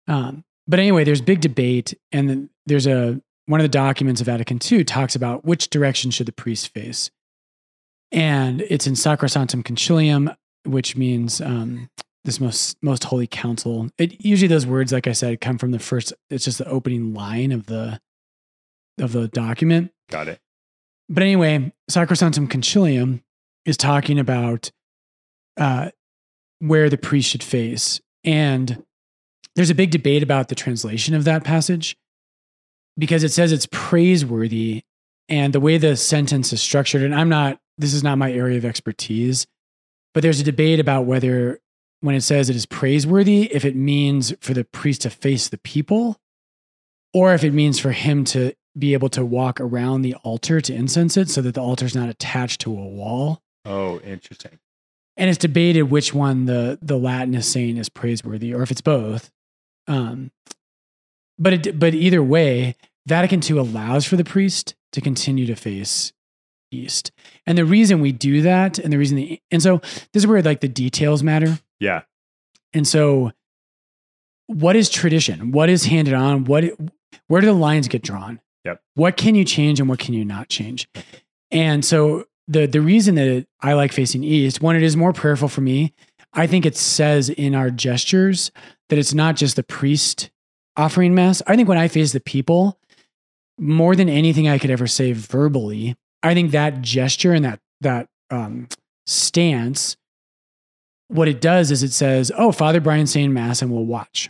Um, 0.08 0.46
but 0.68 0.80
anyway, 0.80 1.04
there's 1.04 1.22
big 1.22 1.42
debate, 1.42 1.94
and 2.12 2.50
there's 2.66 2.88
a 2.88 3.22
one 3.50 3.60
of 3.60 3.64
the 3.64 3.70
documents 3.70 4.22
of 4.22 4.28
Vatican 4.28 4.60
II 4.72 4.84
talks 4.84 5.16
about 5.16 5.44
which 5.44 5.72
direction 5.72 6.12
should 6.12 6.28
the 6.28 6.32
priest 6.32 6.72
face, 6.72 7.10
and 8.12 8.62
it's 8.62 8.86
in 8.86 8.94
Sacrosanctum 8.94 9.64
Concilium, 9.64 10.36
which 10.66 10.96
means 10.96 11.42
um, 11.42 11.90
this 12.26 12.40
most 12.40 12.78
most 12.84 13.06
holy 13.06 13.26
council. 13.26 13.90
It 13.98 14.24
usually 14.24 14.48
those 14.48 14.68
words, 14.68 14.94
like 14.94 15.08
I 15.08 15.14
said, 15.14 15.42
come 15.42 15.58
from 15.58 15.72
the 15.72 15.80
first. 15.80 16.14
It's 16.30 16.46
just 16.46 16.60
the 16.60 16.70
opening 16.70 17.16
line 17.16 17.52
of 17.52 17.66
the 17.66 18.00
of 19.00 19.14
the 19.14 19.28
document. 19.28 19.94
Got 20.12 20.28
it. 20.28 20.40
But 21.10 21.24
anyway, 21.24 21.74
Sacrosanctum 21.90 22.50
Concilium 22.50 23.24
is 23.66 23.78
talking 23.78 24.20
about 24.20 24.72
uh, 25.58 25.90
where 26.60 26.88
the 26.88 27.00
priest 27.00 27.32
should 27.32 27.44
face. 27.44 28.00
And 28.24 28.84
there's 29.56 29.72
a 29.72 29.76
big 29.76 29.90
debate 29.90 30.22
about 30.22 30.50
the 30.50 30.56
translation 30.56 31.16
of 31.16 31.24
that 31.24 31.44
passage 31.44 31.98
because 32.98 33.24
it 33.24 33.32
says 33.32 33.52
it's 33.52 33.68
praiseworthy. 33.72 34.84
And 35.28 35.54
the 35.54 35.60
way 35.60 35.78
the 35.78 35.96
sentence 35.96 36.52
is 36.52 36.62
structured, 36.62 37.04
and 37.04 37.14
I'm 37.14 37.30
not, 37.30 37.60
this 37.78 37.94
is 37.94 38.04
not 38.04 38.18
my 38.18 38.32
area 38.32 38.58
of 38.58 38.66
expertise, 38.66 39.46
but 40.14 40.24
there's 40.24 40.40
a 40.40 40.44
debate 40.44 40.80
about 40.80 41.06
whether 41.06 41.60
when 42.02 42.16
it 42.16 42.22
says 42.22 42.50
it 42.50 42.56
is 42.56 42.66
praiseworthy 42.66 43.44
if 43.54 43.66
it 43.66 43.76
means 43.76 44.34
for 44.40 44.54
the 44.54 44.64
priest 44.64 45.02
to 45.02 45.10
face 45.10 45.50
the 45.50 45.58
people 45.58 46.20
or 47.14 47.34
if 47.34 47.44
it 47.44 47.54
means 47.54 47.80
for 47.80 47.92
him 47.92 48.24
to 48.24 48.54
be 48.78 48.94
able 48.94 49.10
to 49.10 49.26
walk 49.26 49.60
around 49.60 50.02
the 50.02 50.16
altar 50.16 50.62
to 50.62 50.74
incense 50.74 51.18
it 51.18 51.30
so 51.30 51.42
that 51.42 51.56
the 51.56 51.62
altar 51.62 51.86
is 51.86 51.96
not 51.96 52.10
attached 52.10 52.62
to 52.62 52.72
a 52.72 52.88
wall. 52.88 53.42
Oh, 53.66 54.00
interesting. 54.00 54.60
And 55.18 55.30
it's 55.30 55.38
debated 55.38 55.84
which 55.84 56.14
one 56.14 56.46
the 56.46 56.80
the 56.82 56.98
Latin 56.98 57.36
is 57.36 57.52
saying 57.52 57.78
is 57.78 57.90
praiseworthy 57.90 58.54
or 58.54 58.62
if 58.62 58.72
it's 58.72 58.82
both. 58.82 59.32
Um, 59.88 60.32
but 61.40 61.54
it, 61.54 61.80
but 61.80 61.94
either 61.94 62.22
way, 62.22 62.76
Vatican 63.08 63.42
II 63.44 63.58
allows 63.58 64.06
for 64.06 64.18
the 64.18 64.24
priest 64.24 64.76
to 64.92 65.02
continue 65.02 65.46
to 65.46 65.56
face 65.56 66.14
east. 66.72 67.12
And 67.46 67.58
the 67.58 67.66
reason 67.66 68.02
we 68.02 68.12
do 68.12 68.42
that, 68.42 68.78
and 68.78 68.94
the 68.94 68.98
reason 68.98 69.18
the 69.18 69.42
and 69.50 69.62
so 69.62 69.80
this 69.80 70.24
is 70.24 70.28
where 70.28 70.42
like 70.42 70.60
the 70.60 70.68
details 70.68 71.24
matter. 71.24 71.60
Yeah. 71.80 72.02
And 72.74 72.88
so, 72.88 73.32
what 74.48 74.76
is 74.76 74.90
tradition? 74.90 75.52
What 75.52 75.70
is 75.70 75.86
handed 75.86 76.14
on? 76.14 76.44
What 76.44 76.66
where 77.28 77.42
do 77.42 77.48
the 77.48 77.54
lines 77.54 77.88
get 77.88 78.04
drawn? 78.04 78.40
Yep. 78.66 78.82
What 78.96 79.18
can 79.18 79.36
you 79.36 79.46
change 79.46 79.80
and 79.80 79.90
what 79.90 80.00
can 80.00 80.14
you 80.14 80.26
not 80.26 80.50
change? 80.50 80.88
And 81.50 81.84
so 81.84 82.26
the 82.48 82.66
the 82.68 82.82
reason 82.82 83.16
that 83.16 83.28
it, 83.28 83.48
I 83.62 83.74
like 83.74 83.92
facing 83.92 84.24
east, 84.24 84.62
one, 84.62 84.76
it 84.76 84.84
is 84.84 84.98
more 84.98 85.14
prayerful 85.14 85.50
for 85.50 85.62
me. 85.62 85.94
I 86.34 86.46
think 86.46 86.66
it 86.66 86.78
says 86.78 87.30
in 87.30 87.56
our 87.56 87.72
gestures 87.72 88.52
that 88.90 89.00
it's 89.00 89.14
not 89.14 89.36
just 89.36 89.56
the 89.56 89.64
priest 89.64 90.30
offering 90.80 91.14
mass. 91.16 91.42
I 91.48 91.56
think 91.56 91.68
when 91.70 91.78
I 91.78 91.88
face 91.88 92.12
the 92.14 92.20
people, 92.20 92.78
more 93.58 93.96
than 93.96 94.10
anything 94.10 94.48
I 94.48 94.58
could 94.58 94.72
ever 94.72 94.88
say 94.88 95.12
verbally, 95.12 95.96
I 96.24 96.34
think 96.34 96.52
that 96.52 96.82
gesture 96.82 97.34
and 97.34 97.44
that 97.46 97.60
that 97.82 98.08
um, 98.30 98.68
stance, 99.06 99.98
what 101.08 101.28
it 101.28 101.42
does 101.42 101.72
is 101.72 101.84
it 101.84 101.92
says, 101.92 102.32
"Oh, 102.38 102.52
Father 102.52 102.80
Brian's 102.80 103.12
saying 103.12 103.34
mass, 103.34 103.62
and 103.62 103.72
we'll 103.72 103.86
watch." 103.86 104.30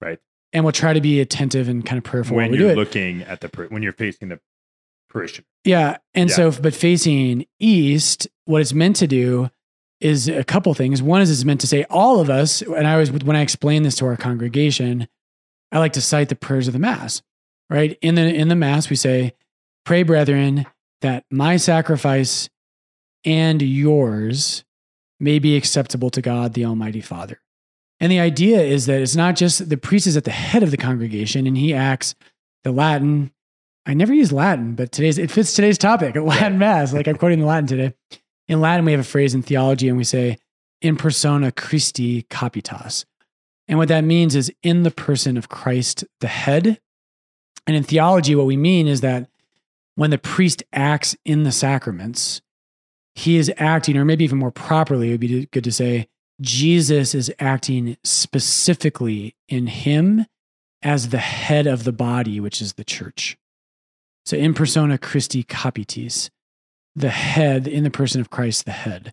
Right. 0.00 0.18
And 0.52 0.64
we'll 0.64 0.72
try 0.72 0.92
to 0.92 1.00
be 1.00 1.20
attentive 1.20 1.68
and 1.68 1.84
kind 1.86 1.98
of 1.98 2.04
prayerful 2.04 2.36
when 2.36 2.52
you're 2.52 2.58
do 2.58 2.68
it. 2.70 2.76
looking 2.76 3.22
at 3.22 3.40
the 3.40 3.48
when 3.70 3.82
you're 3.82 3.92
facing 3.92 4.28
the 4.28 4.40
parishioner. 5.10 5.46
Yeah. 5.64 5.98
And 6.14 6.28
Yeah. 6.30 6.36
so, 6.50 6.52
but 6.62 6.74
facing 6.74 7.46
east, 7.58 8.28
what 8.46 8.60
it's 8.60 8.72
meant 8.72 8.96
to 8.96 9.06
do 9.06 9.50
is 10.00 10.28
a 10.28 10.42
couple 10.44 10.72
things. 10.74 11.02
One 11.02 11.20
is 11.20 11.30
it's 11.30 11.44
meant 11.44 11.60
to 11.60 11.66
say 11.66 11.84
all 11.90 12.20
of 12.20 12.30
us, 12.30 12.62
and 12.62 12.86
I 12.86 12.96
was, 12.96 13.12
when 13.12 13.36
I 13.36 13.42
explain 13.42 13.82
this 13.82 13.94
to 13.96 14.06
our 14.06 14.16
congregation, 14.16 15.06
I 15.72 15.78
like 15.78 15.92
to 15.94 16.00
cite 16.00 16.28
the 16.28 16.36
prayers 16.36 16.66
of 16.66 16.72
the 16.72 16.78
Mass, 16.78 17.22
right? 17.68 17.98
In 18.02 18.14
the, 18.16 18.22
in 18.22 18.48
the 18.48 18.56
Mass, 18.56 18.90
we 18.90 18.96
say, 18.96 19.34
pray, 19.84 20.02
brethren, 20.02 20.66
that 21.00 21.24
my 21.30 21.56
sacrifice 21.56 22.48
and 23.24 23.62
yours 23.62 24.64
may 25.18 25.38
be 25.38 25.56
acceptable 25.56 26.10
to 26.10 26.22
God, 26.22 26.54
the 26.54 26.64
Almighty 26.64 27.00
Father. 27.00 27.40
And 28.00 28.10
the 28.10 28.20
idea 28.20 28.62
is 28.62 28.86
that 28.86 29.02
it's 29.02 29.14
not 29.14 29.36
just 29.36 29.68
the 29.68 29.76
priest 29.76 30.06
is 30.06 30.16
at 30.16 30.24
the 30.24 30.30
head 30.30 30.62
of 30.62 30.70
the 30.70 30.78
congregation 30.78 31.46
and 31.46 31.56
he 31.56 31.74
acts 31.74 32.14
the 32.64 32.72
Latin. 32.72 33.30
I 33.84 33.92
never 33.92 34.14
use 34.14 34.32
Latin, 34.32 34.74
but 34.74 34.90
today's 34.90 35.18
it 35.18 35.30
fits 35.30 35.52
today's 35.52 35.76
topic, 35.76 36.16
a 36.16 36.20
Latin 36.22 36.58
mass. 36.58 36.94
Like 36.94 37.06
I'm 37.06 37.16
quoting 37.16 37.40
the 37.40 37.46
Latin 37.46 37.66
today. 37.66 37.94
In 38.48 38.60
Latin, 38.60 38.86
we 38.86 38.92
have 38.92 39.00
a 39.00 39.04
phrase 39.04 39.34
in 39.34 39.42
theology 39.42 39.88
and 39.88 39.98
we 39.98 40.04
say, 40.04 40.38
in 40.80 40.96
persona 40.96 41.52
Christi 41.52 42.22
capitis. 42.24 43.04
And 43.70 43.78
what 43.78 43.88
that 43.88 44.02
means 44.02 44.34
is 44.34 44.52
in 44.64 44.82
the 44.82 44.90
person 44.90 45.36
of 45.36 45.48
Christ, 45.48 46.04
the 46.18 46.26
head. 46.26 46.80
And 47.68 47.76
in 47.76 47.84
theology, 47.84 48.34
what 48.34 48.46
we 48.46 48.56
mean 48.56 48.88
is 48.88 49.00
that 49.00 49.28
when 49.94 50.10
the 50.10 50.18
priest 50.18 50.64
acts 50.72 51.16
in 51.24 51.44
the 51.44 51.52
sacraments, 51.52 52.42
he 53.14 53.36
is 53.36 53.52
acting, 53.56 53.96
or 53.96 54.04
maybe 54.04 54.24
even 54.24 54.38
more 54.38 54.50
properly, 54.50 55.08
it 55.08 55.12
would 55.12 55.20
be 55.20 55.46
good 55.46 55.62
to 55.62 55.70
say, 55.70 56.08
Jesus 56.40 57.14
is 57.14 57.32
acting 57.38 57.96
specifically 58.02 59.36
in 59.48 59.68
him 59.68 60.26
as 60.82 61.10
the 61.10 61.18
head 61.18 61.68
of 61.68 61.84
the 61.84 61.92
body, 61.92 62.40
which 62.40 62.60
is 62.60 62.72
the 62.72 62.84
church. 62.84 63.38
So 64.24 64.36
in 64.36 64.52
persona 64.52 64.98
Christi 64.98 65.44
capitis, 65.44 66.28
the 66.96 67.10
head 67.10 67.68
in 67.68 67.84
the 67.84 67.90
person 67.90 68.20
of 68.20 68.30
Christ, 68.30 68.64
the 68.64 68.72
head. 68.72 69.12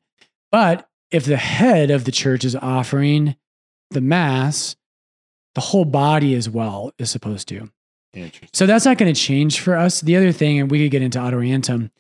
But 0.51 0.89
if 1.11 1.25
the 1.25 1.37
head 1.37 1.91
of 1.91 2.05
the 2.05 2.11
church 2.11 2.43
is 2.43 2.55
offering 2.55 3.35
the 3.91 4.01
mass, 4.01 4.75
the 5.55 5.61
whole 5.61 5.85
body 5.85 6.35
as 6.35 6.49
well 6.49 6.91
is 6.99 7.09
supposed 7.09 7.47
to. 7.49 7.69
So 8.53 8.65
that's 8.65 8.85
not 8.85 8.97
going 8.97 9.13
to 9.13 9.19
change 9.19 9.59
for 9.59 9.75
us. 9.75 10.01
The 10.01 10.15
other 10.15 10.31
thing, 10.31 10.59
and 10.59 10.71
we 10.71 10.83
could 10.83 10.91
get 10.91 11.01
into 11.01 11.19
ad 11.19 11.33
orientem, 11.33 11.91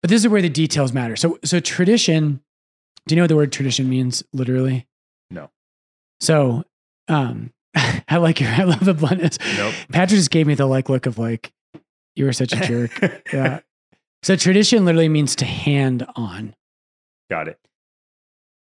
but 0.00 0.10
this 0.10 0.22
is 0.22 0.28
where 0.28 0.42
the 0.42 0.48
details 0.48 0.92
matter. 0.92 1.16
So, 1.16 1.38
so 1.44 1.60
tradition. 1.60 2.40
Do 3.06 3.14
you 3.14 3.16
know 3.16 3.24
what 3.24 3.28
the 3.28 3.36
word 3.36 3.52
tradition 3.52 3.88
means 3.88 4.22
literally? 4.32 4.86
No. 5.30 5.50
So, 6.20 6.64
um, 7.08 7.52
I 7.74 8.16
like 8.18 8.40
your. 8.40 8.50
I 8.50 8.64
love 8.64 8.84
the 8.84 8.94
bluntness. 8.94 9.38
Nope. 9.56 9.74
Patrick 9.90 10.18
just 10.18 10.30
gave 10.30 10.46
me 10.46 10.54
the 10.54 10.66
like 10.66 10.88
look 10.88 11.06
of 11.06 11.18
like, 11.18 11.52
you 12.14 12.24
were 12.24 12.32
such 12.32 12.52
a 12.52 12.60
jerk. 12.60 12.92
yeah. 13.32 13.60
So 14.22 14.36
tradition 14.36 14.84
literally 14.84 15.08
means 15.08 15.36
to 15.36 15.44
hand 15.44 16.06
on. 16.16 16.54
Got 17.30 17.48
it. 17.48 17.58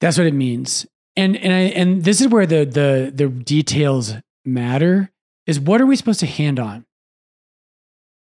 That's 0.00 0.16
what 0.16 0.26
it 0.26 0.34
means. 0.34 0.86
And 1.16 1.36
and 1.36 1.52
I 1.52 1.58
and 1.58 2.04
this 2.04 2.20
is 2.20 2.28
where 2.28 2.46
the 2.46 2.64
the 2.64 3.12
the 3.14 3.28
details 3.28 4.14
matter 4.44 5.10
is 5.46 5.60
what 5.60 5.80
are 5.80 5.86
we 5.86 5.96
supposed 5.96 6.20
to 6.20 6.26
hand 6.26 6.58
on? 6.58 6.86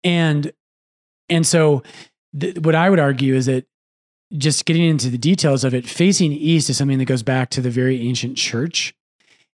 And 0.03 0.53
and 1.29 1.47
so 1.47 1.83
th- 2.39 2.59
what 2.59 2.75
I 2.75 2.91
would 2.91 2.99
argue 2.99 3.35
is 3.35 3.47
that 3.47 3.67
just 4.37 4.65
getting 4.65 4.85
into 4.85 5.11
the 5.11 5.19
details 5.19 5.65
of 5.65 5.75
it, 5.75 5.87
facing 5.87 6.33
east 6.33 6.69
is 6.69 6.77
something 6.77 6.99
that 6.99 7.05
goes 7.05 7.23
back 7.23 7.51
to 7.51 7.61
the 7.61 7.71
very 7.71 8.07
ancient 8.07 8.37
church. 8.37 8.95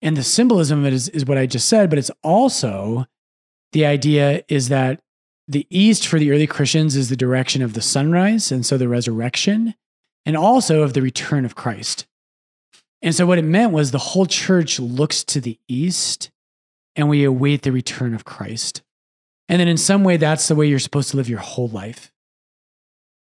And 0.02 0.18
the 0.18 0.24
symbolism 0.24 0.80
of 0.80 0.86
it 0.86 0.94
is, 0.94 1.10
is 1.10 1.26
what 1.26 1.38
I 1.38 1.46
just 1.46 1.68
said, 1.68 1.90
but 1.90 1.98
it's 1.98 2.12
also 2.24 3.06
the 3.72 3.86
idea 3.86 4.44
is 4.50 4.70
that 4.70 5.02
the 5.48 5.66
east 5.70 6.08
for 6.08 6.20
the 6.20 6.32
early 6.32 6.48
Christians 6.48 6.96
is 6.96 7.10
the 7.10 7.16
direction 7.16 7.62
of 7.62 7.74
the 7.74 7.82
sunrise, 7.82 8.52
and 8.52 8.66
so 8.66 8.78
the 8.78 8.90
resurrection, 8.90 9.76
and 10.26 10.36
also 10.36 10.82
of 10.82 10.94
the 10.94 11.02
return 11.02 11.46
of 11.46 11.56
Christ. 11.56 12.06
And 13.06 13.14
so 13.14 13.28
what 13.28 13.38
it 13.38 13.44
meant 13.44 13.72
was 13.72 13.92
the 13.92 14.00
whole 14.00 14.26
church 14.26 14.80
looks 14.80 15.24
to 15.26 15.40
the 15.40 15.60
east 15.68 16.32
and 16.96 17.08
we 17.08 17.24
await 17.24 17.62
the 17.62 17.72
return 17.72 18.16
of 18.16 18.26
Christ. 18.26 18.82
And 19.48 19.60
then 19.60 19.68
in 19.68 19.78
some 19.78 20.04
way, 20.04 20.18
that's 20.18 20.48
the 20.48 20.56
way 20.56 20.66
you're 20.66 20.80
supposed 20.80 21.12
to 21.12 21.18
live 21.18 21.30
your 21.30 21.40
whole 21.40 21.68
life. 21.68 22.12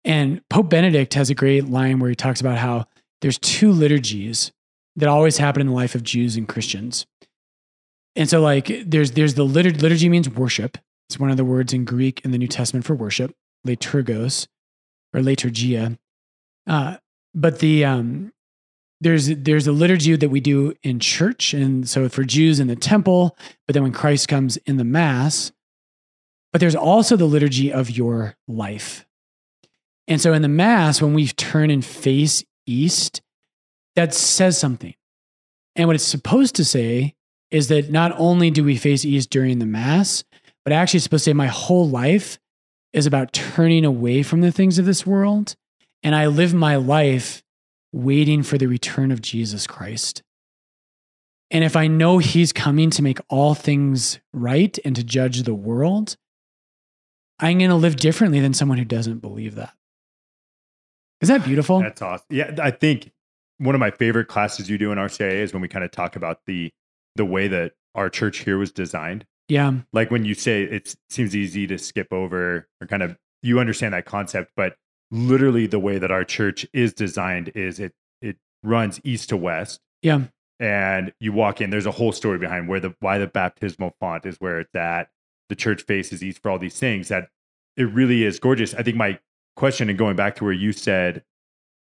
And 0.04 0.40
Pope 0.48 0.70
Benedict 0.70 1.12
has 1.14 1.28
a 1.28 1.35
great 1.35 1.68
line 1.68 1.98
where 1.98 2.09
he 2.09 2.16
talks 2.16 2.40
about 2.40 2.57
how 2.57 2.87
there's 3.20 3.37
two 3.37 3.70
liturgies 3.70 4.52
that 4.96 5.07
always 5.09 5.37
happen 5.37 5.61
in 5.61 5.66
the 5.66 5.74
life 5.74 5.94
of 5.94 6.02
Jews 6.02 6.37
and 6.37 6.48
Christians. 6.48 7.04
And 8.16 8.26
so, 8.26 8.40
like, 8.40 8.70
there's 8.87 9.12
there's 9.12 9.35
the 9.35 9.44
liturgy, 9.44 9.78
liturgy 9.78 10.09
means 10.09 10.31
worship. 10.31 10.78
It's 11.09 11.20
one 11.20 11.31
of 11.31 11.37
the 11.37 11.44
words 11.44 11.74
in 11.74 11.85
Greek 11.85 12.22
in 12.24 12.31
the 12.31 12.38
New 12.38 12.48
Testament 12.48 12.87
for 12.87 12.94
worship, 12.94 13.35
liturgos 13.66 14.46
or 15.12 15.20
liturgia. 15.20 15.98
Uh, 16.66 16.96
but 17.35 17.59
the 17.59 17.85
um, 17.85 18.33
there's 19.00 19.28
there's 19.28 19.66
a 19.66 19.72
liturgy 19.72 20.16
that 20.16 20.28
we 20.28 20.40
do 20.40 20.74
in 20.82 21.00
church, 21.00 21.54
and 21.54 21.88
so 21.88 22.08
for 22.08 22.24
Jews 22.24 22.61
in 22.61 22.66
the 22.66 22.76
temple, 22.76 23.37
but 23.66 23.74
then 23.74 23.82
when 23.82 23.92
Christ 23.92 24.28
comes 24.28 24.56
in 24.58 24.76
the 24.76 24.84
Mass. 24.84 25.52
But 26.52 26.61
there's 26.61 26.74
also 26.74 27.16
the 27.16 27.26
liturgy 27.26 27.72
of 27.72 27.90
your 27.90 28.34
life. 28.46 29.06
And 30.06 30.20
so 30.20 30.32
in 30.32 30.42
the 30.42 30.48
Mass, 30.48 31.02
when 31.02 31.12
we 31.12 31.28
turn 31.28 31.70
and 31.70 31.84
face 31.84 32.42
east, 32.66 33.20
that 33.96 34.14
says 34.14 34.58
something. 34.58 34.94
And 35.76 35.87
what 35.87 35.94
it's 35.94 36.04
supposed 36.04 36.54
to 36.56 36.64
say 36.64 37.14
is 37.50 37.68
that 37.68 37.90
not 37.90 38.12
only 38.18 38.50
do 38.50 38.64
we 38.64 38.76
face 38.76 39.04
east 39.04 39.30
during 39.30 39.58
the 39.58 39.66
Mass, 39.66 40.24
but 40.64 40.72
actually 40.72 40.98
it's 40.98 41.04
supposed 41.04 41.24
to 41.24 41.30
say 41.30 41.34
my 41.34 41.46
whole 41.46 41.88
life 41.88 42.38
is 42.92 43.06
about 43.06 43.32
turning 43.32 43.84
away 43.84 44.22
from 44.22 44.40
the 44.40 44.52
things 44.52 44.78
of 44.78 44.87
this 44.87 45.06
world. 45.06 45.54
And 46.02 46.14
I 46.14 46.26
live 46.26 46.54
my 46.54 46.76
life 46.76 47.42
waiting 47.92 48.42
for 48.42 48.59
the 48.59 48.66
return 48.66 49.11
of 49.11 49.22
Jesus 49.22 49.66
Christ. 49.66 50.22
And 51.51 51.64
if 51.64 51.76
I 51.76 51.86
know 51.86 52.18
he's 52.18 52.53
coming 52.53 52.91
to 52.91 53.03
make 53.03 53.18
all 53.28 53.55
things 53.55 54.20
right 54.32 54.78
and 54.84 54.95
to 54.97 55.03
judge 55.03 55.43
the 55.45 55.55
world, 55.55 56.16
I'm 57.41 57.59
going 57.59 57.70
to 57.70 57.76
live 57.76 57.97
differently 57.97 58.41
than 58.41 58.53
someone 58.53 58.78
who 58.78 58.84
doesn't 58.84 59.20
believe 59.20 59.55
that. 59.55 59.72
Is 61.20 61.28
that 61.28 61.45
beautiful? 61.45 61.80
That's 61.80 62.03
awesome. 62.03 62.26
Yeah, 62.30 62.55
I 62.61 62.70
think 62.70 63.12
one 63.59 63.74
of 63.74 63.80
my 63.80 63.91
favorite 63.91 64.26
classes 64.28 64.68
you 64.68 64.78
do 64.78 64.93
in 64.93 64.99
RCIA 64.99 65.43
is 65.43 65.53
when 65.53 65.62
we 65.62 65.68
kind 65.68 65.84
of 65.84 65.91
talk 65.91 66.16
about 66.16 66.41
the 66.47 66.70
the 67.16 67.24
way 67.24 67.49
that 67.49 67.72
our 67.97 68.09
church 68.09 68.39
here 68.45 68.59
was 68.59 68.70
designed. 68.70 69.26
yeah. 69.49 69.72
Like 69.93 70.11
when 70.12 70.24
you 70.24 70.34
say 70.34 70.62
it 70.62 70.95
seems 71.11 71.34
easy 71.34 71.66
to 71.66 71.76
skip 71.78 72.12
over 72.12 72.68
or 72.80 72.86
kind 72.86 73.03
of 73.03 73.16
you 73.43 73.59
understand 73.59 73.95
that 73.95 74.05
concept, 74.05 74.53
but 74.57 74.76
literally 75.11 75.66
the 75.66 75.78
way 75.78 75.98
that 75.98 76.11
our 76.11 76.24
church 76.24 76.66
is 76.72 76.92
designed 76.92 77.50
is 77.54 77.78
it 77.80 77.92
it 78.20 78.36
runs 78.62 79.00
east 79.04 79.28
to 79.30 79.36
west. 79.36 79.80
Yeah. 80.02 80.24
And 80.61 81.12
you 81.20 81.32
walk 81.32 81.61
in, 81.61 81.70
there's 81.70 81.86
a 81.86 81.92
whole 81.92 82.11
story 82.12 82.38
behind 82.38 82.68
where 82.68 82.80
the 82.80 82.94
why 83.00 83.18
the 83.18 83.26
baptismal 83.28 83.94
font 84.00 84.26
is 84.26 84.36
where 84.38 84.59
it's 84.61 84.74
at. 84.74 85.09
The 85.48 85.54
church 85.56 85.82
faces 85.82 86.22
east 86.22 86.42
for 86.42 86.50
all 86.50 86.59
these 86.59 86.78
things 86.78 87.09
that 87.09 87.28
it 87.76 87.84
really 87.84 88.24
is 88.24 88.38
gorgeous. 88.40 88.74
I 88.74 88.82
think 88.82 88.96
my 88.96 89.18
question 89.56 89.88
and 89.88 89.98
going 89.98 90.16
back 90.16 90.36
to 90.36 90.44
where 90.44 90.52
you 90.52 90.72
said, 90.72 91.22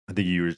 I 0.08 0.12
think 0.12 0.26
you 0.28 0.54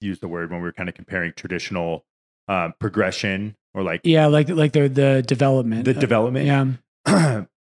used 0.00 0.20
the 0.22 0.28
word 0.28 0.50
when 0.50 0.60
we 0.60 0.64
were 0.64 0.72
kind 0.72 0.88
of 0.88 0.94
comparing 0.94 1.32
traditional 1.36 2.04
uh, 2.48 2.70
progression 2.80 3.54
or 3.74 3.82
like 3.82 4.00
Yeah, 4.04 4.26
like 4.26 4.48
like 4.48 4.72
the 4.72 4.88
the 4.88 5.22
development. 5.26 5.84
the 5.84 5.96
Uh, 5.96 6.00
development. 6.00 6.46
Yeah. 7.06 7.42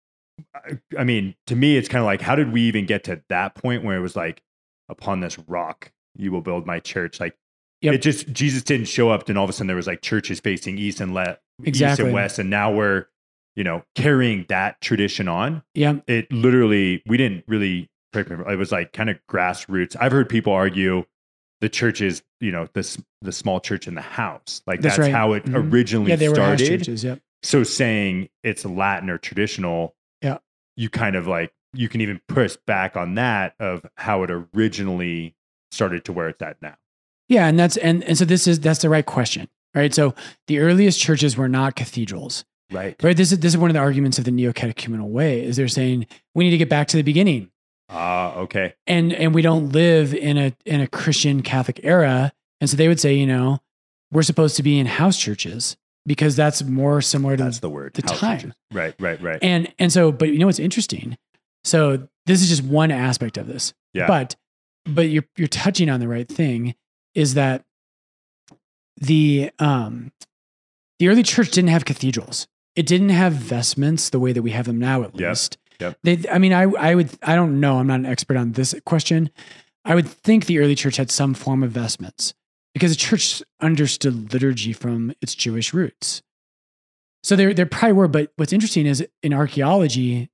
I 0.97 1.03
mean, 1.03 1.35
to 1.47 1.55
me, 1.55 1.77
it's 1.77 1.87
kind 1.87 2.01
of 2.01 2.05
like, 2.05 2.21
how 2.21 2.35
did 2.35 2.51
we 2.51 2.61
even 2.63 2.85
get 2.85 3.03
to 3.05 3.21
that 3.29 3.55
point 3.55 3.83
where 3.83 3.97
it 3.97 4.01
was 4.01 4.15
like, 4.15 4.41
upon 4.89 5.19
this 5.21 5.37
rock, 5.47 5.91
you 6.15 6.31
will 6.31 6.41
build 6.41 6.65
my 6.65 6.79
church? 6.79 7.19
Like, 7.19 7.35
Yep. 7.81 7.93
it 7.95 8.01
just, 8.03 8.31
Jesus 8.31 8.61
didn't 8.61 8.87
show 8.87 9.09
up, 9.09 9.27
and 9.27 9.37
all 9.39 9.43
of 9.43 9.49
a 9.49 9.53
sudden 9.53 9.65
there 9.67 9.75
was 9.75 9.87
like 9.87 10.01
churches 10.01 10.39
facing 10.39 10.77
east 10.77 10.99
and 11.01 11.13
left, 11.15 11.41
east 11.65 11.81
and 11.81 12.13
west. 12.13 12.37
And 12.37 12.49
now 12.49 12.71
we're, 12.71 13.05
you 13.55 13.63
know, 13.63 13.83
carrying 13.95 14.45
that 14.49 14.79
tradition 14.81 15.27
on. 15.27 15.63
Yeah. 15.73 15.95
It 16.07 16.31
literally, 16.31 17.01
we 17.07 17.17
didn't 17.17 17.43
really, 17.47 17.89
it 18.13 18.57
was 18.59 18.71
like 18.71 18.93
kind 18.93 19.09
of 19.09 19.17
grassroots. 19.29 19.95
I've 19.99 20.11
heard 20.11 20.29
people 20.29 20.53
argue 20.53 21.05
the 21.59 21.69
church 21.69 22.01
is, 22.01 22.21
you 22.39 22.51
know, 22.51 22.67
this, 22.73 23.01
the 23.23 23.31
small 23.31 23.59
church 23.59 23.87
in 23.87 23.95
the 23.95 24.01
house. 24.01 24.61
Like, 24.67 24.81
That's 24.81 24.97
that's, 24.97 25.07
right. 25.07 25.11
how 25.15 25.33
it 25.33 25.45
Mhm. 25.45 25.71
originally 25.73 26.09
Yeah, 26.11 26.17
they 26.17 26.29
were 26.29 26.35
started 26.35 26.67
churches. 26.67 27.03
Yep. 27.03 27.19
so 27.41 27.63
saying 27.63 28.29
it's 28.43 28.63
Latin 28.63 29.09
or 29.09 29.17
traditional. 29.17 29.95
You 30.77 30.89
kind 30.89 31.15
of 31.15 31.27
like 31.27 31.51
you 31.73 31.87
can 31.89 32.01
even 32.01 32.19
push 32.27 32.57
back 32.67 32.95
on 32.97 33.15
that 33.15 33.55
of 33.59 33.85
how 33.95 34.23
it 34.23 34.31
originally 34.31 35.35
started 35.71 36.03
to 36.05 36.13
where 36.13 36.27
it's 36.29 36.41
at 36.41 36.61
now. 36.61 36.75
Yeah, 37.29 37.47
and 37.47 37.57
that's 37.57 37.77
and 37.77 38.03
and 38.03 38.17
so 38.17 38.25
this 38.25 38.47
is 38.47 38.59
that's 38.59 38.81
the 38.81 38.89
right 38.89 39.05
question, 39.05 39.47
right? 39.73 39.93
So 39.93 40.13
the 40.47 40.59
earliest 40.59 40.99
churches 40.99 41.37
were 41.37 41.47
not 41.47 41.75
cathedrals, 41.75 42.43
Right. 42.71 42.95
right? 43.01 43.15
This 43.15 43.31
is 43.31 43.39
this 43.39 43.53
is 43.53 43.57
one 43.57 43.69
of 43.69 43.73
the 43.73 43.79
arguments 43.79 44.17
of 44.19 44.25
the 44.25 44.31
neo-catechumenal 44.31 45.07
way 45.09 45.43
is 45.43 45.55
they're 45.55 45.67
saying 45.69 46.07
we 46.35 46.43
need 46.43 46.51
to 46.51 46.57
get 46.57 46.67
back 46.69 46.87
to 46.89 46.97
the 46.97 47.03
beginning, 47.03 47.49
Ah, 47.89 48.33
okay. 48.35 48.73
and 48.87 49.13
and 49.13 49.33
we 49.33 49.41
don't 49.41 49.69
live 49.71 50.13
in 50.13 50.37
a 50.37 50.53
in 50.65 50.81
a 50.81 50.87
Christian 50.87 51.41
Catholic 51.41 51.79
era, 51.83 52.33
and 52.59 52.69
so 52.69 52.75
they 52.75 52.87
would 52.89 52.99
say, 52.99 53.13
you 53.13 53.27
know, 53.27 53.59
we're 54.11 54.23
supposed 54.23 54.57
to 54.57 54.63
be 54.63 54.77
in 54.77 54.85
house 54.87 55.17
churches 55.17 55.77
because 56.05 56.35
that's 56.35 56.63
more 56.63 57.01
similar 57.01 57.37
to 57.37 57.43
That's 57.43 57.59
the 57.59 57.69
word. 57.69 57.93
the 57.93 58.01
time. 58.01 58.39
churches. 58.39 58.55
Right, 58.71 58.95
right, 58.99 59.21
right. 59.21 59.39
and 59.41 59.71
and 59.79 59.91
so 59.91 60.11
but 60.11 60.29
you 60.29 60.39
know 60.39 60.45
what's 60.47 60.59
interesting 60.59 61.17
so 61.63 62.07
this 62.25 62.41
is 62.41 62.49
just 62.49 62.63
one 62.63 62.89
aspect 62.91 63.37
of 63.37 63.47
this 63.47 63.73
Yeah. 63.93 64.07
but 64.07 64.35
but 64.85 65.09
you're 65.09 65.25
you're 65.37 65.47
touching 65.47 65.89
on 65.89 65.99
the 65.99 66.07
right 66.07 66.27
thing 66.27 66.75
is 67.13 67.33
that 67.35 67.63
the 68.97 69.51
um 69.59 70.11
the 70.99 71.07
early 71.07 71.23
church 71.23 71.51
didn't 71.51 71.69
have 71.69 71.85
cathedrals 71.85 72.47
it 72.75 72.85
didn't 72.85 73.09
have 73.09 73.33
vestments 73.33 74.09
the 74.09 74.19
way 74.19 74.31
that 74.33 74.41
we 74.41 74.51
have 74.51 74.65
them 74.65 74.79
now 74.79 75.03
at 75.03 75.17
Yep. 75.19 75.29
least 75.29 75.57
Yep. 75.79 75.97
they 76.03 76.19
i 76.31 76.37
mean 76.37 76.53
i 76.53 76.63
i 76.63 76.95
would 76.95 77.09
i 77.23 77.35
don't 77.35 77.59
know 77.59 77.77
i'm 77.79 77.87
not 77.87 77.99
an 77.99 78.05
expert 78.05 78.37
on 78.37 78.51
this 78.53 78.75
question 78.85 79.29
i 79.85 79.95
would 79.95 80.07
think 80.07 80.45
the 80.45 80.59
early 80.59 80.75
church 80.75 80.97
had 80.97 81.09
some 81.11 81.33
form 81.33 81.63
of 81.63 81.71
vestments 81.71 82.33
because 82.73 82.91
the 82.91 82.97
church 82.97 83.43
understood 83.59 84.33
liturgy 84.33 84.73
from 84.73 85.13
its 85.21 85.35
jewish 85.35 85.73
roots 85.73 86.21
so 87.23 87.35
there, 87.35 87.53
there 87.53 87.65
probably 87.65 87.93
were, 87.93 88.07
but 88.07 88.31
what's 88.35 88.53
interesting 88.53 88.85
is 88.85 89.05
in 89.21 89.33
archaeology, 89.33 90.29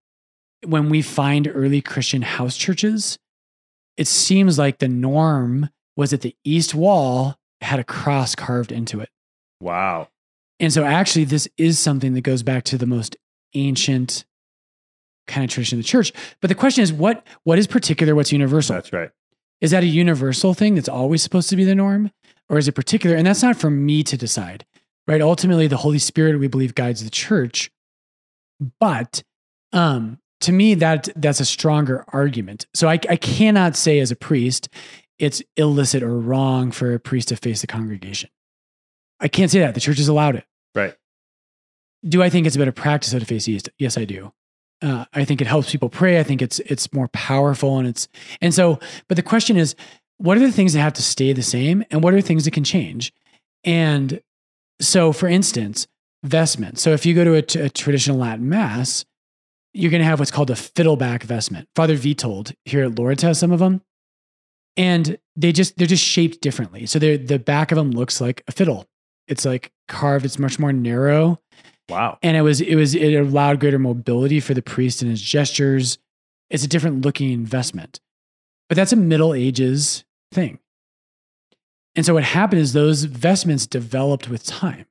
when 0.65 0.89
we 0.89 1.01
find 1.01 1.51
early 1.53 1.81
Christian 1.81 2.21
house 2.21 2.55
churches, 2.55 3.19
it 3.97 4.07
seems 4.07 4.57
like 4.57 4.79
the 4.79 4.87
norm 4.87 5.69
was 5.95 6.11
that 6.11 6.21
the 6.21 6.35
east 6.43 6.73
wall 6.73 7.35
had 7.61 7.79
a 7.79 7.83
cross 7.83 8.35
carved 8.35 8.71
into 8.71 8.99
it. 8.99 9.09
wow. 9.59 10.07
And 10.59 10.73
so 10.73 10.83
actually, 10.83 11.25
this 11.25 11.47
is 11.57 11.77
something 11.77 12.15
that 12.15 12.21
goes 12.21 12.41
back 12.41 12.63
to 12.63 12.79
the 12.79 12.87
most 12.87 13.15
ancient 13.53 14.25
kind 15.27 15.43
of 15.43 15.51
tradition 15.51 15.77
of 15.77 15.83
the 15.85 15.87
church. 15.87 16.11
But 16.41 16.47
the 16.47 16.55
question 16.55 16.81
is, 16.81 16.91
what 16.91 17.23
what 17.43 17.59
is 17.59 17.67
particular? 17.67 18.15
What's 18.15 18.31
universal? 18.31 18.73
That's 18.73 18.91
right. 18.91 19.11
Is 19.61 19.71
that 19.71 19.83
a 19.83 19.87
universal 19.87 20.53
thing 20.53 20.75
that's 20.75 20.89
always 20.89 21.23
supposed 21.23 21.49
to 21.49 21.55
be 21.55 21.63
the 21.63 21.75
norm? 21.75 22.11
Or 22.49 22.57
is 22.57 22.67
it 22.67 22.73
particular? 22.73 23.15
And 23.15 23.27
that's 23.27 23.43
not 23.43 23.57
for 23.57 23.69
me 23.69 24.03
to 24.03 24.15
decide, 24.15 24.65
right? 25.07 25.21
Ultimately, 25.21 25.67
the 25.67 25.77
Holy 25.77 25.99
Spirit, 25.99 26.39
we 26.39 26.47
believe, 26.47 26.75
guides 26.75 27.03
the 27.03 27.09
church. 27.09 27.69
But 28.79 29.23
um, 29.73 30.19
to 30.41 30.51
me, 30.51 30.75
that 30.75 31.09
that's 31.15 31.39
a 31.39 31.45
stronger 31.45 32.05
argument. 32.09 32.67
So 32.73 32.87
I, 32.87 32.99
I 33.09 33.15
cannot 33.15 33.75
say 33.75 33.99
as 33.99 34.11
a 34.11 34.15
priest, 34.15 34.69
it's 35.19 35.41
illicit 35.55 36.03
or 36.03 36.17
wrong 36.17 36.71
for 36.71 36.93
a 36.93 36.99
priest 36.99 37.29
to 37.29 37.35
face 37.35 37.61
the 37.61 37.67
congregation. 37.67 38.29
I 39.19 39.27
can't 39.27 39.51
say 39.51 39.59
that. 39.59 39.73
The 39.73 39.81
church 39.81 39.97
has 39.97 40.07
allowed 40.07 40.35
it. 40.35 40.45
Right. 40.75 40.95
Do 42.07 42.21
I 42.21 42.29
think 42.29 42.45
it's 42.45 42.55
a 42.55 42.59
better 42.59 42.71
practice 42.71 43.11
to 43.11 43.25
face 43.25 43.47
east? 43.47 43.69
Yes, 43.79 43.97
I 43.97 44.05
do. 44.05 44.31
Uh, 44.81 45.05
I 45.13 45.25
think 45.25 45.41
it 45.41 45.47
helps 45.47 45.71
people 45.71 45.89
pray. 45.89 46.19
I 46.19 46.23
think 46.23 46.41
it's 46.41 46.59
it's 46.59 46.93
more 46.93 47.07
powerful 47.09 47.79
and 47.79 47.87
it's 47.87 48.07
and 48.41 48.53
so. 48.53 48.79
But 49.07 49.15
the 49.15 49.23
question 49.23 49.57
is, 49.57 49.75
what 50.17 50.37
are 50.37 50.41
the 50.41 50.51
things 50.51 50.73
that 50.73 50.81
have 50.81 50.93
to 50.93 51.01
stay 51.01 51.33
the 51.33 51.41
same, 51.41 51.83
and 51.89 52.03
what 52.03 52.13
are 52.13 52.21
things 52.21 52.45
that 52.45 52.51
can 52.51 52.63
change? 52.63 53.13
And 53.63 54.21
so, 54.79 55.11
for 55.11 55.27
instance, 55.27 55.87
vestment. 56.23 56.79
So 56.79 56.91
if 56.91 57.05
you 57.05 57.13
go 57.13 57.23
to 57.23 57.35
a, 57.35 57.41
t- 57.41 57.59
a 57.59 57.69
traditional 57.69 58.17
Latin 58.17 58.47
mass, 58.47 59.05
you're 59.73 59.91
going 59.91 60.01
to 60.01 60.07
have 60.07 60.19
what's 60.19 60.31
called 60.31 60.49
a 60.49 60.55
fiddleback 60.55 61.23
vestment. 61.23 61.67
Father 61.75 61.95
Vitold 61.95 62.53
here 62.65 62.83
at 62.83 62.97
Lourdes 62.97 63.23
has 63.23 63.39
some 63.39 63.51
of 63.51 63.59
them, 63.59 63.81
and 64.75 65.17
they 65.35 65.51
just 65.51 65.77
they're 65.77 65.87
just 65.87 66.03
shaped 66.03 66.41
differently. 66.41 66.85
So 66.85 66.99
the 66.99 67.39
back 67.39 67.71
of 67.71 67.77
them 67.77 67.91
looks 67.91 68.21
like 68.21 68.43
a 68.47 68.51
fiddle. 68.51 68.85
It's 69.27 69.45
like 69.45 69.71
carved. 69.87 70.25
It's 70.25 70.39
much 70.39 70.59
more 70.59 70.71
narrow 70.71 71.39
Wow. 71.89 72.17
and 72.21 72.35
it 72.35 72.41
was 72.41 72.59
it 72.59 72.75
was 72.75 72.95
it 72.95 73.13
allowed 73.13 73.59
greater 73.59 73.79
mobility 73.79 74.39
for 74.39 74.53
the 74.53 74.61
priest 74.61 75.01
and 75.01 75.09
his 75.09 75.21
gestures. 75.21 75.97
It's 76.49 76.63
a 76.63 76.67
different 76.67 77.05
looking 77.05 77.31
investment. 77.31 77.99
But 78.69 78.75
that's 78.75 78.91
a 78.91 78.97
middle 78.97 79.33
ages 79.33 80.03
thing. 80.31 80.59
And 81.95 82.05
so 82.05 82.13
what 82.13 82.23
happened 82.23 82.61
is 82.61 82.73
those 82.73 83.05
vestments 83.05 83.65
developed 83.65 84.29
with 84.29 84.45
time. 84.45 84.85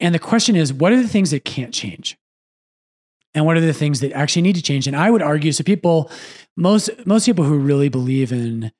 And 0.00 0.14
the 0.14 0.18
question 0.18 0.56
is 0.56 0.72
what 0.72 0.92
are 0.92 1.00
the 1.00 1.08
things 1.08 1.30
that 1.30 1.44
can't 1.44 1.72
change? 1.72 2.18
And 3.34 3.46
what 3.46 3.56
are 3.56 3.60
the 3.60 3.72
things 3.72 4.00
that 4.00 4.12
actually 4.12 4.42
need 4.42 4.56
to 4.56 4.62
change? 4.62 4.86
And 4.86 4.96
i 4.96 5.10
would 5.10 5.22
argue 5.22 5.52
so 5.52 5.64
people 5.64 6.10
most 6.56 6.90
most 7.06 7.26
people 7.26 7.44
who 7.44 7.58
really 7.58 7.88
believe 7.88 8.32
in 8.32 8.72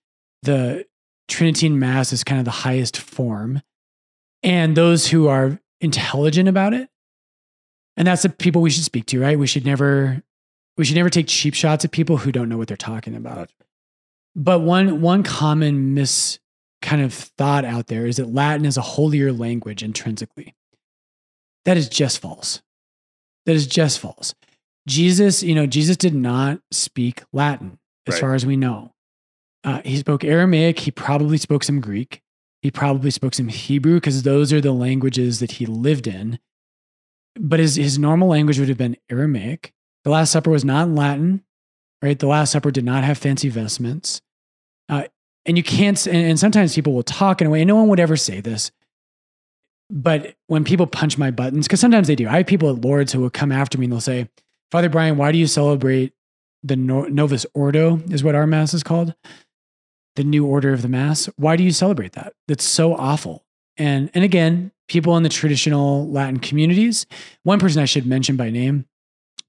the 0.43 0.85
Tridentine 1.29 1.79
mass 1.79 2.13
is 2.13 2.25
kind 2.25 2.39
of 2.41 2.45
the 2.45 2.51
highest 2.51 2.99
form 2.99 3.63
and 4.43 4.77
those 4.77 5.07
who 5.07 5.29
are 5.29 5.61
intelligent 5.81 6.49
about 6.49 6.75
it 6.75 6.91
and 7.97 8.07
that's 8.07 8.23
the 8.23 8.29
people 8.29 8.63
we 8.63 8.71
should 8.71 8.85
speak 8.85 9.07
to 9.07 9.21
right? 9.21 9.39
We 9.39 9.47
should 9.47 9.65
never 9.65 10.23
we 10.77 10.85
should 10.85 10.97
never 10.97 11.11
take 11.11 11.27
cheap 11.27 11.55
shots 11.55 11.85
at 11.85 11.91
people 11.93 12.17
who 12.19 12.33
don't 12.33 12.49
know 12.49 12.57
what 12.57 12.69
they're 12.69 12.77
talking 12.77 13.15
about. 13.15 13.51
But 14.35 14.61
one 14.61 15.01
one 15.01 15.23
common 15.23 15.95
mis 15.95 16.39
kind 16.81 17.03
of 17.03 17.13
thought 17.13 17.65
out 17.65 17.87
there 17.89 18.07
is 18.07 18.17
that 18.17 18.33
latin 18.33 18.65
is 18.67 18.77
a 18.77 18.83
holier 18.83 19.33
language 19.33 19.83
intrinsically. 19.83 20.55
That 21.65 21.77
is 21.77 21.89
just 21.89 22.21
false. 22.21 22.61
That 23.47 23.55
is 23.55 23.67
just 23.67 23.99
false. 24.01 24.35
Jesus 24.89 25.43
you 25.43 25.55
know 25.55 25.67
jesus 25.67 25.97
did 25.97 26.15
not 26.15 26.61
speak 26.73 27.23
latin 27.33 27.79
as 28.07 28.15
Right. 28.15 28.21
far 28.21 28.35
as 28.35 28.45
we 28.47 28.57
know. 28.57 28.95
Uh, 29.65 29.81
he 29.85 29.97
spoke 29.97 30.25
aramaic. 30.25 30.81
He 30.81 30.91
probably 30.91 31.39
spoke 31.39 31.63
some 31.63 31.81
greek. 31.81 32.21
He 32.63 32.71
probably 32.73 33.11
spoke 33.13 33.35
some 33.35 33.47
hebrew 33.49 33.95
because 33.95 34.23
those 34.25 34.53
are 34.53 34.61
the 34.61 34.73
languages 34.73 35.39
that 35.39 35.53
he 35.53 35.67
lived 35.67 36.07
in 36.09 36.41
but 37.37 37.61
his, 37.61 37.77
his 37.77 37.99
normal 37.99 38.29
language 38.29 38.59
would 38.59 38.69
have 38.69 38.79
been 38.79 38.97
Aramaic. 39.11 39.73
The 40.05 40.11
Last 40.11 40.31
Supper 40.33 40.51
was 40.51 40.65
not 40.65 40.89
in 40.89 40.95
Latin, 40.95 41.45
right? 42.03 42.19
The 42.19 42.27
Last 42.27 42.53
Supper 42.53 42.71
did 42.71 42.85
not 42.85 43.05
have 43.05 43.19
fancy 43.19 43.49
vestments. 43.49 44.21
Uh, 44.89 45.05
and 45.47 45.57
you 45.57 45.63
can't, 45.63 46.07
and, 46.07 46.17
and 46.17 46.39
sometimes 46.39 46.75
people 46.75 46.93
will 46.93 47.03
talk 47.03 47.41
in 47.41 47.47
a 47.47 47.51
way, 47.51 47.63
and 47.63 47.69
no 47.69 47.77
one 47.77 47.89
would 47.89 48.01
ever 48.01 48.17
say 48.17 48.41
this. 48.41 48.71
But 49.91 50.35
when 50.47 50.65
people 50.65 50.87
punch 50.87 51.19
my 51.19 51.31
buttons, 51.31 51.67
because 51.67 51.81
sometimes 51.81 52.09
they 52.09 52.15
do, 52.15 52.27
I 52.27 52.39
have 52.39 52.47
people 52.47 52.71
at 52.71 52.81
Lourdes 52.81 53.13
who 53.13 53.21
will 53.21 53.31
come 53.31 53.53
after 53.53 53.79
me 53.79 53.85
and 53.85 53.93
they'll 53.93 54.01
say, 54.01 54.29
Father 54.71 54.89
Brian, 54.89 55.19
why 55.19 55.33
do 55.33 55.39
you 55.39 55.47
celebrate 55.47 56.15
the 56.63 56.77
no- 56.77 57.05
Novus 57.05 57.45
Ordo, 57.55 58.01
is 58.11 58.25
what 58.25 58.35
our 58.35 58.47
Mass 58.47 58.73
is 58.73 58.83
called? 58.83 59.15
The 60.17 60.25
new 60.25 60.47
order 60.47 60.73
of 60.73 60.83
the 60.83 60.89
Mass. 60.89 61.27
Why 61.37 61.57
do 61.57 61.65
you 61.65 61.73
celebrate 61.73 62.13
that? 62.13 62.33
That's 62.49 62.65
so 62.65 62.95
awful. 62.95 63.45
And, 63.77 64.11
and 64.15 64.25
again, 64.25 64.72
people 64.93 65.17
in 65.17 65.23
the 65.23 65.29
traditional 65.31 66.07
Latin 66.11 66.39
communities, 66.39 67.07
one 67.45 67.59
person 67.59 67.81
I 67.81 67.87
should 67.87 68.05
mention 68.05 68.37
by 68.37 68.51
name, 68.51 68.85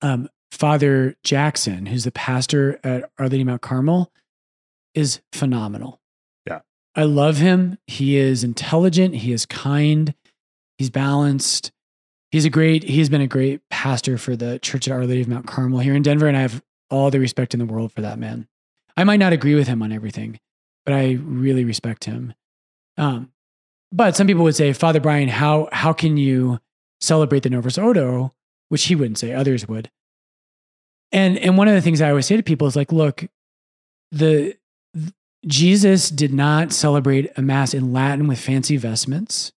um, 0.01 0.29
Father 0.51 1.17
Jackson, 1.25 1.85
who's 1.85 2.05
the 2.05 2.13
pastor 2.13 2.79
at 2.81 3.09
Our 3.19 3.27
Lady 3.27 3.43
Mount 3.43 3.61
Carmel, 3.61 4.09
is 4.93 5.19
phenomenal. 5.33 5.99
Yeah. 6.47 6.61
I 6.95 7.03
love 7.03 7.37
him. 7.37 7.77
He 7.87 8.15
is 8.15 8.45
intelligent. 8.45 9.15
He 9.15 9.33
is 9.33 9.45
kind. 9.45 10.15
He's 10.77 10.89
balanced. 10.89 11.73
He's 12.31 12.45
a 12.45 12.49
great, 12.49 12.85
he's 12.85 13.09
been 13.09 13.19
a 13.19 13.27
great 13.27 13.59
pastor 13.69 14.17
for 14.17 14.37
the 14.37 14.59
Church 14.59 14.87
at 14.87 14.93
Our 14.93 15.05
Lady 15.05 15.23
of 15.23 15.27
Mount 15.27 15.45
Carmel 15.45 15.79
here 15.79 15.93
in 15.93 16.03
Denver. 16.03 16.27
And 16.27 16.37
I 16.37 16.41
have 16.41 16.63
all 16.89 17.11
the 17.11 17.19
respect 17.19 17.53
in 17.53 17.59
the 17.59 17.65
world 17.65 17.91
for 17.91 17.99
that 17.99 18.17
man. 18.17 18.47
I 18.95 19.03
might 19.03 19.17
not 19.17 19.33
agree 19.33 19.55
with 19.55 19.67
him 19.67 19.83
on 19.83 19.91
everything, 19.91 20.39
but 20.85 20.93
I 20.93 21.19
really 21.21 21.65
respect 21.65 22.05
him. 22.05 22.33
Um, 22.97 23.32
but 23.93 24.17
some 24.17 24.27
people 24.27 24.43
would 24.43 24.55
say, 24.57 24.73
Father 24.73 24.99
Brian, 24.99 25.29
how 25.29 25.69
how 25.71 25.93
can 25.93 26.17
you 26.17 26.59
celebrate 26.99 27.43
the 27.43 27.51
Novus 27.51 27.77
Ordo? 27.77 28.33
Which 28.69 28.85
he 28.85 28.95
wouldn't 28.95 29.19
say, 29.19 29.33
others 29.33 29.67
would. 29.67 29.91
And 31.11 31.37
and 31.37 31.57
one 31.57 31.67
of 31.69 31.75
the 31.75 31.81
things 31.81 32.01
I 32.01 32.09
always 32.09 32.25
say 32.25 32.37
to 32.37 32.43
people 32.43 32.67
is 32.67 32.75
like, 32.75 32.91
look, 32.91 33.25
the 34.11 34.57
th- 34.95 35.13
Jesus 35.47 36.09
did 36.09 36.33
not 36.33 36.73
celebrate 36.73 37.31
a 37.37 37.41
mass 37.43 37.73
in 37.75 37.93
Latin 37.93 38.27
with 38.27 38.39
fancy 38.39 38.77
vestments. 38.77 39.51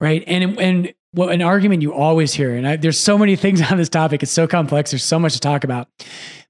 right? 0.00 0.24
And 0.26 0.58
and 0.58 0.94
well, 1.14 1.28
an 1.28 1.42
argument 1.42 1.82
you 1.82 1.94
always 1.94 2.34
hear, 2.34 2.54
and 2.54 2.66
I, 2.66 2.76
there's 2.76 2.98
so 2.98 3.18
many 3.18 3.36
things 3.36 3.60
on 3.70 3.78
this 3.78 3.90
topic. 3.90 4.22
It's 4.22 4.32
so 4.32 4.46
complex. 4.46 4.90
There's 4.90 5.04
so 5.04 5.18
much 5.18 5.34
to 5.34 5.40
talk 5.40 5.64
about, 5.64 5.88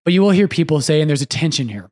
but 0.04 0.14
you 0.14 0.22
will 0.22 0.30
hear 0.30 0.48
people 0.48 0.80
say, 0.80 1.00
and 1.00 1.08
there's 1.08 1.22
a 1.22 1.26
tension 1.26 1.68
here. 1.68 1.90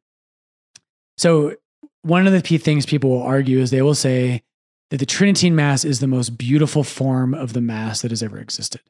So 1.18 1.56
one 2.02 2.26
of 2.26 2.32
the 2.32 2.42
key 2.42 2.58
things 2.58 2.86
people 2.86 3.10
will 3.10 3.22
argue 3.22 3.58
is 3.58 3.70
they 3.70 3.82
will 3.82 3.94
say 3.94 4.42
that 4.90 4.98
the 4.98 5.06
Tridentine 5.06 5.54
Mass 5.54 5.84
is 5.84 6.00
the 6.00 6.06
most 6.06 6.36
beautiful 6.36 6.84
form 6.84 7.32
of 7.34 7.52
the 7.52 7.60
Mass 7.60 8.02
that 8.02 8.10
has 8.10 8.22
ever 8.22 8.38
existed. 8.38 8.80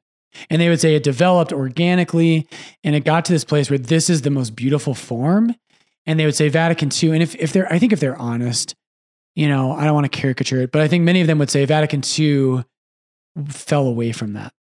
And 0.48 0.60
they 0.60 0.68
would 0.68 0.80
say 0.80 0.94
it 0.94 1.02
developed 1.02 1.52
organically 1.52 2.48
and 2.84 2.94
it 2.94 3.04
got 3.04 3.24
to 3.26 3.32
this 3.32 3.44
place 3.44 3.68
where 3.68 3.78
this 3.78 4.08
is 4.08 4.22
the 4.22 4.30
most 4.30 4.54
beautiful 4.54 4.94
form. 4.94 5.54
And 6.06 6.18
they 6.18 6.24
would 6.24 6.34
say 6.34 6.48
Vatican 6.48 6.90
II. 6.90 7.10
And 7.10 7.22
if, 7.22 7.34
if 7.36 7.52
they're, 7.52 7.70
I 7.72 7.78
think 7.78 7.92
if 7.92 8.00
they're 8.00 8.16
honest, 8.16 8.74
you 9.34 9.48
know, 9.48 9.72
I 9.72 9.84
don't 9.84 9.94
want 9.94 10.10
to 10.10 10.18
caricature 10.18 10.62
it, 10.62 10.72
but 10.72 10.82
I 10.82 10.88
think 10.88 11.04
many 11.04 11.20
of 11.20 11.26
them 11.26 11.38
would 11.38 11.50
say 11.50 11.64
Vatican 11.64 12.02
II 12.18 12.64
fell 13.48 13.86
away 13.86 14.12
from 14.12 14.32
that. 14.32 14.52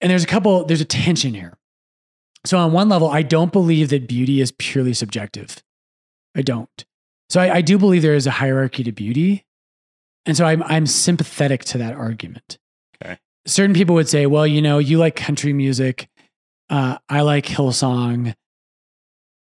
And 0.00 0.10
there's 0.10 0.24
a 0.24 0.26
couple, 0.26 0.64
there's 0.64 0.80
a 0.80 0.86
tension 0.86 1.34
here. 1.34 1.56
So, 2.44 2.58
on 2.58 2.72
one 2.72 2.88
level, 2.88 3.08
I 3.08 3.22
don't 3.22 3.52
believe 3.52 3.90
that 3.90 4.08
beauty 4.08 4.40
is 4.40 4.52
purely 4.58 4.94
subjective. 4.94 5.62
I 6.34 6.42
don't. 6.42 6.84
So, 7.30 7.40
I, 7.40 7.56
I 7.56 7.60
do 7.60 7.78
believe 7.78 8.02
there 8.02 8.16
is 8.16 8.26
a 8.26 8.32
hierarchy 8.32 8.82
to 8.82 8.90
beauty. 8.90 9.46
And 10.26 10.36
so 10.36 10.44
I'm, 10.44 10.62
I'm 10.64 10.86
sympathetic 10.86 11.64
to 11.66 11.78
that 11.78 11.94
argument. 11.94 12.58
Okay. 13.02 13.18
Certain 13.46 13.74
people 13.74 13.94
would 13.96 14.08
say, 14.08 14.26
well, 14.26 14.46
you 14.46 14.62
know, 14.62 14.78
you 14.78 14.98
like 14.98 15.16
country 15.16 15.52
music. 15.52 16.08
Uh, 16.70 16.98
I 17.08 17.22
like 17.22 17.46
Hillsong. 17.46 18.34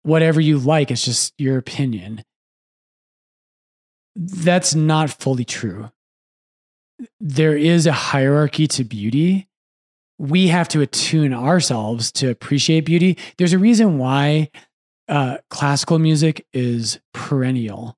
Whatever 0.02 0.40
you 0.40 0.58
like, 0.58 0.90
it's 0.90 1.04
just 1.04 1.34
your 1.38 1.58
opinion. 1.58 2.24
That's 4.16 4.74
not 4.74 5.10
fully 5.10 5.44
true. 5.44 5.90
There 7.20 7.56
is 7.56 7.86
a 7.86 7.92
hierarchy 7.92 8.66
to 8.68 8.84
beauty. 8.84 9.48
We 10.18 10.48
have 10.48 10.68
to 10.68 10.80
attune 10.80 11.34
ourselves 11.34 12.12
to 12.12 12.30
appreciate 12.30 12.84
beauty. 12.84 13.18
There's 13.38 13.52
a 13.52 13.58
reason 13.58 13.98
why 13.98 14.50
uh, 15.08 15.38
classical 15.50 15.98
music 15.98 16.46
is 16.52 17.00
perennial. 17.12 17.96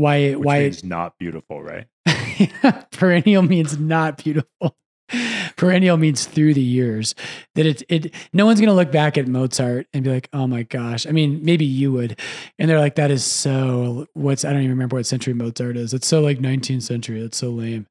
Why? 0.00 0.32
Which 0.32 0.44
why 0.44 0.60
means 0.60 0.84
not 0.84 1.18
beautiful, 1.18 1.62
right? 1.62 1.86
perennial 2.90 3.42
means 3.42 3.78
not 3.78 4.18
beautiful. 4.18 4.76
Perennial 5.56 5.96
means 5.96 6.24
through 6.24 6.54
the 6.54 6.62
years. 6.62 7.14
That 7.54 7.66
it 7.66 7.82
it 7.88 8.14
no 8.32 8.46
one's 8.46 8.60
gonna 8.60 8.74
look 8.74 8.92
back 8.92 9.18
at 9.18 9.26
Mozart 9.26 9.86
and 9.92 10.04
be 10.04 10.10
like, 10.10 10.28
oh 10.32 10.46
my 10.46 10.62
gosh. 10.62 11.06
I 11.06 11.10
mean, 11.10 11.40
maybe 11.44 11.64
you 11.64 11.92
would. 11.92 12.18
And 12.58 12.70
they're 12.70 12.78
like, 12.78 12.94
that 12.96 13.10
is 13.10 13.24
so 13.24 14.06
what's 14.14 14.44
I 14.44 14.50
don't 14.50 14.60
even 14.60 14.70
remember 14.70 14.96
what 14.96 15.06
century 15.06 15.34
Mozart 15.34 15.76
is. 15.76 15.92
It's 15.94 16.06
so 16.06 16.20
like 16.20 16.38
19th 16.38 16.82
century. 16.82 17.20
It's 17.22 17.38
so 17.38 17.50
lame. 17.50 17.86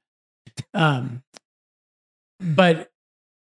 Um 0.74 1.24
but 2.40 2.90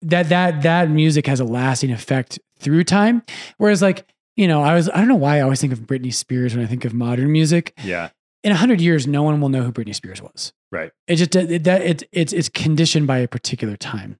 that 0.02 0.28
that 0.28 0.62
that 0.62 0.90
music 0.90 1.26
has 1.26 1.40
a 1.40 1.44
lasting 1.44 1.92
effect 1.92 2.38
through 2.58 2.84
time. 2.84 3.22
Whereas 3.58 3.82
like, 3.82 4.06
you 4.36 4.48
know, 4.48 4.62
I 4.62 4.74
was 4.74 4.88
I 4.88 4.98
don't 4.98 5.08
know 5.08 5.16
why 5.16 5.38
I 5.38 5.40
always 5.42 5.60
think 5.60 5.72
of 5.72 5.80
Britney 5.80 6.12
Spears 6.12 6.54
when 6.54 6.64
I 6.64 6.68
think 6.68 6.84
of 6.84 6.94
modern 6.94 7.30
music. 7.32 7.74
Yeah. 7.82 8.10
In 8.48 8.52
a 8.52 8.56
hundred 8.56 8.80
years, 8.80 9.06
no 9.06 9.22
one 9.22 9.42
will 9.42 9.50
know 9.50 9.62
who 9.62 9.70
Britney 9.70 9.94
Spears 9.94 10.22
was. 10.22 10.54
Right. 10.72 10.90
It 11.06 11.16
just 11.16 11.36
it, 11.36 11.64
that 11.64 11.82
it, 11.82 12.02
it's 12.12 12.32
it's 12.32 12.48
conditioned 12.48 13.06
by 13.06 13.18
a 13.18 13.28
particular 13.28 13.76
time. 13.76 14.18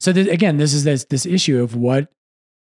So 0.00 0.10
th- 0.10 0.26
again, 0.28 0.56
this 0.56 0.72
is 0.72 0.84
this 0.84 1.04
this 1.10 1.26
issue 1.26 1.62
of 1.62 1.76
what 1.76 2.08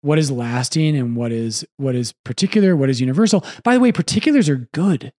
what 0.02 0.20
is 0.20 0.30
lasting 0.30 0.96
and 0.96 1.16
what 1.16 1.32
is 1.32 1.66
what 1.78 1.96
is 1.96 2.12
particular, 2.24 2.76
what 2.76 2.90
is 2.90 3.00
universal. 3.00 3.44
By 3.64 3.74
the 3.74 3.80
way, 3.80 3.90
particulars 3.90 4.48
are 4.48 4.68
good. 4.72 5.12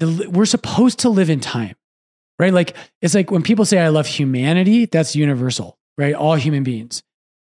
The, 0.00 0.28
we're 0.28 0.44
supposed 0.44 0.98
to 0.98 1.08
live 1.08 1.30
in 1.30 1.40
time, 1.40 1.76
right? 2.38 2.52
Like 2.52 2.76
it's 3.00 3.14
like 3.14 3.30
when 3.30 3.42
people 3.42 3.64
say 3.64 3.78
I 3.78 3.88
love 3.88 4.06
humanity, 4.06 4.84
that's 4.84 5.16
universal, 5.16 5.78
right? 5.96 6.14
All 6.14 6.34
human 6.34 6.62
beings. 6.62 7.02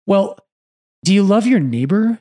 Well, 0.06 0.38
do 1.04 1.12
you 1.12 1.24
love 1.24 1.46
your 1.46 1.60
neighbor? 1.60 2.20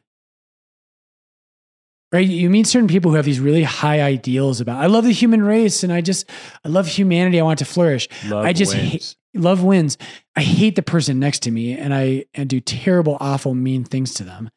Right? 2.13 2.25
You 2.27 2.49
meet 2.49 2.67
certain 2.67 2.87
people 2.87 3.11
who 3.11 3.17
have 3.17 3.25
these 3.25 3.39
really 3.39 3.63
high 3.63 4.01
ideals 4.01 4.61
about, 4.61 4.79
I 4.81 4.85
love 4.85 5.03
the 5.03 5.11
human 5.11 5.41
race 5.43 5.83
and 5.83 5.91
I 5.91 5.99
just, 6.01 6.29
I 6.63 6.69
love 6.69 6.87
humanity. 6.87 7.39
I 7.39 7.43
want 7.43 7.59
it 7.59 7.65
to 7.65 7.71
flourish. 7.71 8.07
Love 8.27 8.45
I 8.45 8.53
just 8.53 8.73
wins. 8.75 8.91
hate, 8.91 9.15
love 9.33 9.63
wins. 9.63 9.97
I 10.35 10.41
hate 10.43 10.75
the 10.75 10.83
person 10.83 11.19
next 11.19 11.39
to 11.43 11.51
me 11.51 11.75
and 11.77 11.93
I 11.93 12.25
and 12.35 12.47
do 12.47 12.59
terrible, 12.59 13.17
awful, 13.19 13.55
mean 13.55 13.83
things 13.83 14.13
to 14.15 14.23
them. 14.23 14.49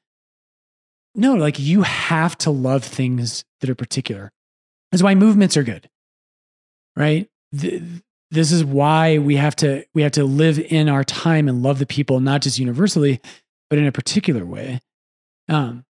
No, 1.15 1.35
like 1.35 1.59
you 1.59 1.81
have 1.83 2.37
to 2.39 2.51
love 2.51 2.85
things 2.85 3.45
that 3.63 3.71
are 3.71 3.75
particular. 3.75 4.31
That's 4.93 5.03
why 5.03 5.15
movements 5.15 5.57
are 5.57 5.63
good, 5.63 5.89
right? 6.95 7.27
Th- 7.59 7.83
This 8.31 8.53
is 8.53 8.63
why 8.67 9.17
we 9.17 9.37
have 9.37 9.57
to 9.57 9.87
we 9.95 10.03
have 10.03 10.13
to 10.13 10.25
live 10.25 10.59
in 10.59 10.91
our 10.91 11.05
time 11.05 11.49
and 11.49 11.63
love 11.63 11.79
the 11.79 11.87
people, 11.87 12.21
not 12.21 12.43
just 12.43 12.59
universally, 12.59 13.23
but 13.71 13.79
in 13.79 13.87
a 13.87 13.93
particular 13.93 14.45
way. 14.45 14.81
Um, 15.49 15.86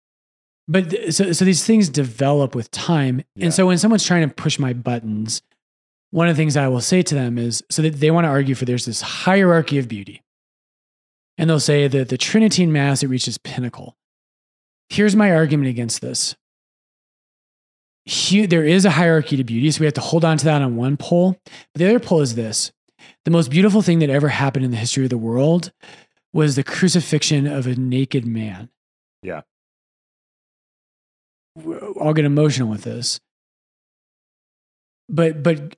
but 0.67 0.89
th- 0.89 1.13
so 1.13 1.31
so 1.31 1.45
these 1.45 1.65
things 1.65 1.89
develop 1.89 2.55
with 2.55 2.71
time, 2.71 3.23
Yeah. 3.35 3.45
and 3.45 3.53
so 3.53 3.67
when 3.67 3.77
someone's 3.77 4.05
trying 4.05 4.27
to 4.27 4.33
push 4.33 4.57
my 4.59 4.73
buttons, 4.73 5.41
one 6.11 6.27
of 6.29 6.35
the 6.35 6.41
things 6.41 6.55
I 6.57 6.67
will 6.67 6.81
say 6.81 7.01
to 7.01 7.15
them 7.15 7.37
is 7.37 7.63
so 7.69 7.81
that 7.81 7.95
they 7.99 8.11
want 8.11 8.25
to 8.25 8.29
argue 8.29 8.55
for 8.55 8.65
there's 8.65 8.85
this 8.85 9.01
hierarchy 9.01 9.77
of 9.79 9.87
beauty. 9.87 10.21
And 11.37 11.49
they'll 11.49 11.59
say 11.59 11.87
that 11.87 12.09
the 12.09 12.17
Tridentine 12.17 12.71
Mass, 12.71 13.01
it 13.01 13.07
reaches 13.07 13.39
pinnacle. 13.39 13.95
Here's 14.89 15.15
my 15.15 15.31
argument 15.31 15.69
against 15.69 16.01
this. 16.01 16.35
Hu- 18.07 18.47
there 18.47 18.65
is 18.65 18.85
a 18.85 18.91
hierarchy 18.91 19.37
to 19.37 19.43
beauty, 19.43 19.71
so 19.71 19.79
we 19.79 19.85
have 19.85 19.93
to 19.95 20.01
hold 20.01 20.25
on 20.25 20.37
to 20.37 20.45
that 20.45 20.61
on 20.61 20.75
one 20.75 20.97
pole. 20.97 21.39
But 21.45 21.79
the 21.79 21.85
other 21.89 21.99
pole 21.99 22.21
is 22.21 22.35
this 22.35 22.71
the 23.25 23.31
most 23.31 23.49
beautiful 23.49 23.81
thing 23.81 23.99
that 23.99 24.09
ever 24.09 24.27
happened 24.27 24.65
in 24.65 24.71
the 24.71 24.77
history 24.77 25.05
of 25.05 25.09
the 25.09 25.17
world 25.17 25.71
was 26.33 26.55
the 26.55 26.63
crucifixion 26.63 27.47
of 27.47 27.65
a 27.65 27.75
naked 27.75 28.25
man. 28.25 28.69
Yeah. 29.21 29.41
I'll 32.01 32.13
get 32.13 32.25
emotional 32.25 32.69
with 32.69 32.83
this. 32.83 33.19
But 35.09 35.43
but 35.43 35.75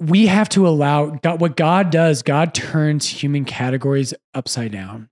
we 0.00 0.26
have 0.26 0.48
to 0.50 0.66
allow 0.66 1.06
God, 1.06 1.40
what 1.40 1.56
God 1.56 1.90
does, 1.90 2.22
God 2.22 2.54
turns 2.54 3.08
human 3.08 3.44
categories 3.44 4.14
upside 4.34 4.72
down. 4.72 5.08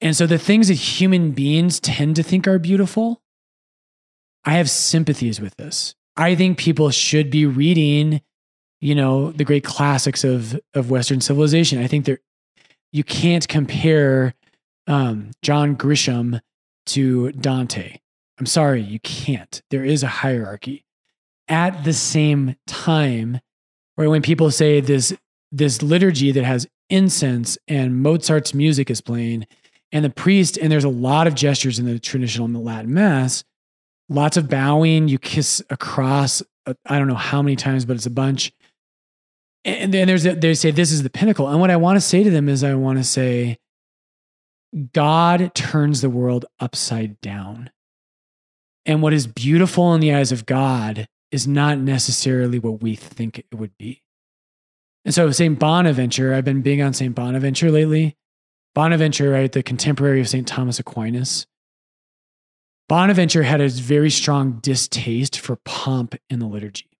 And 0.00 0.14
so 0.14 0.26
the 0.26 0.38
things 0.38 0.68
that 0.68 0.74
human 0.74 1.32
beings 1.32 1.80
tend 1.80 2.16
to 2.16 2.22
think 2.22 2.46
are 2.46 2.58
beautiful, 2.58 3.22
I 4.44 4.54
have 4.54 4.68
sympathies 4.68 5.40
with 5.40 5.56
this. 5.56 5.94
I 6.16 6.34
think 6.34 6.58
people 6.58 6.90
should 6.90 7.30
be 7.30 7.46
reading, 7.46 8.20
you 8.80 8.94
know, 8.94 9.32
the 9.32 9.44
great 9.44 9.64
classics 9.64 10.22
of 10.24 10.60
of 10.74 10.90
Western 10.90 11.20
civilization. 11.20 11.82
I 11.82 11.86
think 11.86 12.04
there 12.04 12.20
you 12.92 13.02
can't 13.02 13.48
compare 13.48 14.34
um, 14.86 15.30
John 15.42 15.76
Grisham 15.76 16.40
to 16.86 17.32
Dante. 17.32 17.98
I'm 18.38 18.46
sorry, 18.46 18.82
you 18.82 19.00
can't. 19.00 19.62
There 19.70 19.84
is 19.84 20.02
a 20.02 20.08
hierarchy. 20.08 20.84
At 21.48 21.84
the 21.84 21.92
same 21.92 22.56
time, 22.66 23.40
right 23.96 24.08
when 24.08 24.22
people 24.22 24.50
say 24.50 24.80
this 24.80 25.14
this 25.52 25.82
liturgy 25.82 26.32
that 26.32 26.44
has 26.44 26.66
incense 26.90 27.56
and 27.68 28.02
Mozart's 28.02 28.54
music 28.54 28.90
is 28.90 29.00
playing, 29.00 29.46
and 29.92 30.04
the 30.04 30.10
priest, 30.10 30.56
and 30.56 30.72
there's 30.72 30.84
a 30.84 30.88
lot 30.88 31.26
of 31.28 31.34
gestures 31.34 31.78
in 31.78 31.86
the 31.86 31.98
traditional 32.00 32.48
Latin 32.48 32.92
Mass, 32.92 33.44
lots 34.08 34.36
of 34.36 34.48
bowing. 34.48 35.06
You 35.06 35.18
kiss 35.18 35.62
across. 35.70 36.42
uh, 36.66 36.74
I 36.86 36.98
don't 36.98 37.08
know 37.08 37.14
how 37.14 37.42
many 37.42 37.56
times, 37.56 37.84
but 37.84 37.94
it's 37.94 38.06
a 38.06 38.10
bunch. 38.10 38.52
And 39.64 39.94
then 39.94 40.06
there's 40.06 40.26
a, 40.26 40.34
they 40.34 40.54
say 40.54 40.70
this 40.70 40.92
is 40.92 41.02
the 41.02 41.10
pinnacle. 41.10 41.48
And 41.48 41.60
what 41.60 41.70
I 41.70 41.76
want 41.76 41.96
to 41.96 42.00
say 42.00 42.22
to 42.22 42.30
them 42.30 42.48
is, 42.48 42.64
I 42.64 42.74
want 42.74 42.98
to 42.98 43.04
say, 43.04 43.58
God 44.92 45.54
turns 45.54 46.00
the 46.00 46.10
world 46.10 46.46
upside 46.60 47.20
down. 47.20 47.70
And 48.86 49.02
what 49.02 49.12
is 49.12 49.26
beautiful 49.26 49.94
in 49.94 50.00
the 50.00 50.12
eyes 50.14 50.32
of 50.32 50.46
God 50.46 51.08
is 51.30 51.46
not 51.46 51.78
necessarily 51.78 52.58
what 52.58 52.82
we 52.82 52.94
think 52.96 53.38
it 53.38 53.54
would 53.54 53.76
be. 53.78 54.02
And 55.04 55.14
so, 55.14 55.30
St. 55.30 55.58
Bonaventure, 55.58 56.34
I've 56.34 56.44
been 56.44 56.62
big 56.62 56.80
on 56.80 56.92
St. 56.92 57.14
Bonaventure 57.14 57.70
lately. 57.70 58.16
Bonaventure, 58.74 59.30
right, 59.30 59.50
the 59.50 59.62
contemporary 59.62 60.20
of 60.20 60.28
St. 60.28 60.46
Thomas 60.46 60.78
Aquinas. 60.78 61.46
Bonaventure 62.88 63.42
had 63.44 63.60
a 63.60 63.68
very 63.68 64.10
strong 64.10 64.58
distaste 64.60 65.38
for 65.38 65.56
pomp 65.64 66.14
in 66.28 66.38
the 66.38 66.46
liturgy. 66.46 66.90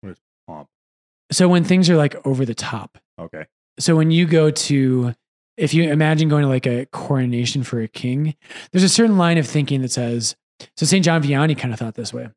What 0.00 0.12
is 0.12 0.18
pomp. 0.46 0.68
So, 1.30 1.48
when 1.48 1.64
things 1.64 1.88
are 1.90 1.96
like 1.96 2.16
over 2.26 2.44
the 2.44 2.54
top, 2.54 2.98
Okay. 3.18 3.46
so 3.78 3.96
when 3.96 4.10
you 4.10 4.26
go 4.26 4.50
to 4.50 5.14
if 5.56 5.72
you 5.74 5.84
imagine 5.90 6.28
going 6.28 6.42
to 6.42 6.48
like 6.48 6.66
a 6.66 6.86
coronation 6.86 7.62
for 7.62 7.80
a 7.80 7.88
king 7.88 8.34
there's 8.72 8.84
a 8.84 8.88
certain 8.88 9.18
line 9.18 9.38
of 9.38 9.46
thinking 9.46 9.82
that 9.82 9.90
says 9.90 10.36
so 10.76 10.86
st 10.86 11.04
john 11.04 11.22
vianney 11.22 11.56
kind 11.56 11.72
of 11.72 11.78
thought 11.78 11.94
this 11.94 12.12
way. 12.12 12.28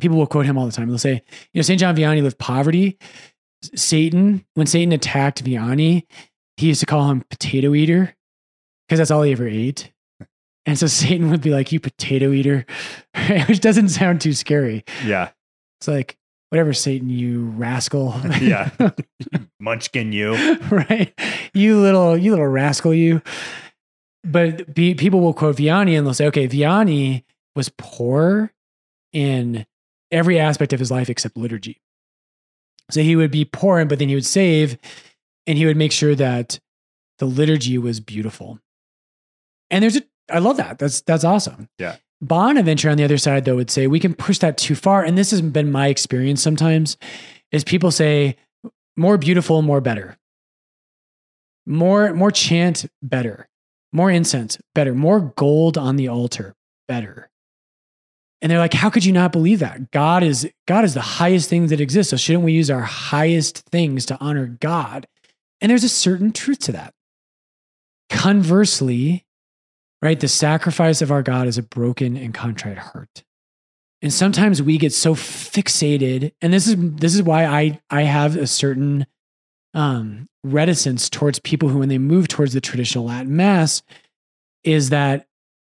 People 0.00 0.16
will 0.16 0.28
quote 0.28 0.46
him 0.46 0.56
all 0.56 0.64
the 0.64 0.70
time. 0.70 0.88
They'll 0.88 0.98
say 0.98 1.22
you 1.52 1.58
know 1.58 1.62
st 1.62 1.80
john 1.80 1.96
vianney 1.96 2.22
lived 2.22 2.38
poverty. 2.38 2.98
Satan 3.74 4.44
when 4.54 4.66
satan 4.66 4.92
attacked 4.92 5.44
vianney 5.44 6.04
he 6.56 6.68
used 6.68 6.80
to 6.80 6.86
call 6.86 7.10
him 7.10 7.24
potato 7.30 7.74
eater 7.74 8.14
because 8.86 8.98
that's 8.98 9.10
all 9.10 9.22
he 9.22 9.32
ever 9.32 9.48
ate 9.48 9.92
and 10.64 10.78
so 10.78 10.86
satan 10.86 11.30
would 11.30 11.40
be 11.40 11.50
like 11.50 11.72
you 11.72 11.80
potato 11.80 12.30
eater 12.30 12.64
which 13.48 13.60
doesn't 13.60 13.88
sound 13.88 14.20
too 14.20 14.32
scary. 14.32 14.84
Yeah. 15.04 15.30
it's 15.80 15.88
like 15.88 16.16
whatever 16.50 16.72
Satan, 16.72 17.08
you 17.08 17.46
rascal. 17.56 18.14
yeah. 18.40 18.70
Munchkin, 19.60 20.12
you. 20.12 20.34
right? 20.70 21.12
You 21.54 21.80
little, 21.80 22.16
you 22.16 22.30
little 22.30 22.46
rascal, 22.46 22.94
you. 22.94 23.22
But 24.24 24.74
be, 24.74 24.94
people 24.94 25.20
will 25.20 25.34
quote 25.34 25.56
Vianney 25.56 25.96
and 25.96 26.06
they'll 26.06 26.14
say, 26.14 26.26
okay, 26.26 26.48
Vianney 26.48 27.24
was 27.54 27.70
poor 27.76 28.52
in 29.12 29.66
every 30.10 30.38
aspect 30.38 30.72
of 30.72 30.80
his 30.80 30.90
life 30.90 31.08
except 31.08 31.36
liturgy. 31.36 31.80
So 32.90 33.02
he 33.02 33.16
would 33.16 33.30
be 33.30 33.44
poor, 33.44 33.84
but 33.84 33.98
then 33.98 34.08
he 34.08 34.14
would 34.14 34.24
save 34.24 34.78
and 35.46 35.58
he 35.58 35.66
would 35.66 35.76
make 35.76 35.92
sure 35.92 36.14
that 36.14 36.58
the 37.18 37.26
liturgy 37.26 37.78
was 37.78 38.00
beautiful. 38.00 38.58
And 39.70 39.82
there's 39.82 39.96
a, 39.96 40.02
I 40.30 40.38
love 40.38 40.56
that. 40.56 40.78
That's, 40.78 41.00
that's 41.02 41.24
awesome. 41.24 41.68
Yeah. 41.78 41.96
Bonaventure 42.20 42.90
on 42.90 42.96
the 42.96 43.04
other 43.04 43.18
side, 43.18 43.44
though, 43.44 43.56
would 43.56 43.70
say 43.70 43.86
we 43.86 44.00
can 44.00 44.14
push 44.14 44.38
that 44.38 44.58
too 44.58 44.74
far. 44.74 45.04
And 45.04 45.16
this 45.16 45.30
has 45.30 45.40
been 45.40 45.70
my 45.70 45.88
experience 45.88 46.42
sometimes 46.42 46.96
is 47.52 47.64
people 47.64 47.90
say 47.90 48.36
more 48.96 49.16
beautiful, 49.16 49.62
more 49.62 49.80
better. 49.80 50.16
More, 51.66 52.12
more 52.14 52.30
chant, 52.30 52.86
better. 53.02 53.48
More 53.92 54.10
incense, 54.10 54.58
better. 54.74 54.94
More 54.94 55.32
gold 55.36 55.78
on 55.78 55.96
the 55.96 56.08
altar, 56.08 56.54
better. 56.88 57.30
And 58.40 58.50
they're 58.50 58.58
like, 58.58 58.74
how 58.74 58.90
could 58.90 59.04
you 59.04 59.12
not 59.12 59.32
believe 59.32 59.60
that? 59.60 59.90
God 59.90 60.22
is 60.22 60.48
God 60.66 60.84
is 60.84 60.94
the 60.94 61.00
highest 61.00 61.48
thing 61.50 61.66
that 61.68 61.80
exists. 61.80 62.10
So 62.10 62.16
shouldn't 62.16 62.44
we 62.44 62.52
use 62.52 62.70
our 62.70 62.82
highest 62.82 63.58
things 63.70 64.06
to 64.06 64.18
honor 64.20 64.46
God? 64.46 65.06
And 65.60 65.70
there's 65.70 65.84
a 65.84 65.88
certain 65.88 66.32
truth 66.32 66.60
to 66.60 66.72
that. 66.72 66.94
Conversely, 68.10 69.24
right, 70.02 70.18
the 70.18 70.28
sacrifice 70.28 71.02
of 71.02 71.10
our 71.10 71.22
God 71.22 71.46
is 71.46 71.58
a 71.58 71.62
broken 71.62 72.16
and 72.16 72.32
contrite 72.32 72.78
heart. 72.78 73.24
And 74.00 74.12
sometimes 74.12 74.62
we 74.62 74.78
get 74.78 74.92
so 74.92 75.14
fixated, 75.14 76.32
and 76.40 76.52
this 76.52 76.68
is 76.68 76.76
this 76.78 77.14
is 77.14 77.22
why 77.22 77.46
I 77.46 77.80
I 77.90 78.02
have 78.02 78.36
a 78.36 78.46
certain 78.46 79.06
um, 79.74 80.28
reticence 80.44 81.10
towards 81.10 81.40
people 81.40 81.68
who, 81.68 81.80
when 81.80 81.88
they 81.88 81.98
move 81.98 82.28
towards 82.28 82.52
the 82.52 82.60
traditional 82.60 83.06
Latin 83.06 83.34
Mass, 83.34 83.82
is 84.62 84.90
that 84.90 85.26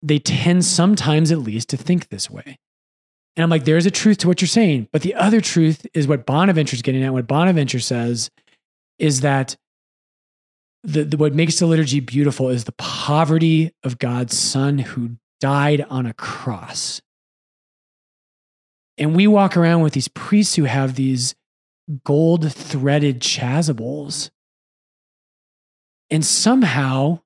they 0.03 0.19
tend 0.19 0.65
sometimes 0.65 1.31
at 1.31 1.39
least 1.39 1.69
to 1.69 1.77
think 1.77 2.09
this 2.09 2.29
way. 2.29 2.59
And 3.35 3.43
I'm 3.43 3.49
like, 3.49 3.65
there's 3.65 3.85
a 3.85 3.91
truth 3.91 4.19
to 4.19 4.27
what 4.27 4.41
you're 4.41 4.47
saying. 4.47 4.87
But 4.91 5.01
the 5.01 5.15
other 5.15 5.41
truth 5.41 5.85
is 5.93 6.07
what 6.07 6.25
Bonaventure's 6.25 6.81
getting 6.81 7.03
at. 7.03 7.13
What 7.13 7.27
Bonaventure 7.27 7.79
says 7.79 8.29
is 8.99 9.21
that 9.21 9.55
the, 10.83 11.03
the, 11.03 11.17
what 11.17 11.33
makes 11.33 11.59
the 11.59 11.65
liturgy 11.65 11.99
beautiful 11.99 12.49
is 12.49 12.63
the 12.63 12.71
poverty 12.73 13.73
of 13.83 13.99
God's 13.99 14.37
Son 14.37 14.79
who 14.79 15.17
died 15.39 15.85
on 15.89 16.05
a 16.05 16.13
cross. 16.13 17.01
And 18.97 19.15
we 19.15 19.27
walk 19.27 19.57
around 19.57 19.81
with 19.81 19.93
these 19.93 20.07
priests 20.07 20.55
who 20.55 20.63
have 20.65 20.95
these 20.95 21.35
gold 22.03 22.51
threaded 22.51 23.19
chasubles. 23.19 24.29
And 26.09 26.25
somehow 26.25 27.19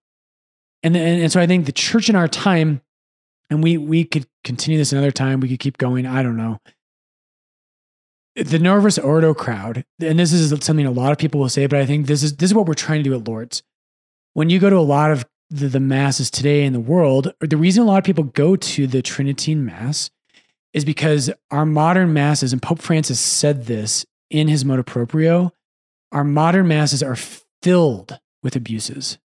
and, 0.85 0.95
and, 0.95 1.23
and 1.23 1.31
so 1.31 1.41
I 1.41 1.47
think 1.47 1.65
the 1.65 1.71
church 1.71 2.09
in 2.09 2.15
our 2.15 2.27
time, 2.27 2.79
and 3.49 3.63
we 3.63 3.75
we 3.75 4.03
could 4.03 4.27
continue 4.43 4.77
this 4.77 4.91
another 4.91 5.09
time. 5.09 5.39
We 5.39 5.49
could 5.49 5.59
keep 5.59 5.79
going. 5.79 6.05
I 6.05 6.21
don't 6.21 6.37
know. 6.37 6.59
The 8.35 8.59
Novus 8.59 8.97
Ordo 8.97 9.33
crowd, 9.33 9.85
and 10.01 10.19
this 10.19 10.33
is 10.33 10.49
something 10.63 10.85
a 10.85 10.91
lot 10.91 11.13
of 11.13 11.17
people 11.17 11.39
will 11.39 11.49
say, 11.49 11.67
but 11.67 11.79
I 11.79 11.85
think 11.85 12.07
this 12.07 12.21
is 12.21 12.35
this 12.35 12.51
is 12.51 12.53
what 12.53 12.65
we're 12.65 12.73
trying 12.73 12.99
to 12.99 13.09
do 13.09 13.15
at 13.15 13.27
Lourdes. 13.27 13.63
When 14.33 14.49
you 14.49 14.59
go 14.59 14.69
to 14.69 14.77
a 14.77 14.79
lot 14.79 15.11
of 15.11 15.25
the, 15.49 15.67
the 15.67 15.79
masses 15.79 16.29
today 16.29 16.65
in 16.65 16.73
the 16.73 16.79
world, 16.79 17.33
the 17.39 17.55
reason 17.55 17.83
a 17.83 17.85
lot 17.85 17.97
of 17.97 18.03
people 18.03 18.25
go 18.25 18.57
to 18.57 18.87
the 18.87 19.01
Tridentine 19.01 19.63
Mass 19.63 20.09
is 20.73 20.83
because 20.83 21.31
our 21.51 21.65
modern 21.65 22.11
masses, 22.11 22.51
and 22.51 22.61
Pope 22.61 22.81
Francis 22.81 23.19
said 23.19 23.67
this 23.67 24.05
in 24.29 24.49
his 24.49 24.65
motu 24.65 24.83
proprio, 24.83 25.53
our 26.11 26.25
modern 26.25 26.67
masses 26.67 27.01
are 27.01 27.15
filled 27.61 28.19
with 28.43 28.57
abuses. 28.57 29.17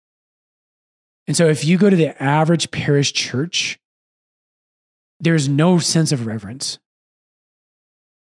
And 1.26 1.34
so 1.34 1.48
if 1.48 1.64
you 1.64 1.78
go 1.78 1.88
to 1.88 1.96
the 1.96 2.20
average 2.22 2.70
parish 2.70 3.14
church, 3.14 3.78
there's 5.20 5.48
no 5.48 5.78
sense 5.78 6.12
of 6.12 6.26
reverence. 6.26 6.78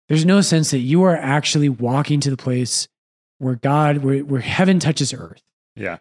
There's 0.08 0.24
no 0.24 0.40
sense 0.40 0.70
that 0.70 0.78
you 0.78 1.02
are 1.02 1.16
actually 1.16 1.68
walking 1.68 2.20
to 2.20 2.30
the 2.30 2.36
place 2.36 2.88
where 3.38 3.56
God, 3.56 3.98
where, 3.98 4.20
where 4.20 4.40
heaven 4.40 4.78
touches 4.78 5.12
earth. 5.12 5.42
Yeah. 5.76 5.98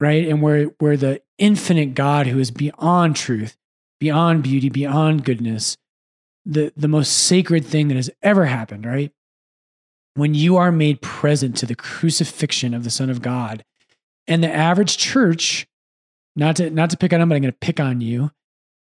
Right. 0.00 0.26
And 0.26 0.42
where, 0.42 0.64
where 0.78 0.96
the 0.96 1.22
infinite 1.38 1.94
God 1.94 2.26
who 2.26 2.38
is 2.38 2.50
beyond 2.50 3.14
truth, 3.14 3.56
beyond 4.00 4.42
beauty, 4.42 4.68
beyond 4.68 5.24
goodness, 5.24 5.76
the, 6.44 6.72
the 6.76 6.88
most 6.88 7.12
sacred 7.12 7.64
thing 7.64 7.88
that 7.88 7.96
has 7.96 8.10
ever 8.22 8.46
happened, 8.46 8.84
right? 8.84 9.12
When 10.14 10.34
you 10.34 10.56
are 10.56 10.72
made 10.72 11.00
present 11.02 11.56
to 11.58 11.66
the 11.66 11.76
crucifixion 11.76 12.74
of 12.74 12.84
the 12.84 12.90
Son 12.90 13.10
of 13.10 13.22
God, 13.22 13.64
and 14.26 14.42
the 14.42 14.52
average 14.52 14.96
church 14.96 15.66
not 16.36 16.56
to 16.56 16.70
not 16.70 16.90
to 16.90 16.96
pick 16.96 17.12
on 17.12 17.20
them, 17.20 17.28
but 17.28 17.34
I'm 17.36 17.42
going 17.42 17.52
to 17.52 17.58
pick 17.58 17.80
on 17.80 18.00
you. 18.00 18.30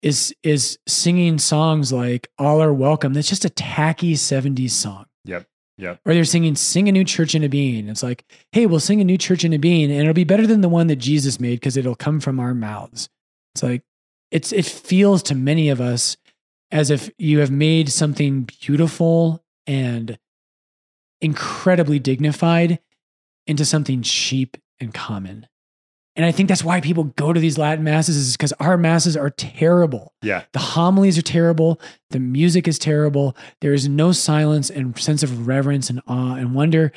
Is 0.02 0.34
is 0.41 0.80
singing 0.88 1.38
songs 1.38 1.93
like 1.93 2.28
"All 2.39 2.62
Are 2.62 2.74
Welcome"? 2.74 3.14
That's 3.14 3.30
just 3.30 3.45
a 3.45 3.49
tacky 3.49 4.16
'70s 4.16 4.72
song. 4.72 5.06
Yep. 5.26 5.47
Yep. 5.78 5.99
Or 6.06 6.14
they're 6.14 6.26
singing 6.26 6.56
"Sing 6.56 6.89
a 6.89 6.91
New 6.91 7.04
Church 7.04 7.36
into 7.36 7.49
Being." 7.49 7.88
It's 7.88 8.04
like, 8.04 8.26
hey, 8.52 8.66
we'll 8.66 8.80
sing 8.80 9.02
a 9.02 9.06
new 9.06 9.18
church 9.18 9.43
in 9.43 9.54
a 9.54 9.58
being, 9.58 9.91
and 9.91 10.02
it'll 10.02 10.14
be 10.14 10.24
better 10.24 10.47
than 10.47 10.62
the 10.62 10.70
one 10.70 10.88
that 10.88 10.97
Jesus 10.97 11.39
made 11.39 11.60
because 11.60 11.78
it'll 11.78 11.95
come 11.95 12.20
from 12.20 12.39
our 12.39 12.54
mouths. 12.54 13.10
It's 13.54 13.64
like 13.64 13.84
it's 14.32 14.52
it 14.52 14.66
feels 14.66 15.22
to 15.24 15.36
many 15.36 15.70
of 15.70 15.82
us 15.82 16.18
as 16.72 16.89
if 16.89 17.12
you 17.18 17.39
have 17.39 17.52
made 17.52 17.89
something 17.89 18.43
beautiful 18.43 19.43
and 19.68 20.18
incredibly 21.20 21.99
dignified 21.99 22.80
into 23.45 23.66
something 23.66 24.02
cheap 24.02 24.58
and 24.80 24.93
common. 24.93 25.47
And 26.22 26.28
I 26.28 26.32
think 26.32 26.49
that's 26.49 26.63
why 26.63 26.82
people 26.82 27.05
go 27.05 27.34
to 27.34 27.39
these 27.39 27.57
Latin 27.57 27.84
masses 27.84 28.15
is 28.15 28.38
because 28.38 28.53
our 28.59 28.78
masses 28.78 29.17
are 29.17 29.32
terrible. 29.32 30.13
Yeah. 30.22 30.43
The 30.53 30.59
homilies 30.59 31.17
are 31.17 31.24
terrible. 31.24 31.82
The 32.11 32.19
music 32.19 32.67
is 32.67 32.78
terrible. 32.78 33.36
There 33.61 33.74
is 33.74 33.89
no 33.89 34.11
silence 34.11 34.69
and 34.69 34.95
sense 34.99 35.24
of 35.24 35.47
reverence 35.47 35.89
and 35.89 35.99
awe 36.05 36.36
and 36.36 36.53
wonder. 36.53 36.91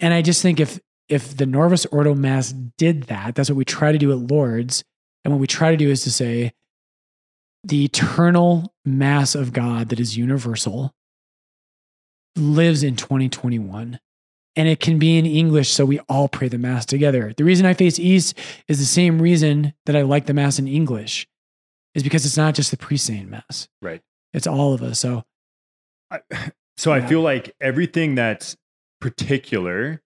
And 0.00 0.12
I 0.12 0.20
just 0.20 0.42
think 0.42 0.60
if 0.60 0.78
if 1.08 1.34
the 1.34 1.46
Novus 1.46 1.86
Ordo 1.86 2.14
Mass 2.14 2.52
did 2.52 3.04
that, 3.04 3.34
that's 3.34 3.48
what 3.48 3.56
we 3.56 3.64
try 3.64 3.90
to 3.90 3.96
do 3.96 4.12
at 4.12 4.18
Lourdes. 4.18 4.84
And 5.24 5.32
what 5.32 5.40
we 5.40 5.46
try 5.46 5.70
to 5.70 5.76
do 5.78 5.88
is 5.88 6.02
to 6.02 6.12
say 6.12 6.52
the 7.64 7.86
eternal 7.86 8.74
mass 8.84 9.34
of 9.34 9.54
God 9.54 9.88
that 9.88 9.98
is 9.98 10.18
universal 10.18 10.92
lives 12.36 12.82
in 12.82 12.96
2021 12.96 13.98
and 14.58 14.66
it 14.66 14.80
can 14.80 14.98
be 14.98 15.16
in 15.16 15.24
English 15.24 15.70
so 15.70 15.84
we 15.84 16.00
all 16.08 16.28
pray 16.28 16.48
the 16.48 16.58
Mass 16.58 16.84
together. 16.84 17.32
The 17.36 17.44
reason 17.44 17.64
I 17.64 17.74
face 17.74 17.96
East 17.96 18.36
is 18.66 18.80
the 18.80 18.84
same 18.84 19.22
reason 19.22 19.72
that 19.86 19.94
I 19.94 20.02
like 20.02 20.26
the 20.26 20.34
Mass 20.34 20.58
in 20.58 20.66
English, 20.66 21.28
is 21.94 22.02
because 22.02 22.26
it's 22.26 22.36
not 22.36 22.56
just 22.56 22.72
the 22.72 22.76
priest 22.76 23.06
saying 23.06 23.30
Mass. 23.30 23.68
Right. 23.80 24.02
It's 24.32 24.48
all 24.48 24.74
of 24.74 24.82
us. 24.82 24.98
So, 24.98 25.22
I, 26.10 26.20
so 26.76 26.92
Yeah. 26.92 27.04
I 27.04 27.06
feel 27.06 27.20
like 27.20 27.54
everything 27.60 28.16
that's 28.16 28.56
particular 29.00 30.02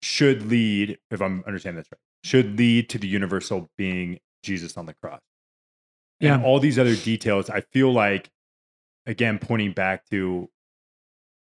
should 0.00 0.46
lead, 0.46 0.98
if 1.10 1.20
I'm 1.20 1.44
understanding 1.46 1.78
this 1.80 1.88
right, 1.92 2.00
should 2.24 2.56
lead 2.56 2.88
to 2.88 2.98
the 2.98 3.06
universal 3.06 3.70
being 3.76 4.20
Jesus 4.42 4.78
on 4.78 4.86
the 4.86 4.94
cross. 4.94 5.20
Yeah. 6.18 6.36
And 6.36 6.44
all 6.46 6.60
these 6.60 6.78
other 6.78 6.96
details, 6.96 7.50
I 7.50 7.60
feel 7.60 7.92
like, 7.92 8.30
again, 9.04 9.38
pointing 9.38 9.72
back 9.72 10.08
to 10.08 10.48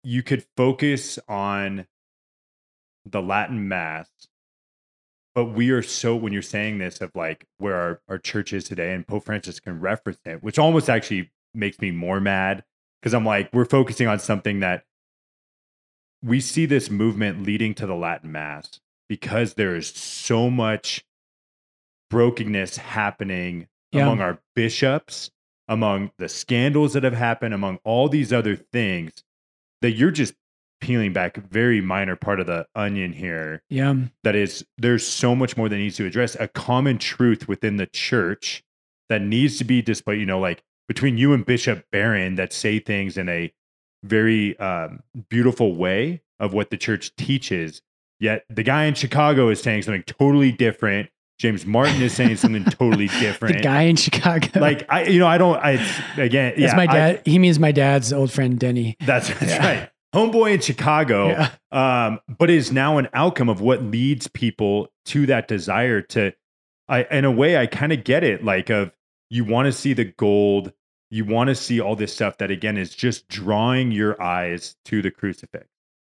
you 0.04 0.22
could 0.22 0.44
focus 0.56 1.18
on 1.28 1.86
the 3.04 3.22
Latin 3.22 3.68
Mass, 3.68 4.08
but 5.34 5.46
we 5.46 5.70
are 5.70 5.82
so, 5.82 6.14
when 6.14 6.32
you're 6.32 6.42
saying 6.42 6.78
this 6.78 7.00
of 7.00 7.10
like 7.14 7.46
where 7.58 7.76
our, 7.76 8.00
our 8.08 8.18
church 8.18 8.52
is 8.52 8.64
today, 8.64 8.92
and 8.92 9.06
Pope 9.06 9.24
Francis 9.24 9.60
can 9.60 9.80
reference 9.80 10.20
it, 10.24 10.42
which 10.42 10.58
almost 10.58 10.90
actually 10.90 11.30
makes 11.54 11.80
me 11.80 11.90
more 11.90 12.20
mad 12.20 12.64
because 13.00 13.14
I'm 13.14 13.24
like, 13.24 13.50
we're 13.52 13.64
focusing 13.64 14.06
on 14.06 14.18
something 14.18 14.60
that 14.60 14.84
we 16.22 16.40
see 16.40 16.66
this 16.66 16.90
movement 16.90 17.42
leading 17.42 17.74
to 17.74 17.86
the 17.86 17.94
Latin 17.96 18.30
Mass 18.30 18.78
because 19.08 19.54
there 19.54 19.74
is 19.74 19.88
so 19.88 20.48
much 20.48 21.04
brokenness 22.10 22.76
happening 22.76 23.66
Yeah. 23.90 24.02
among 24.02 24.20
our 24.20 24.38
bishops, 24.54 25.30
among 25.66 26.12
the 26.18 26.28
scandals 26.28 26.92
that 26.92 27.02
have 27.02 27.14
happened, 27.14 27.54
among 27.54 27.78
all 27.84 28.08
these 28.08 28.32
other 28.32 28.54
things 28.54 29.12
that 29.80 29.92
you're 29.92 30.10
just 30.12 30.34
peeling 30.82 31.12
back 31.12 31.36
very 31.36 31.80
minor 31.80 32.16
part 32.16 32.40
of 32.40 32.46
the 32.46 32.66
onion 32.74 33.12
here 33.12 33.62
yeah, 33.70 33.94
that 34.24 34.34
is 34.34 34.66
there's 34.76 35.06
so 35.06 35.34
much 35.34 35.56
more 35.56 35.68
that 35.68 35.76
needs 35.76 35.96
to 35.96 36.04
address 36.04 36.36
a 36.40 36.48
common 36.48 36.98
truth 36.98 37.46
within 37.48 37.76
the 37.76 37.86
church 37.86 38.62
that 39.08 39.22
needs 39.22 39.56
to 39.58 39.64
be 39.64 39.80
displayed 39.80 40.18
you 40.18 40.26
know 40.26 40.40
like 40.40 40.62
between 40.88 41.16
you 41.16 41.32
and 41.32 41.46
bishop 41.46 41.84
barron 41.92 42.34
that 42.34 42.52
say 42.52 42.78
things 42.80 43.16
in 43.16 43.28
a 43.28 43.52
very 44.02 44.58
um, 44.58 45.00
beautiful 45.30 45.76
way 45.76 46.20
of 46.40 46.52
what 46.52 46.70
the 46.70 46.76
church 46.76 47.14
teaches 47.16 47.80
yet 48.18 48.44
the 48.50 48.64
guy 48.64 48.84
in 48.84 48.94
chicago 48.94 49.48
is 49.48 49.62
saying 49.62 49.82
something 49.82 50.02
totally 50.02 50.50
different 50.50 51.08
james 51.38 51.64
martin 51.64 52.02
is 52.02 52.12
saying 52.12 52.36
something 52.36 52.64
totally 52.64 53.06
different 53.20 53.56
the 53.56 53.62
guy 53.62 53.82
in 53.82 53.94
Chicago. 53.94 54.58
like 54.58 54.84
i 54.90 55.04
you 55.04 55.20
know 55.20 55.28
i 55.28 55.38
don't 55.38 55.56
i 55.58 55.72
again 56.16 56.52
that's 56.56 56.60
yeah 56.72 56.74
my 56.76 56.82
I- 56.82 56.86
dad. 56.86 57.22
he 57.24 57.38
means 57.38 57.60
my 57.60 57.70
dad's 57.70 58.12
old 58.12 58.32
friend 58.32 58.58
Denny. 58.58 58.96
that's, 59.06 59.28
that's 59.28 59.42
Yeah. 59.52 59.66
right 59.66 59.88
homeboy 60.14 60.54
in 60.54 60.60
Chicago, 60.60 61.28
Yeah. 61.28 61.50
um, 62.06 62.20
but 62.38 62.50
is 62.50 62.70
now 62.72 62.98
an 62.98 63.08
outcome 63.14 63.48
of 63.48 63.60
what 63.60 63.82
leads 63.82 64.28
people 64.28 64.88
to 65.06 65.26
that 65.26 65.48
desire 65.48 66.02
to. 66.02 66.32
I, 66.88 67.04
in 67.04 67.24
a 67.24 67.30
way, 67.30 67.56
I 67.56 67.66
kind 67.66 67.92
of 67.92 68.04
get 68.04 68.22
it. 68.24 68.44
Like, 68.44 68.68
of 68.68 68.92
you 69.30 69.44
want 69.44 69.66
to 69.66 69.72
see 69.72 69.92
the 69.94 70.04
gold, 70.04 70.72
you 71.10 71.24
want 71.24 71.48
to 71.48 71.54
see 71.54 71.80
all 71.80 71.96
this 71.96 72.12
stuff 72.12 72.38
that 72.38 72.50
again 72.50 72.76
is 72.76 72.94
just 72.94 73.28
drawing 73.28 73.92
your 73.92 74.20
eyes 74.20 74.76
to 74.86 75.00
the 75.00 75.10
crucifix. 75.10 75.66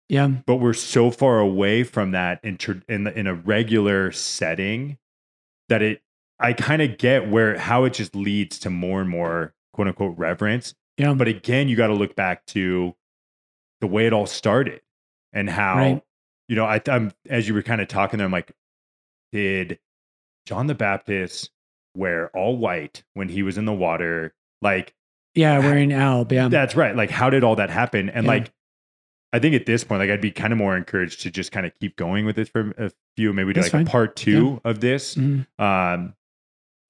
Yeah. 0.10 0.28
But 0.28 0.56
we're 0.58 0.74
so 0.74 1.12
far 1.12 1.40
away 1.40 1.84
from 1.84 2.12
that 2.12 2.40
in 2.44 2.58
tr- 2.58 2.84
in, 2.90 3.04
the, 3.04 3.18
in 3.18 3.28
a 3.28 3.34
regular 3.34 4.12
setting 4.12 4.98
that 5.70 5.82
it. 5.82 6.02
I 6.40 6.54
kind 6.54 6.82
of 6.82 6.98
get 6.98 7.30
where 7.30 7.58
how 7.58 7.86
it 7.86 7.94
just 7.94 8.16
leads 8.16 8.60
to 8.60 8.70
more 8.70 9.00
and 9.00 9.10
more 9.10 9.54
quote 9.74 9.88
unquote 9.88 10.18
reverence. 10.18 10.74
Yeah. 10.98 11.14
But 11.14 11.28
again, 11.28 11.70
you 11.70 11.76
got 11.76 11.88
to 11.88 11.94
look 11.94 12.16
back 12.16 12.46
to 12.48 12.96
the 13.84 13.88
way 13.88 14.08
it 14.08 14.14
all 14.14 14.26
started 14.26 14.80
and 15.34 15.50
how 15.50 15.76
Right. 15.76 16.02
you 16.48 16.56
know 16.56 16.64
I, 16.64 16.80
I'm 16.88 17.12
as 17.30 17.50
you 17.50 17.54
were 17.54 17.62
kind 17.62 17.82
of 17.82 17.90
talking 17.90 18.18
there. 18.18 18.26
I'm 18.26 18.32
like, 18.32 18.54
did 19.34 19.78
John 20.46 20.68
the 20.68 20.74
Baptist 20.76 21.50
wear 21.96 22.30
all 22.36 22.56
white 22.58 23.04
when 23.14 23.28
he 23.28 23.44
was 23.44 23.58
in 23.58 23.66
the 23.66 23.74
water? 23.74 24.34
Like 24.62 24.94
yeah. 25.36 25.60
Wearing 25.60 25.92
alb. 25.92 26.32
Yeah. 26.32 26.48
that's 26.48 26.76
right. 26.78 26.96
Like 26.96 27.10
how 27.10 27.30
did 27.30 27.44
all 27.44 27.58
that 27.58 27.70
happen? 27.70 28.10
And 28.10 28.24
Yeah. 28.26 28.32
like 28.32 28.52
I 29.34 29.40
think 29.40 29.54
at 29.56 29.66
this 29.66 29.84
point, 29.84 30.00
like 30.00 30.10
I'd 30.10 30.22
be 30.22 30.32
kind 30.32 30.54
of 30.54 30.60
more 30.60 30.78
encouraged 30.78 31.22
to 31.24 31.32
just 31.32 31.52
kind 31.52 31.66
of 31.66 31.74
keep 31.82 31.98
going 31.98 32.26
with 32.26 32.38
this 32.38 32.48
for 32.48 32.72
a 32.78 32.90
few, 33.18 33.34
maybe 33.34 33.52
That's 33.52 33.66
like 33.66 33.72
fine. 33.72 33.88
a 33.88 33.90
part 33.90 34.16
two 34.16 34.62
of 34.64 34.80
this 34.80 35.16
Mhm. 35.16 35.46
um, 35.60 36.14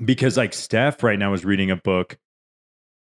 because 0.05 0.37
like 0.37 0.53
Steph 0.53 1.01
right 1.01 1.17
now 1.17 1.33
is 1.33 1.43
reading 1.43 1.71
a 1.71 1.75
book 1.77 2.19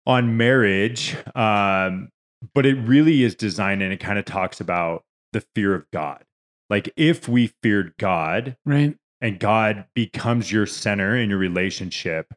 on 0.08 0.38
marriage, 0.38 1.16
um, 1.36 2.10
but 2.54 2.66
it 2.66 2.76
really 2.76 3.24
is 3.24 3.36
designed 3.36 3.82
and 3.82 3.92
it 3.94 4.00
kind 4.00 4.20
of 4.20 4.26
talks 4.26 4.60
about 4.62 5.04
the 5.34 5.42
fear 5.56 5.74
of 5.74 5.90
God. 5.92 6.24
Like 6.70 6.92
if 6.96 7.28
we 7.28 7.54
feared 7.62 7.94
God 8.00 8.58
Right. 8.66 8.98
and 9.22 9.40
God 9.40 9.86
becomes 9.94 10.52
your 10.52 10.66
center 10.66 11.16
in 11.16 11.30
your 11.30 11.40
relationship, 11.40 12.34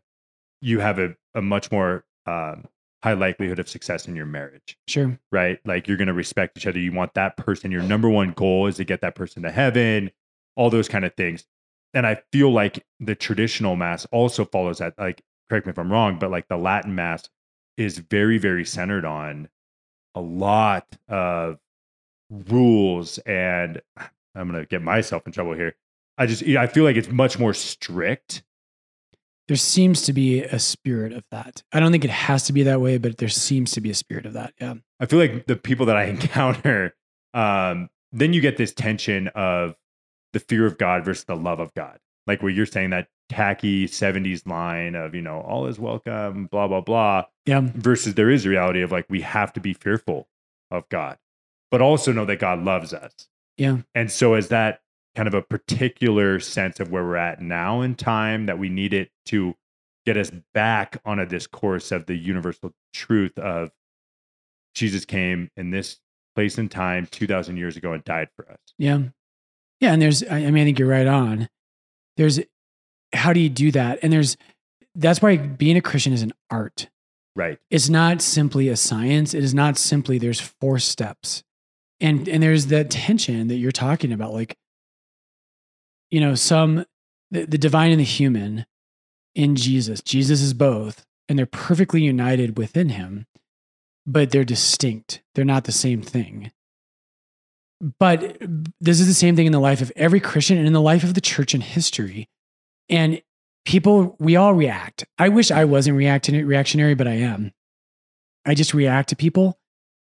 you 0.60 0.80
have 0.80 0.98
a, 0.98 1.14
a 1.34 1.42
much 1.42 1.70
more 1.70 2.04
um, 2.26 2.66
high 3.02 3.12
likelihood 3.14 3.58
of 3.58 3.68
success 3.68 4.06
in 4.08 4.16
your 4.16 4.26
marriage 4.26 4.76
Sure. 4.88 5.18
right? 5.32 5.58
Like 5.64 5.86
you're 5.88 5.96
going 5.96 6.08
to 6.08 6.14
respect 6.14 6.58
each 6.58 6.66
other. 6.66 6.78
You 6.78 6.92
want 6.92 7.14
that 7.14 7.36
person. 7.36 7.70
Your 7.70 7.82
number 7.82 8.08
one 8.08 8.32
goal 8.32 8.66
is 8.66 8.76
to 8.76 8.84
get 8.84 9.00
that 9.02 9.14
person 9.14 9.42
to 9.44 9.50
heaven, 9.50 10.10
all 10.56 10.68
those 10.70 10.88
kind 10.88 11.04
of 11.04 11.14
things. 11.14 11.44
And 11.94 12.06
I 12.06 12.20
feel 12.32 12.52
like 12.52 12.84
the 13.00 13.14
traditional 13.14 13.76
mass 13.76 14.04
also 14.12 14.44
follows 14.44 14.78
that. 14.78 14.94
Like, 14.98 15.22
correct 15.48 15.64
me 15.66 15.70
if 15.70 15.78
I'm 15.78 15.90
wrong, 15.90 16.18
but 16.18 16.30
like 16.30 16.48
the 16.48 16.58
Latin 16.58 16.94
mass 16.94 17.28
is 17.78 17.98
very, 17.98 18.36
very 18.36 18.64
centered 18.66 19.04
on 19.06 19.48
a 20.18 20.20
lot 20.20 20.86
of 21.08 21.58
rules. 22.30 23.18
And 23.18 23.80
I'm 24.34 24.50
going 24.50 24.60
to 24.60 24.68
get 24.68 24.82
myself 24.82 25.26
in 25.26 25.32
trouble 25.32 25.54
here. 25.54 25.74
I 26.16 26.26
just, 26.26 26.42
I 26.42 26.66
feel 26.66 26.84
like 26.84 26.96
it's 26.96 27.08
much 27.08 27.38
more 27.38 27.54
strict. 27.54 28.42
There 29.46 29.56
seems 29.56 30.02
to 30.02 30.12
be 30.12 30.42
a 30.42 30.58
spirit 30.58 31.12
of 31.12 31.24
that. 31.30 31.62
I 31.72 31.80
don't 31.80 31.92
think 31.92 32.04
it 32.04 32.10
has 32.10 32.42
to 32.44 32.52
be 32.52 32.64
that 32.64 32.80
way, 32.80 32.98
but 32.98 33.16
there 33.16 33.28
seems 33.28 33.72
to 33.72 33.80
be 33.80 33.90
a 33.90 33.94
spirit 33.94 34.26
of 34.26 34.34
that. 34.34 34.52
Yeah. 34.60 34.74
I 35.00 35.06
feel 35.06 35.18
like 35.18 35.46
the 35.46 35.56
people 35.56 35.86
that 35.86 35.96
I 35.96 36.04
encounter, 36.06 36.94
um, 37.32 37.88
then 38.12 38.32
you 38.32 38.40
get 38.40 38.56
this 38.56 38.74
tension 38.74 39.28
of 39.28 39.74
the 40.32 40.40
fear 40.40 40.66
of 40.66 40.76
God 40.76 41.04
versus 41.04 41.24
the 41.24 41.36
love 41.36 41.60
of 41.60 41.72
God. 41.74 41.98
Like 42.28 42.42
where 42.42 42.52
you're 42.52 42.66
saying 42.66 42.90
that 42.90 43.08
tacky 43.28 43.86
70s 43.86 44.46
line 44.46 44.94
of, 44.94 45.14
you 45.14 45.22
know, 45.22 45.40
all 45.40 45.66
is 45.66 45.78
welcome, 45.78 46.46
blah, 46.46 46.68
blah, 46.68 46.80
blah, 46.82 47.24
Yeah. 47.46 47.62
versus 47.74 48.14
there 48.14 48.30
is 48.30 48.46
a 48.46 48.50
reality 48.50 48.82
of 48.82 48.92
like, 48.92 49.06
we 49.08 49.22
have 49.22 49.52
to 49.54 49.60
be 49.60 49.72
fearful 49.72 50.28
of 50.70 50.88
God, 50.90 51.18
but 51.70 51.80
also 51.82 52.12
know 52.12 52.24
that 52.26 52.38
God 52.38 52.62
loves 52.62 52.92
us. 52.94 53.28
Yeah. 53.56 53.78
And 53.94 54.10
so, 54.12 54.34
is 54.34 54.48
that 54.48 54.82
kind 55.16 55.26
of 55.26 55.34
a 55.34 55.42
particular 55.42 56.38
sense 56.38 56.78
of 56.78 56.92
where 56.92 57.02
we're 57.02 57.16
at 57.16 57.40
now 57.42 57.80
in 57.80 57.96
time 57.96 58.46
that 58.46 58.58
we 58.58 58.68
need 58.68 58.94
it 58.94 59.10
to 59.26 59.56
get 60.06 60.16
us 60.16 60.30
back 60.54 61.00
on 61.04 61.18
a 61.18 61.26
discourse 61.26 61.90
of 61.90 62.06
the 62.06 62.14
universal 62.14 62.72
truth 62.94 63.36
of 63.38 63.72
Jesus 64.74 65.04
came 65.04 65.50
in 65.56 65.70
this 65.70 65.98
place 66.36 66.56
and 66.56 66.70
time 66.70 67.06
2000 67.10 67.56
years 67.56 67.76
ago 67.76 67.92
and 67.92 68.04
died 68.04 68.28
for 68.36 68.48
us. 68.50 68.58
Yeah. 68.78 69.00
Yeah. 69.80 69.92
And 69.92 70.00
there's, 70.00 70.22
I 70.22 70.36
I 70.36 70.50
mean, 70.50 70.62
I 70.62 70.64
think 70.64 70.78
you're 70.78 70.88
right 70.88 71.06
on. 71.06 71.48
There's, 72.18 72.40
how 73.14 73.32
do 73.32 73.40
you 73.40 73.48
do 73.48 73.70
that? 73.72 74.00
And 74.02 74.12
there's, 74.12 74.36
that's 74.94 75.22
why 75.22 75.38
being 75.38 75.78
a 75.78 75.80
Christian 75.80 76.12
is 76.12 76.20
an 76.20 76.34
art. 76.50 76.90
Right. 77.34 77.58
It's 77.70 77.88
not 77.88 78.20
simply 78.20 78.68
a 78.68 78.76
science. 78.76 79.32
It 79.32 79.44
is 79.44 79.54
not 79.54 79.78
simply, 79.78 80.18
there's 80.18 80.40
four 80.40 80.78
steps. 80.80 81.44
And, 82.00 82.28
and 82.28 82.42
there's 82.42 82.66
that 82.66 82.90
tension 82.90 83.48
that 83.48 83.56
you're 83.56 83.72
talking 83.72 84.12
about. 84.12 84.34
Like, 84.34 84.58
you 86.10 86.20
know, 86.20 86.34
some, 86.34 86.84
the, 87.30 87.46
the 87.46 87.58
divine 87.58 87.92
and 87.92 88.00
the 88.00 88.04
human 88.04 88.66
in 89.34 89.54
Jesus, 89.54 90.02
Jesus 90.02 90.40
is 90.40 90.54
both, 90.54 91.06
and 91.28 91.38
they're 91.38 91.46
perfectly 91.46 92.02
united 92.02 92.58
within 92.58 92.88
him, 92.88 93.26
but 94.06 94.30
they're 94.30 94.44
distinct. 94.44 95.22
They're 95.34 95.44
not 95.44 95.64
the 95.64 95.72
same 95.72 96.02
thing. 96.02 96.50
But 97.80 98.38
this 98.80 99.00
is 99.00 99.06
the 99.06 99.14
same 99.14 99.36
thing 99.36 99.46
in 99.46 99.52
the 99.52 99.60
life 99.60 99.80
of 99.80 99.92
every 99.94 100.20
Christian 100.20 100.58
and 100.58 100.66
in 100.66 100.72
the 100.72 100.80
life 100.80 101.04
of 101.04 101.14
the 101.14 101.20
church 101.20 101.54
in 101.54 101.60
history. 101.60 102.28
And 102.88 103.22
people, 103.64 104.16
we 104.18 104.34
all 104.34 104.54
react. 104.54 105.04
I 105.18 105.28
wish 105.28 105.50
I 105.50 105.64
wasn't 105.64 105.96
reacting 105.96 106.44
reactionary, 106.44 106.94
but 106.94 107.06
I 107.06 107.14
am. 107.14 107.52
I 108.44 108.54
just 108.54 108.74
react 108.74 109.10
to 109.10 109.16
people. 109.16 109.58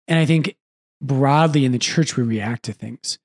And 0.09 0.19
I 0.19 0.27
think 0.27 0.57
broadly 1.01 1.65
in 1.65 1.73
the 1.73 1.79
church, 1.79 2.17
we 2.17 2.23
react 2.23 2.65
to 2.65 2.73
things. 2.73 3.19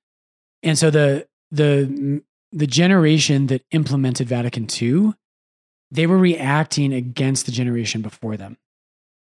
And 0.63 0.77
so 0.77 0.89
the 0.89 1.27
the 1.51 2.21
the 2.51 2.67
generation 2.67 3.47
that 3.47 3.63
implemented 3.71 4.27
Vatican 4.27 4.67
II, 4.81 5.13
they 5.91 6.07
were 6.07 6.17
reacting 6.17 6.93
against 6.93 7.45
the 7.45 7.51
generation 7.51 8.01
before 8.01 8.37
them. 8.37 8.57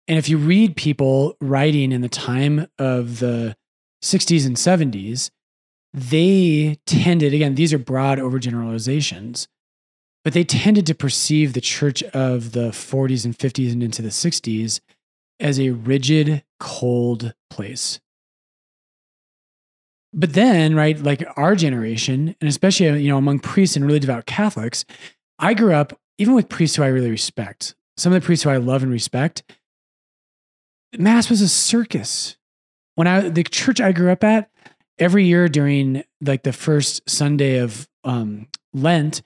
And 0.06 0.18
if 0.18 0.28
you 0.28 0.38
read 0.38 0.76
people 0.76 1.36
writing 1.40 1.92
in 1.92 2.00
the 2.00 2.08
time 2.08 2.66
of 2.78 3.18
the 3.18 3.56
60s 4.02 4.46
and 4.46 4.56
70s, 4.56 5.30
they 5.92 6.78
tended, 6.86 7.34
again, 7.34 7.54
these 7.54 7.72
are 7.72 7.78
broad 7.78 8.18
overgeneralizations, 8.18 9.48
but 10.24 10.32
they 10.32 10.44
tended 10.44 10.86
to 10.86 10.94
perceive 10.94 11.52
the 11.52 11.60
church 11.60 12.02
of 12.04 12.52
the 12.52 12.68
40s 12.68 13.24
and 13.24 13.36
50s 13.36 13.72
and 13.72 13.82
into 13.82 14.02
the 14.02 14.08
60s 14.08 14.80
as 15.40 15.58
a 15.58 15.70
rigid, 15.70 16.44
cold 16.58 17.34
place. 17.50 18.00
But 20.12 20.32
then, 20.32 20.74
right, 20.74 20.98
like 20.98 21.22
our 21.36 21.54
generation, 21.54 22.34
and 22.40 22.48
especially, 22.48 23.02
you 23.02 23.10
know, 23.10 23.18
among 23.18 23.40
priests 23.40 23.76
and 23.76 23.84
really 23.86 24.00
devout 24.00 24.26
Catholics, 24.26 24.84
I 25.38 25.54
grew 25.54 25.74
up 25.74 25.98
even 26.16 26.34
with 26.34 26.48
priests 26.48 26.76
who 26.76 26.82
I 26.82 26.88
really 26.88 27.10
respect. 27.10 27.74
Some 27.96 28.12
of 28.12 28.20
the 28.20 28.24
priests 28.24 28.44
who 28.44 28.50
I 28.50 28.56
love 28.56 28.82
and 28.82 28.90
respect, 28.90 29.42
Mass 30.96 31.28
was 31.28 31.42
a 31.42 31.48
circus. 31.48 32.37
When 32.98 33.06
I 33.06 33.28
the 33.28 33.44
church 33.44 33.80
I 33.80 33.92
grew 33.92 34.10
up 34.10 34.24
at, 34.24 34.50
every 34.98 35.24
year 35.24 35.48
during 35.48 36.02
like 36.20 36.42
the 36.42 36.52
first 36.52 37.08
Sunday 37.08 37.58
of 37.58 37.88
um, 38.02 38.48
Lent, 38.74 39.22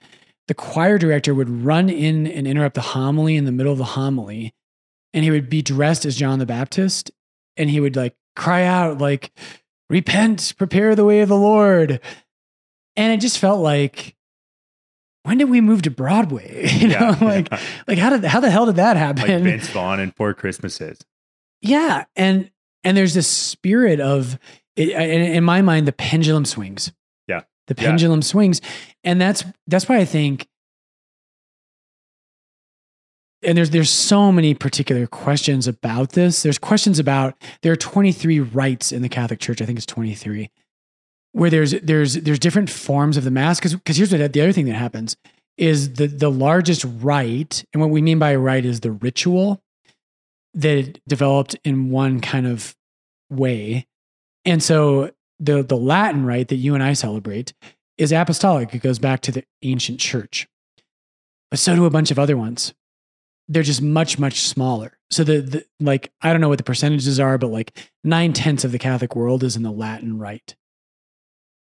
the 0.46 0.52
choir 0.52 0.98
director 0.98 1.34
would 1.34 1.48
run 1.48 1.88
in 1.88 2.26
and 2.26 2.46
interrupt 2.46 2.74
the 2.74 2.82
homily 2.82 3.34
in 3.34 3.46
the 3.46 3.50
middle 3.50 3.72
of 3.72 3.78
the 3.78 3.84
homily, 3.84 4.52
and 5.14 5.24
he 5.24 5.30
would 5.30 5.48
be 5.48 5.62
dressed 5.62 6.04
as 6.04 6.16
John 6.16 6.38
the 6.38 6.44
Baptist, 6.44 7.12
and 7.56 7.70
he 7.70 7.80
would 7.80 7.96
like 7.96 8.14
cry 8.36 8.64
out 8.64 8.98
like, 8.98 9.32
"Repent, 9.88 10.52
prepare 10.58 10.94
the 10.94 11.06
way 11.06 11.22
of 11.22 11.30
the 11.30 11.34
Lord," 11.38 11.98
and 12.94 13.10
it 13.10 13.20
just 13.22 13.38
felt 13.38 13.62
like. 13.62 14.14
When 15.22 15.38
did 15.38 15.48
we 15.48 15.62
move 15.62 15.80
to 15.82 15.90
Broadway? 15.90 16.68
You 16.72 16.88
know, 16.88 16.98
Yeah, 16.98 17.24
like, 17.24 17.48
yeah. 17.50 17.60
like 17.88 17.96
how 17.98 18.10
did 18.10 18.24
how 18.24 18.40
the 18.40 18.50
hell 18.50 18.66
did 18.66 18.76
that 18.76 18.98
happen? 18.98 19.22
Like? 19.22 19.42
Vince 19.44 19.68
Vaughn 19.70 19.98
and 19.98 20.14
Four 20.14 20.34
Christmases. 20.34 20.98
Yeah, 21.62 22.04
and 22.16 22.50
and 22.84 22.96
there's 22.96 23.14
this 23.14 23.28
spirit 23.28 24.00
of 24.00 24.38
it, 24.76 24.88
in, 24.90 25.44
my 25.44 25.62
mind 25.62 25.86
the 25.86 25.92
pendulum 25.92 26.44
swings. 26.44 26.92
Yeah. 27.28 27.42
the 27.66 27.74
Yeah. 27.76 27.88
pendulum 27.88 28.22
swings, 28.22 28.60
and 29.04 29.20
that's 29.20 29.44
that's 29.66 29.88
why 29.88 29.98
I 29.98 30.04
think. 30.04 30.48
And 33.44 33.58
there's 33.58 33.70
there's 33.70 33.90
so 33.90 34.30
many 34.30 34.54
particular 34.54 35.06
questions 35.06 35.66
about 35.66 36.12
this. 36.12 36.42
There's 36.42 36.58
questions 36.58 36.98
about 36.98 37.34
there 37.62 37.72
are 37.72 37.76
23 37.76 38.38
rites 38.40 38.92
in 38.92 39.02
the 39.02 39.08
Catholic 39.08 39.40
Church. 39.40 39.60
I 39.60 39.66
think 39.66 39.78
it's 39.78 39.86
23, 39.86 40.48
where 41.32 41.50
there's 41.50 41.72
there's 41.80 42.14
there's 42.14 42.38
different 42.38 42.70
forms 42.70 43.16
of 43.16 43.24
the 43.24 43.32
mass. 43.32 43.58
Because 43.58 43.74
because 43.74 43.96
here's 43.96 44.12
what 44.12 44.32
the 44.32 44.40
other 44.40 44.52
thing 44.52 44.66
that 44.66 44.74
happens 44.74 45.16
is 45.58 45.94
the 45.94 46.06
the 46.06 46.30
largest 46.30 46.84
rite, 47.00 47.64
and 47.74 47.80
what 47.80 47.90
we 47.90 48.00
mean 48.00 48.20
by 48.20 48.30
a 48.30 48.38
rite 48.38 48.64
is 48.64 48.80
the 48.80 48.92
ritual 48.92 49.60
that 50.54 51.00
developed 51.08 51.56
in 51.64 51.90
one 51.90 52.20
kind 52.20 52.46
of 52.46 52.76
way. 53.30 53.86
And 54.44 54.62
so 54.62 55.10
the 55.38 55.62
the 55.62 55.76
Latin 55.76 56.24
rite 56.26 56.48
that 56.48 56.56
you 56.56 56.74
and 56.74 56.82
I 56.82 56.92
celebrate 56.92 57.52
is 57.98 58.12
apostolic. 58.12 58.74
It 58.74 58.82
goes 58.82 58.98
back 58.98 59.20
to 59.22 59.32
the 59.32 59.44
ancient 59.62 60.00
church. 60.00 60.48
But 61.50 61.58
so 61.58 61.74
do 61.76 61.84
a 61.84 61.90
bunch 61.90 62.10
of 62.10 62.18
other 62.18 62.36
ones. 62.36 62.74
they're 63.48 63.62
just 63.62 63.82
much 63.82 64.18
much 64.18 64.40
smaller. 64.40 64.98
So 65.10 65.24
the, 65.24 65.40
the 65.40 65.66
like 65.80 66.10
I 66.22 66.32
don't 66.32 66.40
know 66.40 66.48
what 66.48 66.58
the 66.58 66.64
percentages 66.64 67.20
are, 67.20 67.38
but 67.38 67.48
like 67.48 67.90
nine 68.04 68.32
tenths 68.32 68.64
of 68.64 68.72
the 68.72 68.78
Catholic 68.78 69.14
world 69.14 69.44
is 69.44 69.56
in 69.56 69.62
the 69.62 69.70
Latin 69.72 70.18
rite, 70.18 70.54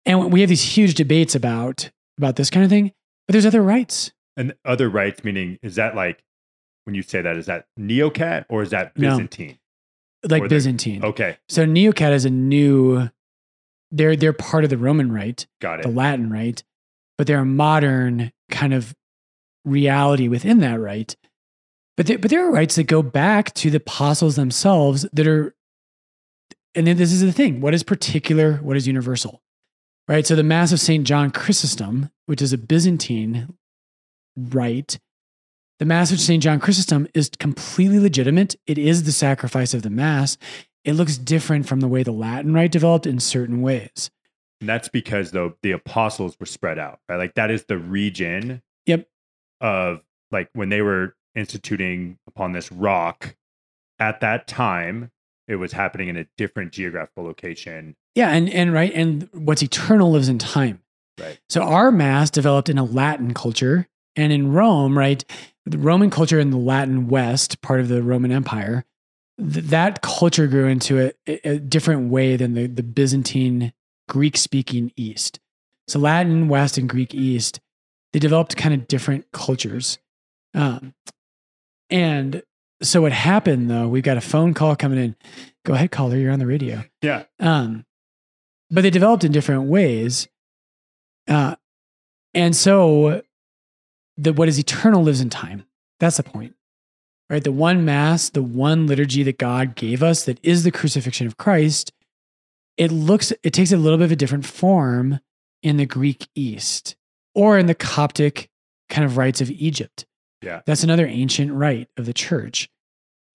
and 0.05 0.33
we 0.33 0.41
have 0.41 0.49
these 0.51 0.77
huge 0.77 0.95
debates 0.95 1.35
about 1.35 1.91
about 2.19 2.37
this 2.37 2.51
kind 2.51 2.65
of 2.65 2.71
thing. 2.71 2.93
But 3.27 3.33
there's 3.33 3.47
other 3.47 3.63
rites. 3.63 4.13
And 4.37 4.55
other 4.65 4.89
rites, 4.89 5.25
meaning, 5.25 5.59
is 5.63 5.75
that 5.77 5.97
like 5.97 6.23
when 6.89 6.95
you 6.95 7.03
say 7.03 7.21
that, 7.21 7.37
is 7.37 7.45
that 7.45 7.67
Neocat 7.79 8.47
or 8.49 8.63
is 8.63 8.71
that 8.71 8.97
No. 8.97 9.11
Byzantine? 9.11 9.59
like 10.27 10.43
Or 10.45 10.49
Byzantine. 10.49 11.05
Okay, 11.05 11.37
So 11.51 11.67
Neocat 11.67 12.13
is 12.13 12.25
a 12.25 12.31
new. 12.31 13.11
They're 13.91 14.17
they're 14.17 14.33
part 14.33 14.65
of 14.65 14.71
the 14.71 14.79
Roman 14.79 15.13
rite, 15.13 15.47
got 15.61 15.81
it. 15.81 15.83
the. 15.83 15.91
Latin 15.91 16.31
rite, 16.31 16.65
but 17.19 17.27
they're 17.27 17.41
a 17.41 17.45
modern 17.45 18.33
kind 18.51 18.73
of 18.73 18.95
reality 19.67 20.29
within 20.29 20.61
that 20.61 20.81
rite. 20.81 21.15
But 21.99 22.07
there, 22.07 22.17
but 22.19 22.31
there 22.31 22.47
are 22.47 22.51
rites 22.51 22.77
that 22.77 22.85
go 22.85 23.03
back 23.03 23.53
to 23.55 23.69
the 23.71 23.77
apostles 23.77 24.37
themselves 24.37 25.07
that 25.13 25.27
are, 25.27 25.55
and 26.75 26.87
then 26.87 26.97
this 26.97 27.13
is 27.13 27.21
the 27.21 27.31
thing: 27.33 27.61
what 27.61 27.75
is 27.75 27.83
particular, 27.83 28.55
what 28.63 28.79
is 28.79 28.87
universal, 28.87 29.43
right? 30.09 30.27
So 30.27 30.35
the 30.35 30.43
Mass 30.43 30.73
of 30.73 30.81
Saint 30.81 31.07
John 31.07 31.31
Chrysostom, 31.31 32.11
which 32.25 32.41
is 32.41 32.55
a 32.55 32.59
Byzantine 32.59 33.55
rite, 34.37 34.99
the 35.79 35.85
Mass 35.85 36.11
of 36.11 36.21
Saint 36.21 36.43
John 36.43 36.59
Chrysostom 36.59 37.07
is 37.15 37.31
completely 37.39 37.99
legitimate. 37.99 38.57
It 38.67 38.79
is 38.79 39.05
the 39.05 39.13
sacrifice 39.13 39.75
of 39.75 39.83
the 39.83 39.91
Mass. 39.91 40.37
It 40.85 40.95
looks 40.95 41.19
different 41.19 41.67
from 41.67 41.81
the 41.81 41.89
way 41.89 42.03
the 42.03 42.13
Latin 42.13 42.55
rite 42.55 42.73
developed 42.73 43.07
in 43.07 43.21
certain 43.21 43.63
ways. 43.63 44.11
And 44.61 44.69
that's 44.69 44.89
because 44.89 45.31
though 45.31 45.55
the 45.63 45.73
apostles 45.73 46.37
were 46.41 46.47
spread 46.47 46.79
out, 46.79 46.99
right? 47.09 47.17
Like 47.17 47.35
that 47.35 47.51
is 47.51 47.65
the 47.65 47.79
region. 47.79 48.63
Yep. 48.87 49.07
Of 49.61 50.03
like 50.31 50.51
when 50.53 50.69
they 50.69 50.83
were 50.83 51.15
instituting 51.35 52.19
upon 52.27 52.53
this 52.53 52.73
rock, 52.73 53.37
at 54.01 54.21
that 54.21 54.49
time 54.49 55.11
it 55.47 55.57
was 55.57 55.73
happening 55.73 56.09
in 56.09 56.17
a 56.17 56.27
different 56.37 56.73
geographical 56.73 57.25
location. 57.25 57.97
Yeah, 58.15 58.31
and 58.31 58.51
and 58.51 58.73
right, 58.73 58.93
and 58.95 59.29
what's 59.33 59.63
eternal 59.63 60.11
lives 60.11 60.29
in 60.29 60.39
time. 60.39 60.83
Right. 61.21 61.39
So 61.49 61.63
our 61.63 61.91
mass 61.91 62.31
developed 62.31 62.69
in 62.69 62.79
a 62.79 62.85
Latin 62.85 63.35
culture, 63.35 63.89
and 64.19 64.33
in 64.33 64.53
Rome, 64.53 64.99
right, 64.99 65.25
the 65.65 65.79
Roman 65.79 66.11
culture 66.11 66.39
in 66.41 66.51
the 66.51 66.57
Latin 66.57 67.09
West, 67.09 67.61
part 67.63 67.81
of 67.81 67.89
the 67.89 68.03
Roman 68.03 68.33
Empire, 68.33 68.85
th- 69.39 69.65
that 69.67 70.03
culture 70.03 70.47
grew 70.47 70.67
into 70.67 71.13
a, 71.27 71.49
a- 71.49 71.59
different 71.59 72.11
way 72.11 72.37
than 72.37 72.55
the 72.55 72.67
the 72.67 72.83
Byzantine 72.83 73.73
Greek-speaking 74.09 74.93
East. 74.97 75.41
So 75.87 75.99
Latin 75.99 76.49
West 76.49 76.77
and 76.79 76.89
Greek 76.89 77.15
East, 77.15 77.61
they 78.13 78.19
developed 78.19 78.57
kind 78.57 78.75
of 78.75 78.89
different 78.89 79.31
cultures, 79.33 79.99
um, 80.55 80.95
and 81.91 82.43
so 82.83 83.03
what 83.03 83.13
happened 83.13 83.71
though? 83.71 83.89
We've 83.89 84.03
got 84.03 84.17
a 84.17 84.21
phone 84.23 84.55
call 84.55 84.77
coming 84.77 84.99
in. 84.99 85.17
Go 85.65 85.75
ahead, 85.75 85.91
caller. 85.91 86.17
You're 86.17 86.33
on 86.33 86.39
the 86.39 86.47
radio. 86.47 86.85
Yeah. 87.03 87.25
Um, 87.41 87.85
but 88.71 88.83
they 88.83 88.91
developed 88.91 89.25
in 89.25 89.33
different 89.33 89.65
ways. 89.65 90.29
Uh, 91.27 91.57
and 92.35 92.55
so 92.55 93.23
the 94.19 94.33
what 94.33 94.49
is 94.49 94.59
eternal 94.59 95.03
lives 95.03 95.21
in 95.21 95.31
time. 95.31 95.65
That's 96.01 96.19
the 96.19 96.23
point. 96.23 96.55
Right? 97.31 97.45
The 97.45 97.53
one 97.53 97.85
mass, 97.85 98.31
the 98.31 98.43
one 98.43 98.87
liturgy 98.87 99.23
that 99.23 99.39
God 99.39 99.75
gave 99.75 100.03
us 100.03 100.25
that 100.25 100.39
is 100.43 100.65
the 100.65 100.71
crucifixion 100.71 101.27
of 101.27 101.37
Christ, 101.37 101.93
it 102.77 102.91
looks 102.91 103.33
it 103.43 103.53
takes 103.53 103.73
a 103.73 103.77
little 103.77 103.99
bit 103.99 104.07
of 104.07 104.13
a 104.13 104.17
different 104.17 104.47
form 104.47 105.21
in 105.63 105.77
the 105.77 105.87
Greek 105.87 106.29
East 106.35 106.97
or 107.35 107.59
in 107.59 107.67
the 107.67 107.75
Coptic 107.75 108.51
kind 108.89 109.05
of 109.05 109.17
rites 109.17 109.41
of 109.41 109.51
Egypt. 109.51 110.07
Yeah. 110.43 110.63
That's 110.67 110.83
another 110.83 111.07
ancient 111.07 111.53
rite 111.53 111.89
of 111.97 112.07
the 112.07 112.15
church. 112.15 112.69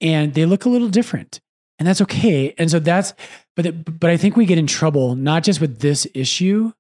And 0.02 0.34
they 0.34 0.46
look 0.46 0.66
a 0.66 0.70
little 0.70 0.90
different. 0.90 1.40
And 1.78 1.88
that's 1.88 2.02
okay. 2.02 2.54
And 2.58 2.72
so 2.72 2.80
that's 2.80 3.14
but 3.56 3.66
it, 3.66 4.00
but 4.00 4.10
I 4.10 4.18
think 4.18 4.36
we 4.36 4.46
get 4.46 4.58
in 4.58 4.68
trouble 4.68 5.16
not 5.16 5.44
just 5.44 5.62
with 5.62 5.80
this 5.80 6.08
issue, 6.14 6.72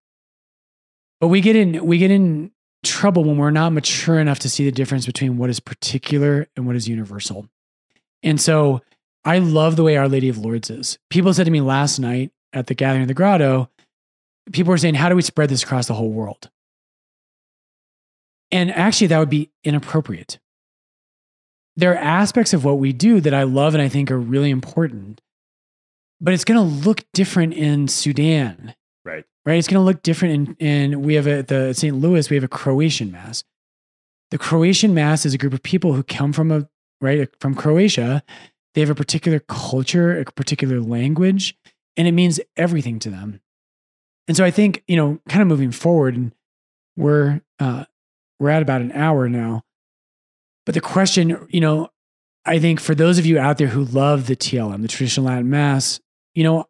but 1.19 1.27
we 1.27 1.41
get 1.41 1.55
in 1.55 1.85
we 1.85 1.97
get 1.97 2.11
in 2.11 2.51
trouble 2.83 3.23
when 3.23 3.37
we're 3.37 3.51
not 3.51 3.73
mature 3.73 4.19
enough 4.19 4.39
to 4.39 4.49
see 4.49 4.65
the 4.65 4.71
difference 4.71 5.05
between 5.05 5.37
what 5.37 5.49
is 5.49 5.59
particular 5.59 6.47
and 6.55 6.67
what 6.67 6.75
is 6.75 6.87
universal. 6.87 7.47
And 8.21 8.39
so 8.39 8.81
I 9.25 9.39
love 9.39 9.75
the 9.75 9.83
way 9.83 9.97
Our 9.97 10.07
Lady 10.07 10.29
of 10.29 10.37
Lourdes 10.37 10.69
is. 10.69 10.99
People 11.09 11.33
said 11.33 11.45
to 11.45 11.51
me 11.51 11.61
last 11.61 11.99
night 11.99 12.31
at 12.51 12.67
the 12.67 12.75
gathering 12.75 13.03
of 13.03 13.07
the 13.07 13.13
grotto, 13.13 13.69
people 14.51 14.71
were 14.71 14.77
saying, 14.77 14.95
How 14.95 15.09
do 15.09 15.15
we 15.15 15.21
spread 15.21 15.49
this 15.49 15.63
across 15.63 15.87
the 15.87 15.93
whole 15.93 16.11
world? 16.11 16.49
And 18.51 18.71
actually, 18.71 19.07
that 19.07 19.19
would 19.19 19.29
be 19.29 19.49
inappropriate. 19.63 20.39
There 21.75 21.91
are 21.93 21.97
aspects 21.97 22.53
of 22.53 22.63
what 22.63 22.77
we 22.77 22.93
do 22.93 23.19
that 23.21 23.33
I 23.33 23.43
love 23.43 23.73
and 23.73 23.81
I 23.81 23.89
think 23.89 24.11
are 24.11 24.19
really 24.19 24.51
important, 24.51 25.21
but 26.21 26.33
it's 26.33 26.43
going 26.43 26.59
to 26.59 26.87
look 26.87 27.03
different 27.13 27.55
in 27.55 27.87
Sudan, 27.87 28.75
Right. 29.03 29.25
Right? 29.45 29.57
It's 29.57 29.67
going 29.67 29.79
to 29.79 29.85
look 29.85 30.03
different 30.03 30.57
in 30.59 31.01
we 31.01 31.15
have 31.15 31.27
a, 31.27 31.41
the 31.41 31.73
St. 31.73 31.95
Louis, 31.95 32.29
we 32.29 32.35
have 32.35 32.43
a 32.43 32.49
Croatian 32.49 33.11
mass. 33.11 33.43
The 34.31 34.37
Croatian 34.37 34.93
mass 34.93 35.25
is 35.25 35.33
a 35.33 35.37
group 35.37 35.53
of 35.53 35.61
people 35.61 35.93
who 35.93 36.03
come 36.03 36.33
from 36.33 36.51
a, 36.51 36.67
right, 37.01 37.29
from 37.39 37.55
Croatia. 37.55 38.23
They 38.73 38.81
have 38.81 38.89
a 38.89 38.95
particular 38.95 39.39
culture, 39.39 40.19
a 40.19 40.25
particular 40.25 40.79
language, 40.79 41.55
and 41.95 42.07
it 42.07 42.13
means 42.13 42.39
everything 42.57 42.99
to 42.99 43.09
them. 43.09 43.41
And 44.27 44.35
so 44.35 44.43
I 44.43 44.51
think, 44.51 44.83
you 44.87 44.95
know, 44.95 45.19
kind 45.29 45.41
of 45.41 45.47
moving 45.47 45.71
forward, 45.71 46.15
and 46.15 46.33
we're, 46.95 47.41
uh, 47.59 47.85
we're 48.39 48.49
at 48.49 48.61
about 48.61 48.81
an 48.81 48.91
hour 48.93 49.29
now. 49.29 49.63
But 50.65 50.75
the 50.75 50.81
question, 50.81 51.45
you 51.49 51.59
know, 51.59 51.89
I 52.45 52.59
think 52.59 52.79
for 52.79 52.95
those 52.95 53.19
of 53.19 53.25
you 53.25 53.37
out 53.37 53.57
there 53.57 53.67
who 53.67 53.83
love 53.83 54.27
the 54.27 54.35
TLM, 54.35 54.81
the 54.81 54.87
traditional 54.87 55.27
Latin 55.27 55.49
Mass, 55.49 55.99
you 56.33 56.43
know, 56.43 56.67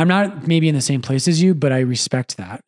I'm 0.00 0.08
not 0.08 0.46
maybe 0.46 0.68
in 0.68 0.74
the 0.74 0.80
same 0.80 1.02
place 1.02 1.28
as 1.28 1.42
you, 1.42 1.54
but 1.54 1.72
I 1.72 1.80
respect 1.80 2.36
that. 2.36 2.62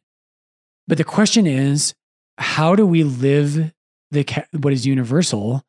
But 0.86 0.98
the 0.98 1.04
question 1.04 1.46
is, 1.46 1.94
how 2.38 2.74
do 2.74 2.86
we 2.86 3.04
live 3.04 3.72
the 4.10 4.44
what 4.60 4.72
is 4.72 4.86
universal 4.86 5.62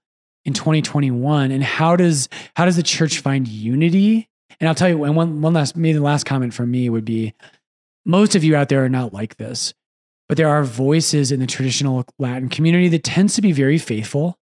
in 0.46 0.54
2021, 0.54 1.52
and 1.52 1.64
how 1.64 1.96
does 1.96 2.30
how 2.56 2.66
does 2.66 2.76
the 2.76 2.84
church 2.84 3.20
find 3.20 3.48
unity? 3.48 4.30
And 4.60 4.68
I'll 4.68 4.76
tell 4.76 4.90
you, 4.90 5.04
and 5.04 5.16
one 5.16 5.42
one 5.42 5.54
last 5.54 5.76
maybe 5.76 5.98
the 5.98 6.04
last 6.04 6.26
comment 6.26 6.54
from 6.54 6.72
me 6.72 6.90
would 6.90 7.06
be, 7.06 7.34
most 8.06 8.36
of 8.36 8.44
you 8.44 8.56
out 8.56 8.70
there 8.70 8.84
are 8.84 8.90
not 8.90 9.14
like 9.14 9.38
this, 9.38 9.74
but 10.28 10.38
there 10.38 10.50
are 10.50 10.64
voices 10.64 11.32
in 11.32 11.40
the 11.40 11.48
traditional 11.48 12.06
Latin 12.20 12.50
community 12.50 12.90
that 12.90 13.04
tends 13.04 13.36
to 13.36 13.42
be 13.42 13.52
very 13.52 13.78
faithful 13.78 14.38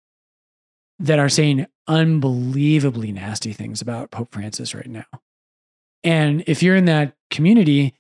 that 1.00 1.20
are 1.20 1.30
saying 1.30 1.68
unbelievably 1.88 3.12
nasty 3.12 3.54
things 3.54 3.82
about 3.82 4.12
Pope 4.12 4.34
Francis 4.34 4.74
right 4.74 4.90
now. 4.90 5.06
And 6.04 6.44
if 6.48 6.64
you're 6.64 6.76
in 6.76 6.86
that 6.86 7.14
community, 7.30 7.94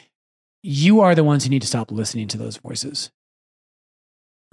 you 0.63 1.01
are 1.01 1.15
the 1.15 1.23
ones 1.23 1.43
who 1.43 1.49
need 1.49 1.61
to 1.61 1.67
stop 1.67 1.91
listening 1.91 2.27
to 2.29 2.37
those 2.37 2.57
voices. 2.57 3.11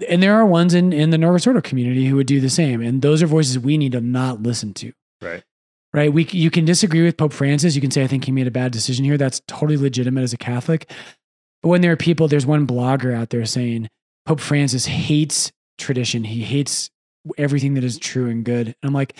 And 0.07 0.23
there 0.23 0.35
are 0.35 0.45
ones 0.45 0.73
in, 0.73 0.93
in 0.93 1.09
the 1.09 1.17
Novus 1.17 1.45
Ordo 1.45 1.61
community 1.61 2.05
who 2.05 2.15
would 2.15 2.27
do 2.27 2.39
the 2.39 2.49
same. 2.49 2.81
And 2.81 3.01
those 3.01 3.21
are 3.21 3.27
voices 3.27 3.59
we 3.59 3.77
need 3.77 3.91
to 3.91 4.01
not 4.01 4.41
listen 4.41 4.73
to. 4.75 4.93
Right. 5.21 5.43
Right. 5.91 6.13
We, 6.13 6.25
you 6.25 6.51
can 6.51 6.65
disagree 6.65 7.03
with 7.03 7.17
Pope 7.17 7.33
Francis. 7.33 7.75
You 7.75 7.81
can 7.81 7.91
say, 7.91 8.03
I 8.03 8.07
think 8.07 8.25
he 8.25 8.31
made 8.31 8.47
a 8.47 8.51
bad 8.51 8.71
decision 8.71 9.05
here. 9.05 9.17
That's 9.17 9.41
totally 9.47 9.77
legitimate 9.77 10.21
as 10.21 10.33
a 10.33 10.37
Catholic. 10.37 10.89
But 11.61 11.69
when 11.69 11.81
there 11.81 11.91
are 11.91 11.97
people, 11.97 12.27
there's 12.27 12.45
one 12.45 12.67
blogger 12.67 13.13
out 13.13 13.31
there 13.31 13.45
saying 13.45 13.89
Pope 14.25 14.39
Francis 14.39 14.85
hates 14.85 15.51
tradition. 15.77 16.23
He 16.23 16.43
hates 16.43 16.89
everything 17.37 17.73
that 17.73 17.83
is 17.83 17.97
true 17.97 18.29
and 18.29 18.45
good. 18.45 18.67
And 18.67 18.75
I'm 18.83 18.93
like, 18.93 19.15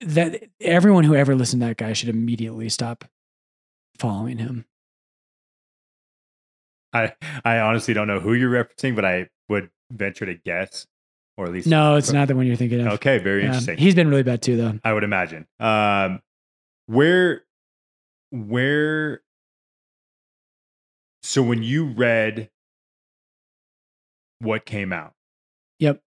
that 0.00 0.42
everyone 0.60 1.04
who 1.04 1.14
ever 1.14 1.34
listened 1.34 1.62
to 1.62 1.68
that 1.68 1.76
guy 1.76 1.92
should 1.92 2.08
immediately 2.08 2.68
stop 2.68 3.04
following 3.98 4.38
him. 4.38 4.64
I 6.92 7.12
I 7.44 7.58
honestly 7.60 7.94
don't 7.94 8.08
know 8.08 8.20
who 8.20 8.34
you're 8.34 8.50
referencing, 8.50 8.96
but 8.96 9.04
I 9.04 9.28
would 9.48 9.70
venture 9.92 10.26
to 10.26 10.34
guess, 10.34 10.86
or 11.36 11.46
at 11.46 11.52
least 11.52 11.66
No, 11.68 11.96
it's 11.96 12.12
not 12.12 12.28
the 12.28 12.34
one 12.34 12.46
you're 12.46 12.56
thinking 12.56 12.80
of. 12.80 12.94
Okay, 12.94 13.18
very 13.18 13.42
Um, 13.42 13.46
interesting. 13.48 13.78
he's 13.78 13.94
been 13.94 14.08
really 14.08 14.22
bad 14.22 14.42
too, 14.42 14.56
though. 14.56 14.78
I 14.84 14.92
would 14.92 15.04
imagine. 15.04 15.46
Um, 15.60 16.20
where, 16.86 17.44
where, 18.30 19.22
so 21.22 21.42
when 21.42 21.62
you 21.62 21.86
read 21.86 22.50
what 24.40 24.64
came 24.66 24.92
out, 24.92 25.14
Yep. 25.78 26.00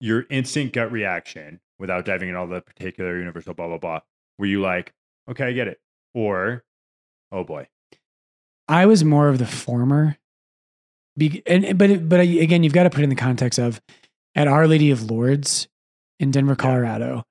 your 0.00 0.26
instant 0.30 0.72
gut 0.72 0.90
reaction 0.90 1.60
without 1.78 2.04
diving 2.04 2.28
in 2.28 2.36
all 2.36 2.46
the 2.46 2.60
particular 2.60 3.18
universal 3.18 3.54
blah 3.54 3.68
blah 3.68 3.78
blah, 3.78 4.00
were 4.38 4.46
you 4.46 4.60
like, 4.60 4.92
okay, 5.28 5.44
I 5.46 5.52
get 5.52 5.68
it, 5.68 5.80
or, 6.14 6.64
oh 7.32 7.44
boy, 7.44 7.68
I 8.68 8.86
was 8.86 9.04
more 9.04 9.28
of 9.28 9.38
the 9.38 9.46
former. 9.46 10.16
Be, 11.18 11.42
and 11.46 11.78
but 11.78 12.08
but 12.08 12.20
again, 12.20 12.62
you've 12.62 12.72
got 12.74 12.82
to 12.82 12.90
put 12.90 13.00
it 13.00 13.04
in 13.04 13.10
the 13.10 13.16
context 13.16 13.58
of 13.58 13.80
at 14.34 14.48
Our 14.48 14.66
Lady 14.66 14.90
of 14.90 15.10
Lourdes 15.10 15.66
in 16.20 16.30
Denver, 16.30 16.56
Colorado. 16.56 17.24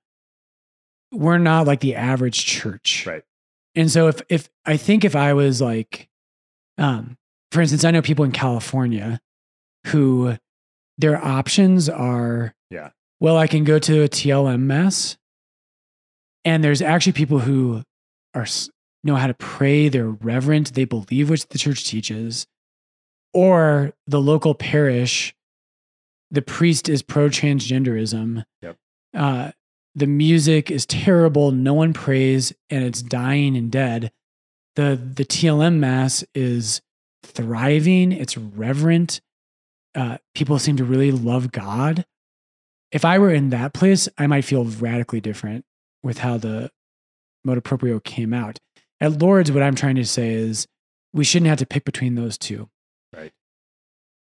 We're 1.11 1.37
not 1.37 1.67
like 1.67 1.79
the 1.81 1.95
average 1.95 2.45
church, 2.45 3.05
Right. 3.05 3.23
And 3.75 3.91
so 3.91 4.07
if 4.07 4.21
if 4.29 4.49
I 4.65 4.77
think 4.77 5.03
if 5.03 5.15
I 5.15 5.33
was 5.33 5.61
like, 5.61 6.07
um, 6.77 7.17
for 7.51 7.61
instance, 7.61 7.83
I 7.83 7.91
know 7.91 8.01
people 8.01 8.25
in 8.25 8.31
California 8.31 9.19
who 9.87 10.37
their 10.97 11.23
options 11.23 11.89
are 11.89 12.55
Yeah. 12.69 12.89
Well, 13.19 13.37
I 13.37 13.47
can 13.47 13.63
go 13.63 13.79
to 13.79 14.03
a 14.03 14.09
TLM 14.09 14.61
mass, 14.61 15.17
and 16.43 16.63
there's 16.63 16.81
actually 16.81 17.13
people 17.13 17.39
who 17.39 17.83
are 18.33 18.45
know 19.03 19.15
how 19.15 19.27
to 19.27 19.33
pray. 19.33 19.87
They're 19.87 20.09
reverent. 20.09 20.73
They 20.73 20.85
believe 20.85 21.29
what 21.29 21.45
the 21.49 21.57
church 21.57 21.85
teaches, 21.85 22.47
or 23.33 23.93
the 24.07 24.21
local 24.21 24.53
parish. 24.53 25.33
The 26.31 26.41
priest 26.41 26.89
is 26.89 27.01
pro 27.01 27.29
transgenderism. 27.29 28.43
Yep. 28.61 28.77
Uh, 29.13 29.51
the 29.93 30.07
music 30.07 30.69
is 30.69 30.85
terrible. 30.85 31.51
No 31.51 31.73
one 31.73 31.93
prays, 31.93 32.51
and 32.69 32.83
it's 32.83 33.01
dying 33.01 33.55
and 33.55 33.71
dead. 33.71 34.11
the 34.75 34.95
The 34.95 35.23
TLM 35.23 35.77
mass 35.77 36.23
is 36.33 36.81
thriving. 37.23 38.11
It's 38.11 38.37
reverent. 38.37 39.21
Uh, 39.93 40.17
people 40.33 40.59
seem 40.59 40.75
to 40.77 40.83
really 40.83 41.11
love 41.11 41.51
God. 41.51 42.05
If 42.95 43.03
I 43.03 43.19
were 43.19 43.33
in 43.33 43.49
that 43.49 43.73
place, 43.73 44.07
I 44.17 44.25
might 44.25 44.45
feel 44.45 44.63
radically 44.63 45.19
different 45.19 45.65
with 46.01 46.19
how 46.19 46.37
the 46.37 46.71
motu 47.43 47.59
proprio 47.59 47.99
came 47.99 48.33
out. 48.33 48.57
At 49.01 49.21
Lourdes, 49.21 49.51
what 49.51 49.61
I'm 49.61 49.75
trying 49.75 49.97
to 49.97 50.05
say 50.05 50.31
is 50.31 50.65
we 51.11 51.25
shouldn't 51.25 51.49
have 51.49 51.57
to 51.57 51.65
pick 51.65 51.83
between 51.83 52.15
those 52.15 52.37
two. 52.37 52.69
Right. 53.13 53.33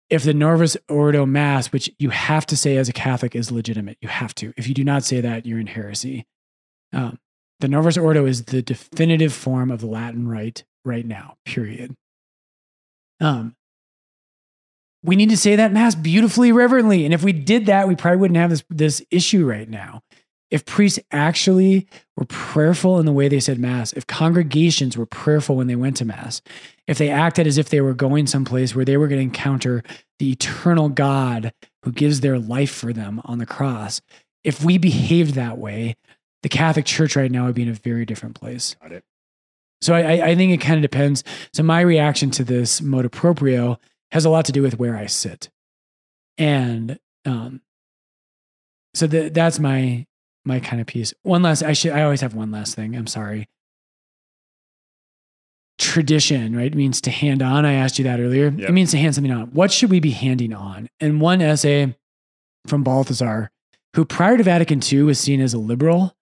If 0.08 0.24
the 0.24 0.32
Novus 0.32 0.78
Ordo 0.88 1.26
Mass, 1.26 1.70
which 1.70 1.90
you 1.98 2.08
have 2.08 2.46
to 2.46 2.56
say 2.56 2.78
as 2.78 2.88
a 2.88 2.94
Catholic, 2.94 3.36
is 3.36 3.52
legitimate, 3.52 3.98
you 4.00 4.08
have 4.08 4.34
to. 4.36 4.54
If 4.56 4.66
you 4.66 4.72
do 4.72 4.84
not 4.84 5.04
say 5.04 5.20
that, 5.20 5.44
you're 5.44 5.60
in 5.60 5.66
heresy. 5.66 6.24
Um, 6.94 7.18
the 7.60 7.68
Novus 7.68 7.98
Ordo 7.98 8.24
is 8.24 8.46
the 8.46 8.62
definitive 8.62 9.34
form 9.34 9.70
of 9.70 9.82
the 9.82 9.86
Latin 9.86 10.26
Rite 10.26 10.64
right 10.82 11.04
now, 11.04 11.36
period. 11.44 11.94
Um, 13.20 13.54
we 15.02 15.16
need 15.16 15.30
to 15.30 15.36
say 15.36 15.56
that 15.56 15.72
mass 15.72 15.94
beautifully, 15.94 16.52
reverently. 16.52 17.04
And 17.04 17.12
if 17.12 17.24
we 17.24 17.32
did 17.32 17.66
that, 17.66 17.88
we 17.88 17.96
probably 17.96 18.18
wouldn't 18.18 18.38
have 18.38 18.50
this, 18.50 18.64
this 18.70 19.02
issue 19.10 19.44
right 19.44 19.68
now. 19.68 20.02
If 20.50 20.66
priests 20.66 20.98
actually 21.10 21.88
were 22.16 22.26
prayerful 22.26 22.98
in 22.98 23.06
the 23.06 23.12
way 23.12 23.26
they 23.26 23.40
said 23.40 23.58
mass, 23.58 23.94
if 23.94 24.06
congregations 24.06 24.98
were 24.98 25.06
prayerful 25.06 25.56
when 25.56 25.66
they 25.66 25.76
went 25.76 25.96
to 25.96 26.04
mass, 26.04 26.42
if 26.86 26.98
they 26.98 27.08
acted 27.08 27.46
as 27.46 27.56
if 27.56 27.70
they 27.70 27.80
were 27.80 27.94
going 27.94 28.26
someplace 28.26 28.74
where 28.74 28.84
they 28.84 28.98
were 28.98 29.08
going 29.08 29.20
to 29.20 29.24
encounter 29.24 29.82
the 30.18 30.30
eternal 30.30 30.90
God 30.90 31.54
who 31.84 31.90
gives 31.90 32.20
their 32.20 32.38
life 32.38 32.70
for 32.70 32.92
them 32.92 33.22
on 33.24 33.38
the 33.38 33.46
cross, 33.46 34.02
if 34.44 34.62
we 34.62 34.76
behaved 34.76 35.34
that 35.34 35.56
way, 35.56 35.96
the 36.42 36.48
Catholic 36.50 36.84
Church 36.84 37.16
right 37.16 37.30
now 37.30 37.46
would 37.46 37.54
be 37.54 37.62
in 37.62 37.68
a 37.68 37.74
very 37.74 38.04
different 38.04 38.34
place. 38.34 38.76
Got 38.82 38.92
it. 38.92 39.04
So 39.80 39.94
I, 39.94 40.28
I 40.28 40.36
think 40.36 40.52
it 40.52 40.64
kind 40.64 40.76
of 40.76 40.82
depends. 40.82 41.24
So 41.52 41.62
my 41.62 41.80
reaction 41.80 42.30
to 42.32 42.44
this 42.44 42.80
motu 42.80 43.08
proprio 43.08 43.78
has 44.12 44.24
a 44.24 44.30
lot 44.30 44.44
to 44.46 44.52
do 44.52 44.62
with 44.62 44.78
where 44.78 44.96
I 44.96 45.06
sit, 45.06 45.50
and 46.38 46.98
um, 47.24 47.60
so 48.94 49.06
the, 49.06 49.28
that's 49.28 49.58
my 49.58 50.06
my 50.44 50.60
kind 50.60 50.80
of 50.80 50.86
piece. 50.86 51.12
One 51.22 51.42
last, 51.42 51.62
I 51.62 51.72
should, 51.72 51.92
I 51.92 52.02
always 52.02 52.20
have 52.20 52.34
one 52.34 52.50
last 52.50 52.74
thing. 52.74 52.96
I'm 52.96 53.06
sorry. 53.06 53.48
Tradition, 55.78 56.54
right, 56.56 56.72
means 56.74 57.00
to 57.02 57.10
hand 57.10 57.42
on. 57.42 57.64
I 57.64 57.72
asked 57.74 57.98
you 57.98 58.04
that 58.04 58.20
earlier. 58.20 58.50
Yep. 58.56 58.68
It 58.68 58.72
means 58.72 58.90
to 58.92 58.98
hand 58.98 59.14
something 59.14 59.32
on. 59.32 59.46
What 59.48 59.72
should 59.72 59.90
we 59.90 60.00
be 60.00 60.10
handing 60.10 60.52
on? 60.52 60.88
And 61.00 61.20
one 61.20 61.40
essay 61.40 61.96
from 62.66 62.84
Balthasar, 62.84 63.50
who 63.96 64.04
prior 64.04 64.36
to 64.36 64.42
Vatican 64.42 64.80
II 64.80 65.02
was 65.02 65.18
seen 65.18 65.40
as 65.40 65.54
a 65.54 65.58
liberal, 65.58 66.14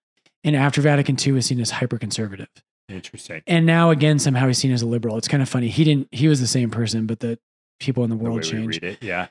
and 0.43 0.55
after 0.55 0.81
Vatican 0.81 1.15
II 1.23 1.33
was 1.33 1.45
seen 1.45 1.59
as 1.59 1.71
hyper 1.71 1.97
conservative 1.97 2.49
Interesting. 2.89 3.41
and 3.47 3.65
now 3.65 3.89
again 3.89 4.19
somehow 4.19 4.47
he's 4.47 4.57
seen 4.57 4.71
as 4.71 4.81
a 4.81 4.85
liberal 4.87 5.17
it's 5.17 5.27
kind 5.27 5.41
of 5.43 5.47
funny 5.47 5.69
he 5.69 5.83
didn't 5.83 6.07
he 6.11 6.27
was 6.27 6.41
the 6.41 6.47
same 6.47 6.69
person 6.69 7.05
but 7.05 7.19
the 7.19 7.39
people 7.81 8.03
in 8.03 8.09
the 8.09 8.15
The 8.15 8.23
world 8.23 8.35
way 8.37 8.41
we 8.41 8.49
changed 8.49 8.83
read 8.83 8.93
it. 8.93 9.03
Yeah. 9.03 9.27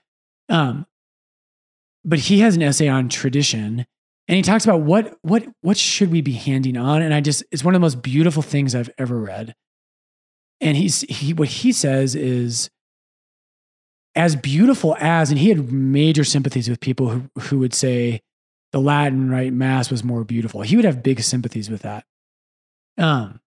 um 0.49 0.87
but 2.05 2.19
he 2.19 2.41
has 2.41 2.57
an 2.57 2.63
essay 2.63 2.89
on 2.89 3.09
tradition 3.09 3.87
and 4.29 4.37
he 4.37 4.43
talks 4.43 4.65
about 4.65 4.81
what 4.83 5.17
what 5.23 5.45
what 5.63 5.77
should 5.77 6.11
we 6.11 6.21
be 6.21 6.33
handing 6.33 6.77
on 6.77 7.03
and 7.03 7.13
i 7.15 7.21
just 7.21 7.43
it's 7.51 7.65
one 7.65 7.75
of 7.75 7.81
the 7.81 7.85
most 7.85 8.03
beautiful 8.03 8.43
things 8.43 8.75
i've 8.75 8.91
ever 8.99 9.19
read 9.21 9.55
and 10.61 10.77
he's 10.77 11.01
he 11.03 11.33
what 11.33 11.49
he 11.49 11.73
says 11.73 12.15
is 12.15 12.71
as 14.17 14.35
beautiful 14.37 14.97
as 14.99 15.31
and 15.31 15.39
he 15.39 15.49
had 15.49 15.71
major 15.73 16.25
sympathies 16.25 16.69
with 16.69 16.81
people 16.81 17.09
who 17.11 17.31
who 17.41 17.59
would 17.59 17.75
say 17.75 18.21
the 18.73 18.81
latin 18.81 19.31
rite 19.31 19.53
mass 19.53 19.91
was 19.91 20.03
more 20.05 20.25
beautiful 20.25 20.63
he 20.63 20.77
would 20.77 20.85
have 20.85 21.03
big 21.03 21.21
sympathies 21.23 21.71
with 21.71 21.83
that 21.83 22.05
um 22.99 23.41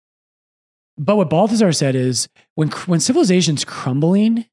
but 0.99 1.17
what 1.17 1.31
balthasar 1.31 1.73
said 1.73 1.95
is 1.95 2.29
when 2.55 2.69
when 2.87 3.01
civilization's 3.01 3.65
crumbling 3.65 4.45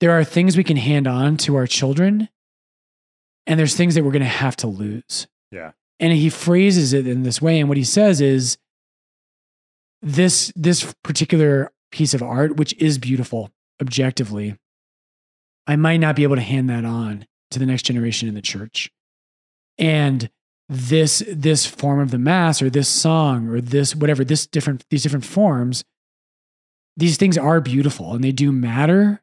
there 0.00 0.12
are 0.12 0.24
things 0.24 0.56
we 0.56 0.64
can 0.64 0.76
hand 0.76 1.06
on 1.06 1.36
to 1.38 1.56
our 1.56 1.66
children 1.66 2.28
and 3.46 3.58
there's 3.58 3.74
things 3.74 3.94
that 3.94 4.04
we're 4.04 4.12
going 4.12 4.20
to 4.22 4.28
have 4.28 4.56
to 4.56 4.66
lose 4.66 5.26
Yeah. 5.50 5.72
and 6.00 6.12
he 6.12 6.30
phrases 6.30 6.92
it 6.92 7.06
in 7.06 7.22
this 7.22 7.40
way 7.42 7.58
and 7.60 7.68
what 7.68 7.78
he 7.78 7.84
says 7.84 8.20
is 8.20 8.58
this 10.02 10.52
this 10.54 10.94
particular 11.02 11.72
piece 11.90 12.14
of 12.14 12.22
art 12.22 12.56
which 12.56 12.72
is 12.74 12.98
beautiful 12.98 13.50
objectively 13.80 14.56
i 15.66 15.74
might 15.76 15.96
not 15.98 16.14
be 16.16 16.22
able 16.22 16.36
to 16.36 16.42
hand 16.42 16.68
that 16.70 16.84
on 16.84 17.26
to 17.50 17.58
the 17.58 17.66
next 17.66 17.82
generation 17.82 18.28
in 18.28 18.34
the 18.34 18.42
church 18.42 18.90
and 19.78 20.30
this 20.68 21.22
this 21.28 21.64
form 21.64 21.98
of 21.98 22.10
the 22.10 22.18
mass 22.18 22.60
or 22.60 22.68
this 22.68 22.88
song 22.88 23.48
or 23.48 23.60
this 23.60 23.96
whatever 23.96 24.22
this 24.22 24.46
different 24.46 24.84
these 24.90 25.02
different 25.02 25.24
forms 25.24 25.82
these 26.96 27.16
things 27.16 27.38
are 27.38 27.60
beautiful 27.60 28.12
and 28.14 28.22
they 28.22 28.32
do 28.32 28.52
matter 28.52 29.22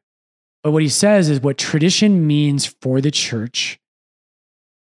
but 0.66 0.72
what 0.72 0.82
he 0.82 0.88
says 0.88 1.28
is 1.28 1.40
what 1.40 1.58
tradition 1.58 2.26
means 2.26 2.66
for 2.66 3.00
the 3.00 3.12
church 3.12 3.78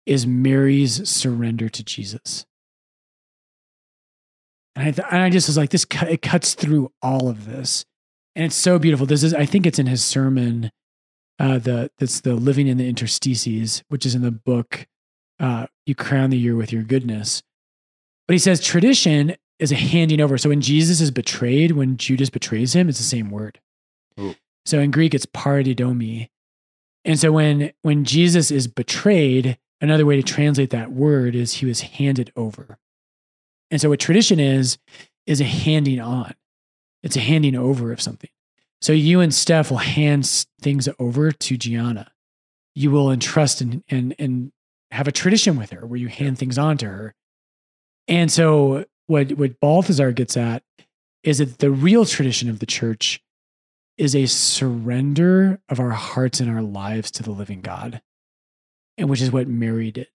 is 0.07 0.25
Mary's 0.25 1.07
surrender 1.07 1.69
to 1.69 1.83
Jesus. 1.83 2.43
And 4.75 4.87
I, 4.87 4.91
th- 4.91 5.07
and 5.11 5.21
I 5.21 5.29
just 5.29 5.47
was 5.47 5.57
like, 5.57 5.69
this 5.69 5.85
cut, 5.85 6.09
it 6.09 6.23
cuts 6.23 6.55
through 6.55 6.91
all 7.03 7.29
of 7.29 7.45
this, 7.45 7.85
and 8.35 8.43
it's 8.43 8.55
so 8.55 8.79
beautiful. 8.79 9.05
This 9.05 9.21
is, 9.21 9.35
I 9.35 9.45
think, 9.45 9.67
it's 9.67 9.77
in 9.77 9.85
his 9.85 10.03
sermon, 10.03 10.71
uh, 11.37 11.59
the 11.59 11.91
that's 11.99 12.21
the 12.21 12.33
living 12.33 12.65
in 12.65 12.77
the 12.77 12.89
interstices, 12.89 13.83
which 13.87 14.07
is 14.07 14.15
in 14.15 14.23
the 14.23 14.31
book, 14.31 14.87
uh, 15.39 15.67
"You 15.85 15.93
Crown 15.93 16.31
the 16.31 16.39
Year 16.39 16.55
with 16.55 16.73
Your 16.73 16.81
Goodness." 16.81 17.43
But 18.27 18.33
he 18.33 18.39
says 18.39 18.59
tradition 18.59 19.35
is 19.59 19.71
a 19.71 19.75
handing 19.75 20.19
over. 20.19 20.39
So 20.39 20.49
when 20.49 20.61
Jesus 20.61 20.99
is 20.99 21.11
betrayed, 21.11 21.73
when 21.73 21.97
Judas 21.97 22.31
betrays 22.31 22.75
him, 22.75 22.89
it's 22.89 22.97
the 22.97 23.03
same 23.03 23.29
word. 23.29 23.59
Ooh. 24.19 24.33
So 24.65 24.79
in 24.79 24.91
Greek, 24.91 25.13
it's 25.13 25.25
paradidomi. 25.27 26.29
And 27.03 27.19
so 27.19 27.31
when 27.31 27.71
when 27.83 28.03
Jesus 28.03 28.49
is 28.49 28.67
betrayed, 28.67 29.57
another 29.79 30.05
way 30.05 30.15
to 30.15 30.23
translate 30.23 30.71
that 30.71 30.91
word 30.91 31.35
is 31.35 31.55
he 31.55 31.65
was 31.65 31.81
handed 31.81 32.31
over. 32.35 32.79
And 33.69 33.79
so 33.79 33.89
what 33.89 33.99
tradition 33.99 34.39
is, 34.39 34.77
is 35.25 35.41
a 35.41 35.45
handing 35.45 35.99
on. 35.99 36.33
It's 37.03 37.15
a 37.15 37.21
handing 37.21 37.55
over 37.55 37.91
of 37.91 38.01
something. 38.01 38.29
So 38.81 38.93
you 38.93 39.19
and 39.19 39.33
Steph 39.33 39.69
will 39.69 39.77
hand 39.77 40.45
things 40.61 40.89
over 40.99 41.31
to 41.31 41.57
Gianna. 41.57 42.11
You 42.73 42.91
will 42.91 43.11
entrust 43.11 43.61
and 43.61 43.83
and 43.87 44.15
and 44.17 44.51
have 44.91 45.07
a 45.07 45.11
tradition 45.11 45.57
with 45.57 45.71
her 45.71 45.85
where 45.85 45.99
you 45.99 46.07
hand 46.07 46.37
things 46.39 46.57
on 46.57 46.77
to 46.77 46.87
her. 46.87 47.15
And 48.07 48.31
so 48.31 48.85
what 49.07 49.31
what 49.33 49.59
Balthasar 49.59 50.11
gets 50.11 50.35
at 50.35 50.63
is 51.23 51.37
that 51.39 51.59
the 51.59 51.71
real 51.71 52.05
tradition 52.05 52.49
of 52.49 52.59
the 52.59 52.65
church 52.65 53.21
is 53.97 54.15
a 54.15 54.25
surrender 54.25 55.59
of 55.69 55.79
our 55.79 55.91
hearts 55.91 56.39
and 56.39 56.49
our 56.49 56.61
lives 56.61 57.11
to 57.11 57.23
the 57.23 57.31
living 57.31 57.61
God, 57.61 58.01
and 58.97 59.09
which 59.09 59.21
is 59.21 59.31
what 59.31 59.47
Mary 59.47 59.91
did. 59.91 60.07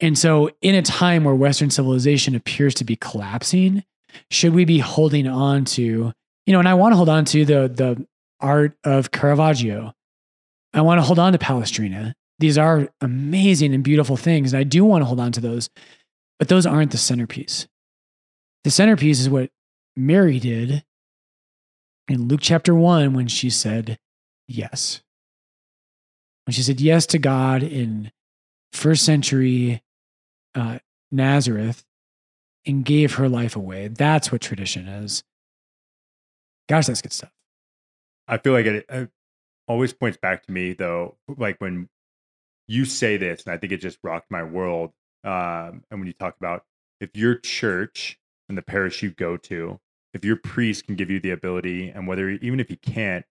And 0.00 0.16
so, 0.16 0.50
in 0.62 0.74
a 0.74 0.82
time 0.82 1.24
where 1.24 1.34
Western 1.34 1.70
civilization 1.70 2.34
appears 2.34 2.74
to 2.74 2.84
be 2.84 2.96
collapsing, 2.96 3.84
should 4.30 4.54
we 4.54 4.64
be 4.64 4.78
holding 4.78 5.26
on 5.26 5.64
to, 5.64 6.12
you 6.46 6.52
know, 6.52 6.58
and 6.58 6.68
I 6.68 6.74
want 6.74 6.92
to 6.92 6.96
hold 6.96 7.08
on 7.08 7.24
to 7.26 7.44
the 7.44 7.68
the 7.68 8.06
art 8.40 8.76
of 8.84 9.10
Caravaggio. 9.10 9.92
I 10.74 10.80
want 10.82 10.98
to 10.98 11.02
hold 11.02 11.18
on 11.18 11.32
to 11.32 11.38
Palestrina. 11.38 12.14
These 12.38 12.58
are 12.58 12.88
amazing 13.00 13.74
and 13.74 13.82
beautiful 13.82 14.16
things, 14.16 14.52
and 14.52 14.60
I 14.60 14.64
do 14.64 14.84
want 14.84 15.02
to 15.02 15.06
hold 15.06 15.20
on 15.20 15.32
to 15.32 15.40
those, 15.40 15.70
but 16.38 16.48
those 16.48 16.66
aren't 16.66 16.92
the 16.92 16.98
centerpiece. 16.98 17.66
The 18.64 18.70
centerpiece 18.70 19.20
is 19.20 19.28
what 19.28 19.50
Mary 19.96 20.38
did 20.38 20.84
in 22.08 22.28
Luke 22.28 22.40
chapter 22.42 22.74
1 22.74 23.12
when 23.12 23.28
she 23.28 23.50
said 23.50 23.98
yes. 24.46 25.02
When 26.46 26.52
she 26.52 26.62
said 26.62 26.80
yes 26.80 27.06
to 27.06 27.18
God 27.18 27.62
in 27.62 28.10
first 28.72 29.04
century 29.04 29.82
uh, 30.54 30.78
Nazareth 31.10 31.84
and 32.66 32.84
gave 32.84 33.14
her 33.14 33.28
life 33.28 33.56
away. 33.56 33.88
That's 33.88 34.32
what 34.32 34.40
tradition 34.40 34.88
is. 34.88 35.22
Gosh, 36.68 36.86
that's 36.86 37.02
good 37.02 37.12
stuff. 37.12 37.32
I 38.26 38.38
feel 38.38 38.52
like 38.52 38.66
it, 38.66 38.84
it 38.88 39.10
always 39.66 39.92
points 39.92 40.18
back 40.18 40.44
to 40.46 40.52
me 40.52 40.72
though, 40.72 41.16
like 41.28 41.60
when 41.60 41.88
you 42.66 42.84
say 42.84 43.16
this, 43.16 43.44
and 43.44 43.54
I 43.54 43.56
think 43.56 43.72
it 43.72 43.78
just 43.78 43.98
rocked 44.02 44.30
my 44.30 44.42
world. 44.42 44.92
Um, 45.24 45.84
and 45.90 46.00
when 46.00 46.06
you 46.06 46.12
talk 46.12 46.36
about 46.36 46.64
if 47.00 47.10
your 47.14 47.36
church 47.36 48.18
and 48.48 48.58
the 48.58 48.62
parish 48.62 49.02
you 49.02 49.10
go 49.10 49.36
to, 49.36 49.80
if 50.14 50.24
your 50.24 50.36
priest 50.36 50.86
can 50.86 50.96
give 50.96 51.10
you 51.10 51.20
the 51.20 51.30
ability, 51.30 51.88
and 51.88 52.06
whether 52.06 52.30
even 52.30 52.60
if 52.60 52.68
he 52.68 52.76
can't, 52.76 53.24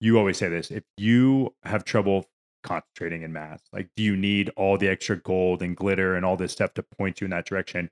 you 0.00 0.18
always 0.18 0.38
say 0.38 0.48
this: 0.48 0.70
if 0.70 0.84
you 0.96 1.54
have 1.62 1.84
trouble 1.84 2.26
concentrating 2.62 3.22
in 3.22 3.32
mass? 3.32 3.60
Like, 3.72 3.88
do 3.96 4.02
you 4.02 4.16
need 4.16 4.50
all 4.56 4.76
the 4.76 4.88
extra 4.88 5.16
gold 5.16 5.62
and 5.62 5.76
glitter 5.76 6.14
and 6.14 6.24
all 6.24 6.36
this 6.36 6.52
stuff 6.52 6.74
to 6.74 6.82
point 6.82 7.20
you 7.20 7.26
in 7.26 7.30
that 7.30 7.46
direction? 7.46 7.90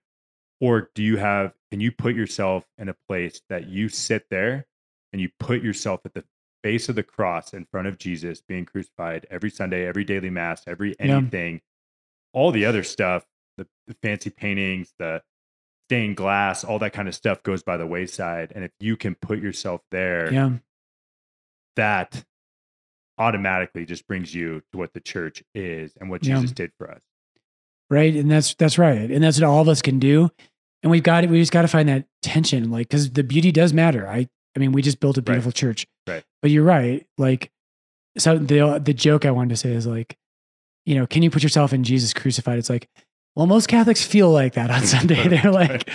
Or 0.60 0.90
do 0.94 1.02
you 1.02 1.18
have, 1.18 1.52
can 1.70 1.80
you 1.80 1.92
put 1.92 2.14
yourself 2.14 2.64
in 2.78 2.88
a 2.88 2.96
place 3.08 3.42
that 3.48 3.68
you 3.68 3.88
sit 3.88 4.26
there 4.30 4.66
and 5.12 5.20
you 5.20 5.28
put 5.38 5.62
yourself 5.62 6.00
at 6.04 6.14
the 6.14 6.24
base 6.62 6.88
of 6.88 6.96
the 6.96 7.02
cross 7.02 7.52
in 7.52 7.66
front 7.66 7.86
of 7.86 7.98
Jesus 7.98 8.40
being 8.40 8.64
crucified 8.64 9.26
every 9.30 9.50
Sunday, 9.50 9.86
every 9.86 10.02
daily 10.04 10.30
mass, 10.30 10.62
every 10.66 10.96
Yeah. 10.98 11.18
anything, 11.18 11.60
all 12.32 12.50
the 12.50 12.64
other 12.64 12.82
stuff, 12.82 13.24
the, 13.56 13.66
the 13.86 13.94
fancy 14.02 14.30
paintings, 14.30 14.92
the 14.98 15.22
stained 15.88 16.16
glass, 16.16 16.64
all 16.64 16.78
that 16.80 16.92
kind 16.92 17.08
of 17.08 17.14
stuff 17.14 17.42
goes 17.42 17.62
by 17.62 17.76
the 17.76 17.86
wayside. 17.86 18.52
And 18.54 18.64
if 18.64 18.72
you 18.80 18.96
can 18.96 19.14
put 19.14 19.38
yourself 19.40 19.82
there, 19.90 20.32
Yeah. 20.32 20.50
that 21.76 22.24
automatically 23.18 23.84
just 23.86 24.06
brings 24.06 24.34
you 24.34 24.62
to 24.72 24.78
what 24.78 24.92
the 24.92 25.00
church 25.00 25.42
is 25.54 25.92
and 26.00 26.10
what 26.10 26.24
Yeah. 26.24 26.36
Jesus 26.36 26.52
did 26.52 26.72
for 26.78 26.90
us. 26.90 27.00
right 27.88 28.16
and 28.16 28.28
that's 28.28 28.52
that's 28.56 28.78
right 28.78 29.10
and 29.12 29.22
that's 29.22 29.40
what 29.40 29.46
all 29.46 29.60
of 29.62 29.68
us 29.68 29.80
can 29.80 30.00
do 30.00 30.28
and 30.82 30.90
we've 30.90 31.04
got 31.04 31.22
it, 31.22 31.30
we 31.30 31.38
just 31.38 31.52
got 31.52 31.62
to 31.62 31.68
find 31.68 31.88
that 31.88 32.04
tension 32.20 32.68
like 32.68 32.88
because 32.88 33.12
the 33.12 33.22
beauty 33.22 33.52
does 33.52 33.72
matter 33.72 34.08
i 34.08 34.28
i 34.56 34.58
mean 34.58 34.72
we 34.72 34.82
just 34.82 34.98
built 34.98 35.16
a 35.16 35.22
beautiful 35.22 35.52
church 35.52 35.86
Right. 36.04 36.24
but 36.42 36.50
you're 36.50 36.64
right 36.64 37.06
like 37.16 37.52
so 38.18 38.38
the 38.38 38.80
the 38.84 38.92
joke 38.92 39.24
i 39.24 39.30
wanted 39.30 39.50
to 39.50 39.56
say 39.56 39.70
is 39.70 39.86
like 39.86 40.16
you 40.84 40.96
know 40.96 41.06
can 41.06 41.22
you 41.22 41.30
put 41.30 41.44
yourself 41.44 41.72
in 41.72 41.84
jesus 41.84 42.12
crucified 42.12 42.58
it's 42.58 42.68
like 42.68 42.88
well 43.36 43.46
most 43.46 43.68
catholics 43.68 44.02
feel 44.04 44.30
like 44.30 44.54
that 44.54 44.70
on 44.70 44.82
sunday 44.86 45.28
they're 45.28 45.52
like 45.52 45.88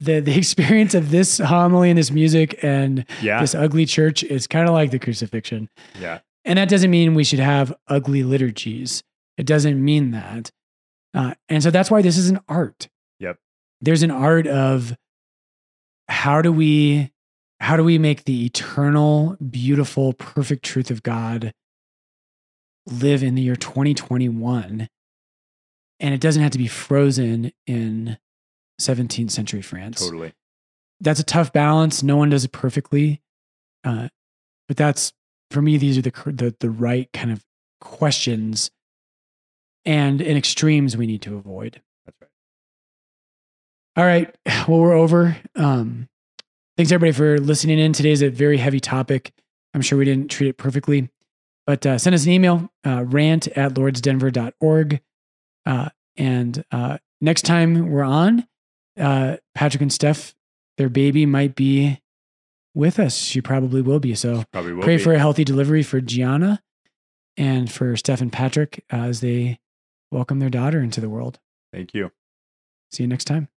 the 0.00 0.20
the 0.20 0.36
experience 0.36 0.94
of 0.94 1.10
this 1.10 1.38
homily 1.38 1.88
and 1.90 1.98
this 1.98 2.10
music 2.10 2.58
and 2.62 3.04
Yeah. 3.22 3.40
this 3.40 3.54
ugly 3.54 3.86
church 3.86 4.22
is 4.24 4.46
kind 4.46 4.66
of 4.68 4.74
like 4.74 4.90
the 4.90 4.98
crucifixion 4.98 5.68
yeah. 5.98 6.20
and 6.44 6.58
that 6.58 6.68
doesn't 6.68 6.90
mean 6.90 7.14
we 7.14 7.24
should 7.24 7.38
have 7.38 7.72
ugly 7.88 8.22
liturgies. 8.22 9.02
It 9.36 9.46
doesn't 9.46 9.82
mean 9.82 10.10
that. 10.10 10.50
Uh, 11.14 11.34
and 11.48 11.62
so 11.62 11.70
that's 11.70 11.90
why 11.90 12.02
this 12.02 12.16
is 12.18 12.28
an 12.30 12.40
art. 12.48 12.88
Yep. 13.20 13.38
There's 13.80 14.02
an 14.02 14.10
art 14.10 14.46
of 14.46 14.94
how 16.08 16.40
do 16.42 16.50
we 16.52 17.10
how 17.60 17.76
do 17.76 17.84
we 17.84 17.98
make 17.98 18.24
the 18.24 18.46
eternal, 18.46 19.36
beautiful, 19.50 20.12
perfect 20.14 20.62
truth 20.64 20.90
of 20.90 21.02
God 21.02 21.52
live 22.86 23.22
in 23.22 23.34
the 23.34 23.42
year 23.42 23.56
2021? 23.56 24.88
And 26.00 26.14
it 26.14 26.20
doesn't 26.20 26.42
have 26.42 26.52
to 26.52 26.58
be 26.58 26.66
frozen 26.66 27.52
in 27.66 28.16
17th 28.80 29.30
century 29.30 29.60
France 29.60 30.00
Totally. 30.00 30.32
that's 31.00 31.20
a 31.20 31.24
tough 31.24 31.52
balance. 31.52 32.02
No 32.02 32.16
one 32.16 32.30
does 32.30 32.44
it 32.44 32.52
perfectly, 32.52 33.20
uh, 33.84 34.08
but 34.66 34.76
that's 34.78 35.12
for 35.50 35.60
me. 35.60 35.76
These 35.76 35.98
are 35.98 36.02
the 36.02 36.12
the 36.26 36.54
the 36.60 36.70
right 36.70 37.12
kind 37.12 37.30
of 37.30 37.44
questions, 37.80 38.70
and 39.84 40.22
in 40.22 40.36
extremes 40.36 40.96
we 40.96 41.06
need 41.06 41.20
to 41.22 41.36
avoid. 41.36 41.82
That's 42.06 42.16
right. 42.22 42.30
All 43.96 44.04
right, 44.06 44.34
well 44.66 44.80
we're 44.80 44.94
over. 44.94 45.36
Um, 45.54 46.08
thanks 46.78 46.90
everybody 46.90 47.12
for 47.12 47.38
listening 47.38 47.78
in. 47.78 47.92
Today's 47.92 48.22
a 48.22 48.30
very 48.30 48.56
heavy 48.56 48.80
topic. 48.80 49.32
I'm 49.74 49.82
sure 49.82 49.98
we 49.98 50.06
didn't 50.06 50.30
treat 50.30 50.48
it 50.48 50.56
perfectly, 50.56 51.10
but 51.66 51.84
uh, 51.84 51.98
send 51.98 52.14
us 52.14 52.24
an 52.24 52.32
email 52.32 52.70
uh, 52.86 53.04
rant 53.04 53.48
at 53.48 53.74
lourdesdenver.org. 53.74 55.00
Uh, 55.66 55.90
and 56.16 56.64
uh, 56.70 56.98
next 57.20 57.42
time 57.42 57.90
we're 57.90 58.02
on, 58.02 58.46
uh, 58.98 59.36
Patrick 59.54 59.82
and 59.82 59.92
Steph 59.92 60.34
their 60.80 60.88
baby 60.88 61.26
might 61.26 61.54
be 61.54 62.00
with 62.74 62.98
us. 62.98 63.14
She 63.14 63.42
probably 63.42 63.82
will 63.82 64.00
be. 64.00 64.14
So 64.14 64.44
will 64.54 64.82
pray 64.82 64.96
be. 64.96 65.02
for 65.02 65.12
a 65.12 65.18
healthy 65.18 65.44
delivery 65.44 65.82
for 65.82 66.00
Gianna 66.00 66.62
and 67.36 67.70
for 67.70 67.98
Steph 67.98 68.22
and 68.22 68.32
Patrick 68.32 68.82
as 68.88 69.20
they 69.20 69.60
welcome 70.10 70.38
their 70.38 70.48
daughter 70.48 70.80
into 70.80 71.02
the 71.02 71.10
world. 71.10 71.38
Thank 71.70 71.92
you. 71.92 72.12
See 72.90 73.02
you 73.02 73.08
next 73.08 73.26
time. 73.26 73.50